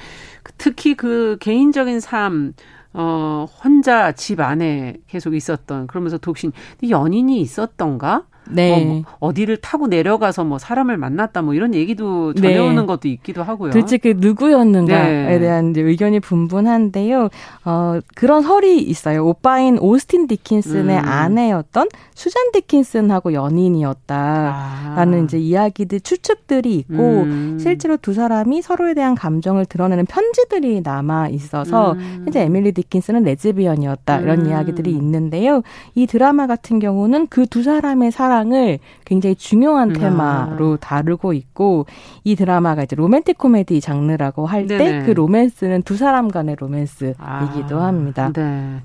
특히 0.58 0.95
그 0.95 1.38
개인적인 1.41 2.00
삶 2.00 2.54
어, 2.93 3.45
혼자 3.64 4.12
집 4.14 4.39
안에 4.39 4.95
계속 5.08 5.36
있었던, 5.36 5.88
그러면서 5.88 6.18
독신, 6.18 6.52
연인이 6.89 7.39
있었던가? 7.39 8.24
네. 8.50 8.86
뭐, 8.86 8.93
뭐 8.93 9.04
어디를 9.20 9.58
타고 9.58 9.88
내려가서 9.88 10.45
뭐 10.45 10.58
사람을 10.58 10.97
만났다 10.97 11.41
뭐 11.41 11.54
이런 11.54 11.74
얘기도 11.74 12.34
전해오는 12.34 12.76
네. 12.76 12.86
것도 12.86 13.08
있기도 13.10 13.43
하고요. 13.43 13.72
도대체 13.72 13.97
그 13.97 14.14
누구였는가에 14.18 15.28
네. 15.28 15.39
대한 15.39 15.72
이제 15.72 15.82
의견이 15.82 16.20
분분한데요. 16.20 17.30
어, 17.66 18.00
그런 18.16 18.41
설이 18.41 18.80
있어요. 18.82 19.26
오빠인 19.26 19.78
오스틴 19.80 20.28
디킨슨의 20.28 20.97
음. 20.97 21.06
아내였던 21.06 21.89
수잔 22.14 22.52
디킨슨하고 22.54 23.34
연인이었다라는 23.34 25.20
아. 25.20 25.24
이제 25.24 25.38
이야기들 25.38 26.00
추측들이 26.00 26.76
있고 26.76 27.22
음. 27.24 27.58
실제로 27.60 27.97
두 27.97 28.14
사람이 28.14 28.62
서로에 28.62 28.93
대한 28.93 29.16
감정을 29.16 29.66
드러내는 29.66 30.06
편지들이 30.06 30.82
남아 30.82 31.30
있어서 31.30 31.93
음. 31.93 32.26
이제 32.28 32.41
에밀리 32.41 32.72
디킨슨은 32.72 33.24
레즈비언이었다 33.24 34.20
이런 34.20 34.41
음. 34.41 34.50
이야기들이 34.50 34.91
있는데요. 34.91 35.62
이 35.95 36.08
드라마 36.08 36.47
같은 36.47 36.80
경우는 36.80 37.28
그 37.28 37.50
두 37.50 37.64
사람의 37.64 38.12
사랑 38.12 38.38
사랑을 38.39 38.79
굉장히 39.05 39.35
중요한 39.35 39.89
음. 39.89 39.93
테마로 39.93 40.73
아. 40.73 40.77
다루고 40.79 41.33
있고 41.33 41.85
이 42.23 42.35
드라마가 42.35 42.83
이제 42.83 42.95
로맨틱 42.95 43.37
코미디 43.37 43.81
장르라고 43.81 44.45
할 44.45 44.67
때 44.67 45.03
그 45.05 45.11
로맨스는 45.11 45.83
두 45.83 45.97
사람 45.97 46.29
간의 46.29 46.55
로맨스이기도 46.59 47.79
아. 47.79 47.87
합니다. 47.87 48.31
네. 48.33 48.77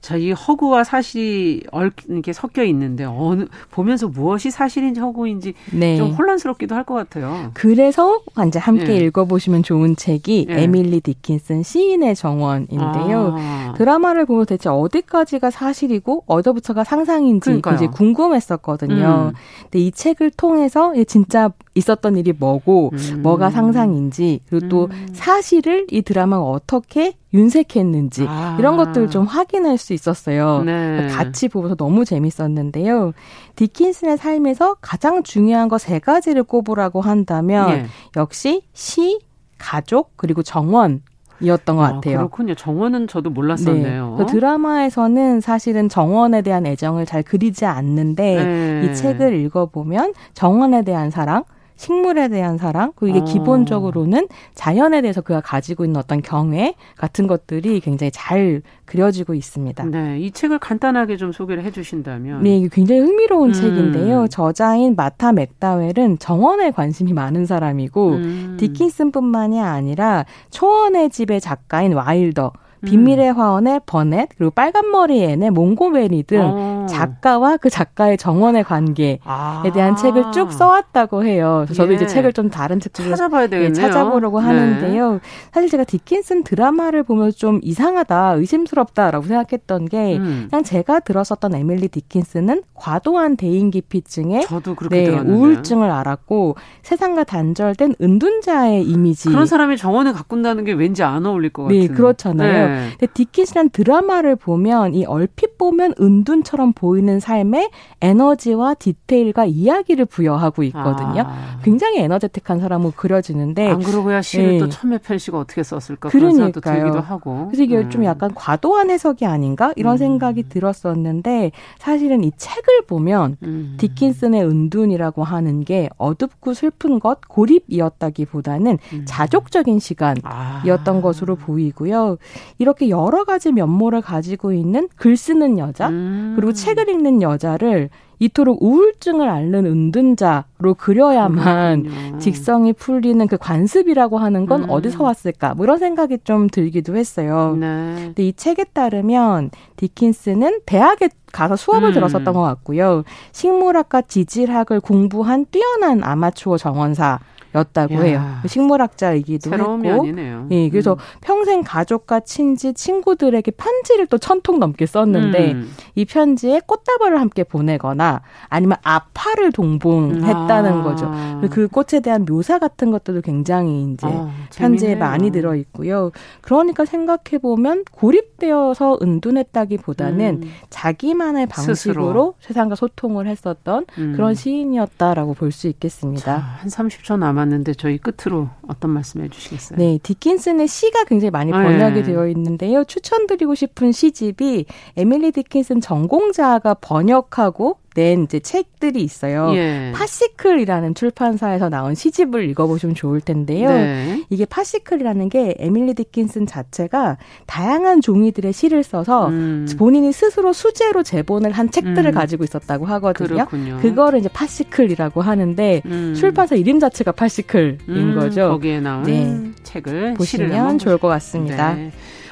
자, 0.00 0.16
이 0.16 0.32
허구와 0.32 0.84
사실이 0.84 1.62
이렇게 2.08 2.32
섞여 2.32 2.64
있는데 2.64 3.04
어느 3.04 3.44
보면서 3.70 4.08
무엇이 4.08 4.50
사실인지 4.50 5.00
허구인지 5.00 5.54
네. 5.72 5.96
좀 5.96 6.12
혼란스럽기도 6.12 6.74
할 6.74 6.80
것 6.84 6.94
같아요. 6.94 7.50
그래서 7.54 8.20
이제 8.48 8.58
함께 8.58 8.94
예. 8.94 8.96
읽어보시면 9.06 9.62
좋은 9.62 9.96
책이 9.96 10.46
예. 10.48 10.62
에밀리 10.62 11.00
디킨슨 11.00 11.62
시인의 11.62 12.16
정원인데요. 12.16 13.34
아. 13.38 13.74
드라마를 13.76 14.24
보면 14.24 14.46
대체 14.46 14.70
어디까지가 14.70 15.50
사실이고 15.50 16.24
어디부터가 16.26 16.84
상상인지 16.84 17.50
굉장히 17.62 17.88
궁금했었거든요. 17.88 19.32
음. 19.34 19.38
근데 19.64 19.78
이 19.78 19.90
책을 19.92 20.30
통해서 20.32 20.92
진짜 21.06 21.50
있었던 21.74 22.16
일이 22.16 22.32
뭐고 22.32 22.90
음. 22.92 23.22
뭐가 23.22 23.50
상상인지 23.50 24.40
그리고 24.48 24.68
또 24.68 24.88
음. 24.90 25.08
사실을 25.12 25.86
이 25.90 26.02
드라마가 26.02 26.42
어떻게 26.44 27.14
윤색했는지 27.32 28.26
아. 28.28 28.56
이런 28.58 28.76
것들 28.76 29.08
좀 29.08 29.24
확인할 29.24 29.78
수 29.78 29.92
있었어요. 29.92 30.62
네. 30.64 31.06
같이 31.08 31.48
보면서 31.48 31.76
너무 31.76 32.04
재밌었는데요. 32.04 33.12
디킨슨의 33.56 34.16
삶에서 34.18 34.76
가장 34.80 35.22
중요한 35.22 35.68
거 35.68 35.78
세 35.78 35.98
가지를 35.98 36.42
꼽으라고 36.42 37.00
한다면 37.00 37.70
네. 37.70 37.86
역시 38.16 38.62
시, 38.72 39.18
가족 39.58 40.12
그리고 40.16 40.42
정원 40.42 41.02
이었던 41.40 41.76
것 41.76 41.82
아, 41.84 41.92
같아요. 41.94 42.18
그렇군요. 42.18 42.54
정원은 42.54 43.08
저도 43.08 43.30
몰랐었네요. 43.30 44.16
네. 44.18 44.24
그 44.24 44.30
드라마에서는 44.30 45.40
사실은 45.40 45.88
정원에 45.88 46.42
대한 46.42 46.66
애정을 46.66 47.06
잘 47.06 47.22
그리지 47.22 47.64
않는데 47.64 48.44
네. 48.44 48.86
이 48.90 48.94
책을 48.94 49.34
읽어보면 49.34 50.12
정원에 50.34 50.82
대한 50.82 51.10
사랑, 51.10 51.44
식물에 51.80 52.28
대한 52.28 52.58
사랑, 52.58 52.92
그리고 52.94 53.16
이게 53.16 53.22
아. 53.22 53.32
기본적으로는 53.32 54.28
자연에 54.54 55.00
대해서 55.00 55.22
그가 55.22 55.40
가지고 55.40 55.86
있는 55.86 55.98
어떤 55.98 56.20
경외 56.20 56.74
같은 56.98 57.26
것들이 57.26 57.80
굉장히 57.80 58.10
잘 58.12 58.60
그려지고 58.84 59.32
있습니다. 59.32 59.84
네, 59.86 60.20
이 60.20 60.30
책을 60.30 60.58
간단하게 60.58 61.16
좀 61.16 61.32
소개를 61.32 61.64
해주신다면. 61.64 62.42
네, 62.42 62.58
이게 62.58 62.68
굉장히 62.70 63.00
흥미로운 63.00 63.48
음. 63.48 63.52
책인데요. 63.54 64.26
저자인 64.28 64.94
마타 64.94 65.32
맥다웰은 65.32 66.18
정원에 66.18 66.70
관심이 66.70 67.14
많은 67.14 67.46
사람이고 67.46 68.08
음. 68.10 68.56
디킨슨뿐만이 68.60 69.58
아니라 69.62 70.26
초원의 70.50 71.08
집의 71.08 71.40
작가인 71.40 71.94
와일더 71.94 72.52
비밀의 72.84 73.32
화원의 73.32 73.80
버넷 73.86 74.28
그리고 74.36 74.50
빨간머리 74.50 75.22
앤의 75.22 75.50
몽고메리 75.50 76.22
등 76.24 76.79
어. 76.82 76.86
작가와 76.86 77.56
그 77.56 77.70
작가의 77.70 78.16
정원의 78.16 78.64
관계에 78.64 79.18
아. 79.24 79.62
대한 79.72 79.96
책을 79.96 80.32
쭉 80.32 80.52
써왔다고 80.52 81.24
해요. 81.24 81.66
저도 81.72 81.92
예. 81.92 81.96
이제 81.96 82.06
책을 82.06 82.32
좀 82.32 82.50
다른 82.50 82.80
책들을 82.80 83.10
찾아봐야 83.10 83.46
되겠네요. 83.48 83.70
예, 83.70 83.72
찾아보려고 83.72 84.40
네. 84.40 84.46
하는데요. 84.46 85.20
사실 85.52 85.68
제가 85.68 85.84
디킨슨 85.84 86.44
드라마를 86.44 87.02
보면서 87.02 87.36
좀 87.36 87.60
이상하다, 87.62 88.34
의심스럽다라고 88.34 89.26
생각했던 89.26 89.86
게 89.86 90.16
음. 90.16 90.46
그냥 90.50 90.62
제가 90.62 91.00
들었었던 91.00 91.54
에밀리 91.54 91.88
디킨슨은 91.88 92.62
과도한 92.74 93.36
대인기피증에 93.36 94.44
네, 94.90 95.08
우울증을 95.18 95.90
앓았고 95.90 96.56
세상과 96.82 97.24
단절된 97.24 97.96
은둔자의 98.00 98.84
이미지 98.84 99.28
그런 99.28 99.46
사람이 99.46 99.76
정원에 99.76 100.12
가꾼다는 100.12 100.64
게 100.64 100.72
왠지 100.72 101.02
안 101.02 101.26
어울릴 101.26 101.50
것 101.50 101.64
같아요. 101.64 101.80
네, 101.80 101.88
그렇잖아요. 101.88 102.68
네. 102.68 102.88
근데 102.98 103.12
디킨슨란 103.12 103.70
드라마를 103.70 104.36
보면 104.36 104.94
이 104.94 105.04
얼핏 105.04 105.58
보면 105.58 105.94
은둔처럼 106.00 106.69
보이는 106.72 107.20
삶에 107.20 107.70
에너지와 108.00 108.74
디테일과 108.74 109.44
이야기를 109.46 110.06
부여하고 110.06 110.62
있거든요. 110.64 111.22
아. 111.26 111.58
굉장히 111.62 111.98
에너제틱한 112.00 112.60
사람으로 112.60 112.92
그려지는데 112.96 113.68
안 113.68 113.80
그러고야 113.80 114.22
시를 114.22 114.52
네. 114.52 114.58
또 114.58 114.68
첨예편 114.68 115.18
씨가 115.18 115.38
어떻게 115.38 115.62
썼을까 115.62 116.08
그런 116.08 116.34
생각도 116.34 116.60
들기도 116.60 117.00
하고. 117.00 117.46
그래서 117.46 117.62
이게 117.62 117.76
음. 117.76 117.90
좀 117.90 118.04
약간 118.04 118.32
과도한 118.34 118.90
해석이 118.90 119.26
아닌가 119.26 119.72
이런 119.76 119.94
음. 119.94 119.98
생각이 119.98 120.48
들었었는데 120.48 121.52
사실은 121.78 122.24
이 122.24 122.32
책을 122.36 122.86
보면 122.86 123.36
음. 123.42 123.74
디킨슨의 123.78 124.44
은둔이라고 124.44 125.24
하는 125.24 125.64
게 125.64 125.88
어둡고 125.98 126.54
슬픈 126.54 126.98
것 126.98 127.20
고립이었다기보다는 127.28 128.78
음. 128.92 129.02
자족적인 129.04 129.78
시간이었던 129.78 130.96
아. 130.96 131.00
것으로 131.00 131.36
보이고요. 131.36 132.16
이렇게 132.58 132.88
여러 132.88 133.24
가지 133.24 133.52
면모를 133.52 134.00
가지고 134.00 134.52
있는 134.52 134.88
글 134.96 135.16
쓰는 135.16 135.58
여자 135.58 135.88
음. 135.88 136.32
그리고 136.36 136.52
책을 136.60 136.88
읽는 136.88 137.22
여자를 137.22 137.90
이토록 138.20 138.62
우울증을 138.62 139.28
앓는 139.28 139.64
은둔자로 139.64 140.74
그려야만 140.76 141.82
그렇군요. 141.84 142.18
직성이 142.18 142.72
풀리는 142.74 143.26
그 143.26 143.38
관습이라고 143.38 144.18
하는 144.18 144.44
건 144.44 144.64
음. 144.64 144.70
어디서 144.70 145.02
왔을까? 145.02 145.54
뭐 145.54 145.64
이런 145.64 145.78
생각이 145.78 146.18
좀 146.24 146.46
들기도 146.48 146.96
했어요. 146.96 147.56
네. 147.58 147.94
근데 147.96 148.28
이 148.28 148.34
책에 148.34 148.64
따르면 148.64 149.50
디킨스는 149.76 150.60
대학에 150.66 151.08
가서 151.32 151.56
수업을 151.56 151.88
음. 151.88 151.94
들었었던 151.94 152.34
것 152.34 152.42
같고요. 152.42 153.04
식물학과 153.32 154.02
지질학을 154.02 154.80
공부한 154.80 155.46
뛰어난 155.50 156.04
아마추어 156.04 156.58
정원사 156.58 157.20
였다고 157.54 157.94
야, 157.94 158.00
해요. 158.02 158.22
식물학자이기도 158.46 159.52
했고. 159.52 159.76
면이네요. 159.78 160.46
예, 160.50 160.68
그래서 160.70 160.92
음. 160.92 160.98
평생 161.20 161.62
가족과 161.62 162.20
친지, 162.20 162.72
친구들에게 162.74 163.50
편지를 163.52 164.06
또 164.06 164.18
천 164.18 164.40
통 164.42 164.58
넘게 164.58 164.86
썼는데 164.86 165.52
음. 165.52 165.70
이 165.94 166.04
편지에 166.04 166.60
꽃다발을 166.66 167.20
함께 167.20 167.44
보내거나 167.44 168.22
아니면 168.48 168.78
아파를 168.82 169.52
동봉했다는 169.52 170.72
아. 170.72 170.82
거죠. 170.82 171.10
그 171.50 171.68
꽃에 171.68 172.00
대한 172.00 172.24
묘사 172.24 172.58
같은 172.58 172.90
것들도 172.90 173.20
굉장히 173.22 173.92
이제 173.92 174.06
아, 174.06 174.30
편지에 174.56 174.94
많이 174.94 175.30
들어 175.30 175.54
있고요. 175.56 176.10
그러니까 176.40 176.84
생각해 176.84 177.38
보면 177.42 177.84
고립되어서 177.92 178.98
은둔했다기보다는 179.02 180.40
음. 180.42 180.50
자기만의 180.70 181.46
방식으로 181.46 181.74
스스로. 181.74 182.34
세상과 182.40 182.74
소통을 182.76 183.26
했었던 183.26 183.86
음. 183.98 184.12
그런 184.16 184.34
시인이었다라고 184.34 185.34
볼 185.34 185.50
수 185.50 185.66
있겠습니다. 185.66 186.24
자, 186.24 186.36
한 186.36 186.68
30초 186.68 187.18
남았 187.18 187.39
남았는데 187.40 187.74
저희 187.74 187.98
끝으로 187.98 188.48
어떤 188.68 188.90
말씀 188.90 189.22
해 189.22 189.28
주시겠어요? 189.28 189.78
네, 189.78 189.98
디킨슨의 190.02 190.68
시가 190.68 191.04
굉장히 191.04 191.30
많이 191.30 191.52
아, 191.52 191.62
번역이 191.62 191.94
네. 191.94 192.02
되어 192.02 192.28
있는데요. 192.28 192.84
추천드리고 192.84 193.54
싶은 193.54 193.92
시집이 193.92 194.66
에밀리 194.96 195.32
디킨슨 195.32 195.80
전공자가 195.80 196.74
번역하고 196.74 197.78
낸 197.94 198.22
이제 198.22 198.38
책들이 198.38 199.02
있어요. 199.02 199.52
예. 199.54 199.92
파시클이라는 199.94 200.94
출판사에서 200.94 201.68
나온 201.68 201.94
시집을 201.94 202.48
읽어보시면 202.50 202.94
좋을 202.94 203.20
텐데요. 203.20 203.68
네. 203.68 204.24
이게 204.30 204.44
fascicle이라는 204.44 205.28
게 205.28 205.54
에밀리 205.58 205.94
디킨슨 205.94 206.46
자체가 206.46 207.18
다양한 207.46 208.00
종이들의 208.00 208.52
시를 208.52 208.82
써서 208.82 209.28
음. 209.28 209.66
본인이 209.76 210.12
스스로 210.12 210.52
수제로 210.52 211.02
제본을 211.02 211.50
한 211.50 211.70
책들을 211.70 212.06
음. 212.06 212.12
가지고 212.12 212.44
있었다고 212.44 212.86
하거든요. 212.86 213.28
그렇군요. 213.28 213.78
그거를 213.80 214.20
이제 214.20 214.28
파시클이라고 214.28 215.22
하는데 215.22 215.82
음. 215.86 216.14
출판사 216.16 216.54
이름 216.54 216.78
자체가 216.78 217.12
파시클인 217.12 217.78
음, 217.88 218.14
거죠. 218.14 218.50
거기에 218.50 218.80
나온 218.80 219.02
네. 219.02 219.50
책을 219.64 220.14
보시면 220.14 220.78
좋을 220.78 220.98
것 220.98 221.08
같습니다. 221.08 221.74
네. 221.74 221.90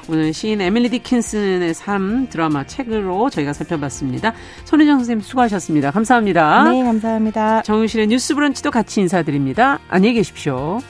오늘 0.09 0.33
시인 0.33 0.61
에밀리 0.61 0.89
디킨슨의 0.89 1.75
삶 1.75 2.29
드라마 2.29 2.65
책으로 2.65 3.29
저희가 3.31 3.53
살펴봤습니다. 3.53 4.33
손혜정 4.65 4.99
선생님 4.99 5.23
수고하셨습니다. 5.23 5.91
감사합니다. 5.91 6.71
네, 6.71 6.83
감사합니다. 6.83 7.63
정은실의 7.63 8.07
뉴스 8.07 8.35
브런치도 8.35 8.71
같이 8.71 9.01
인사드립니다. 9.01 9.79
안녕히 9.89 10.15
계십시오. 10.15 10.81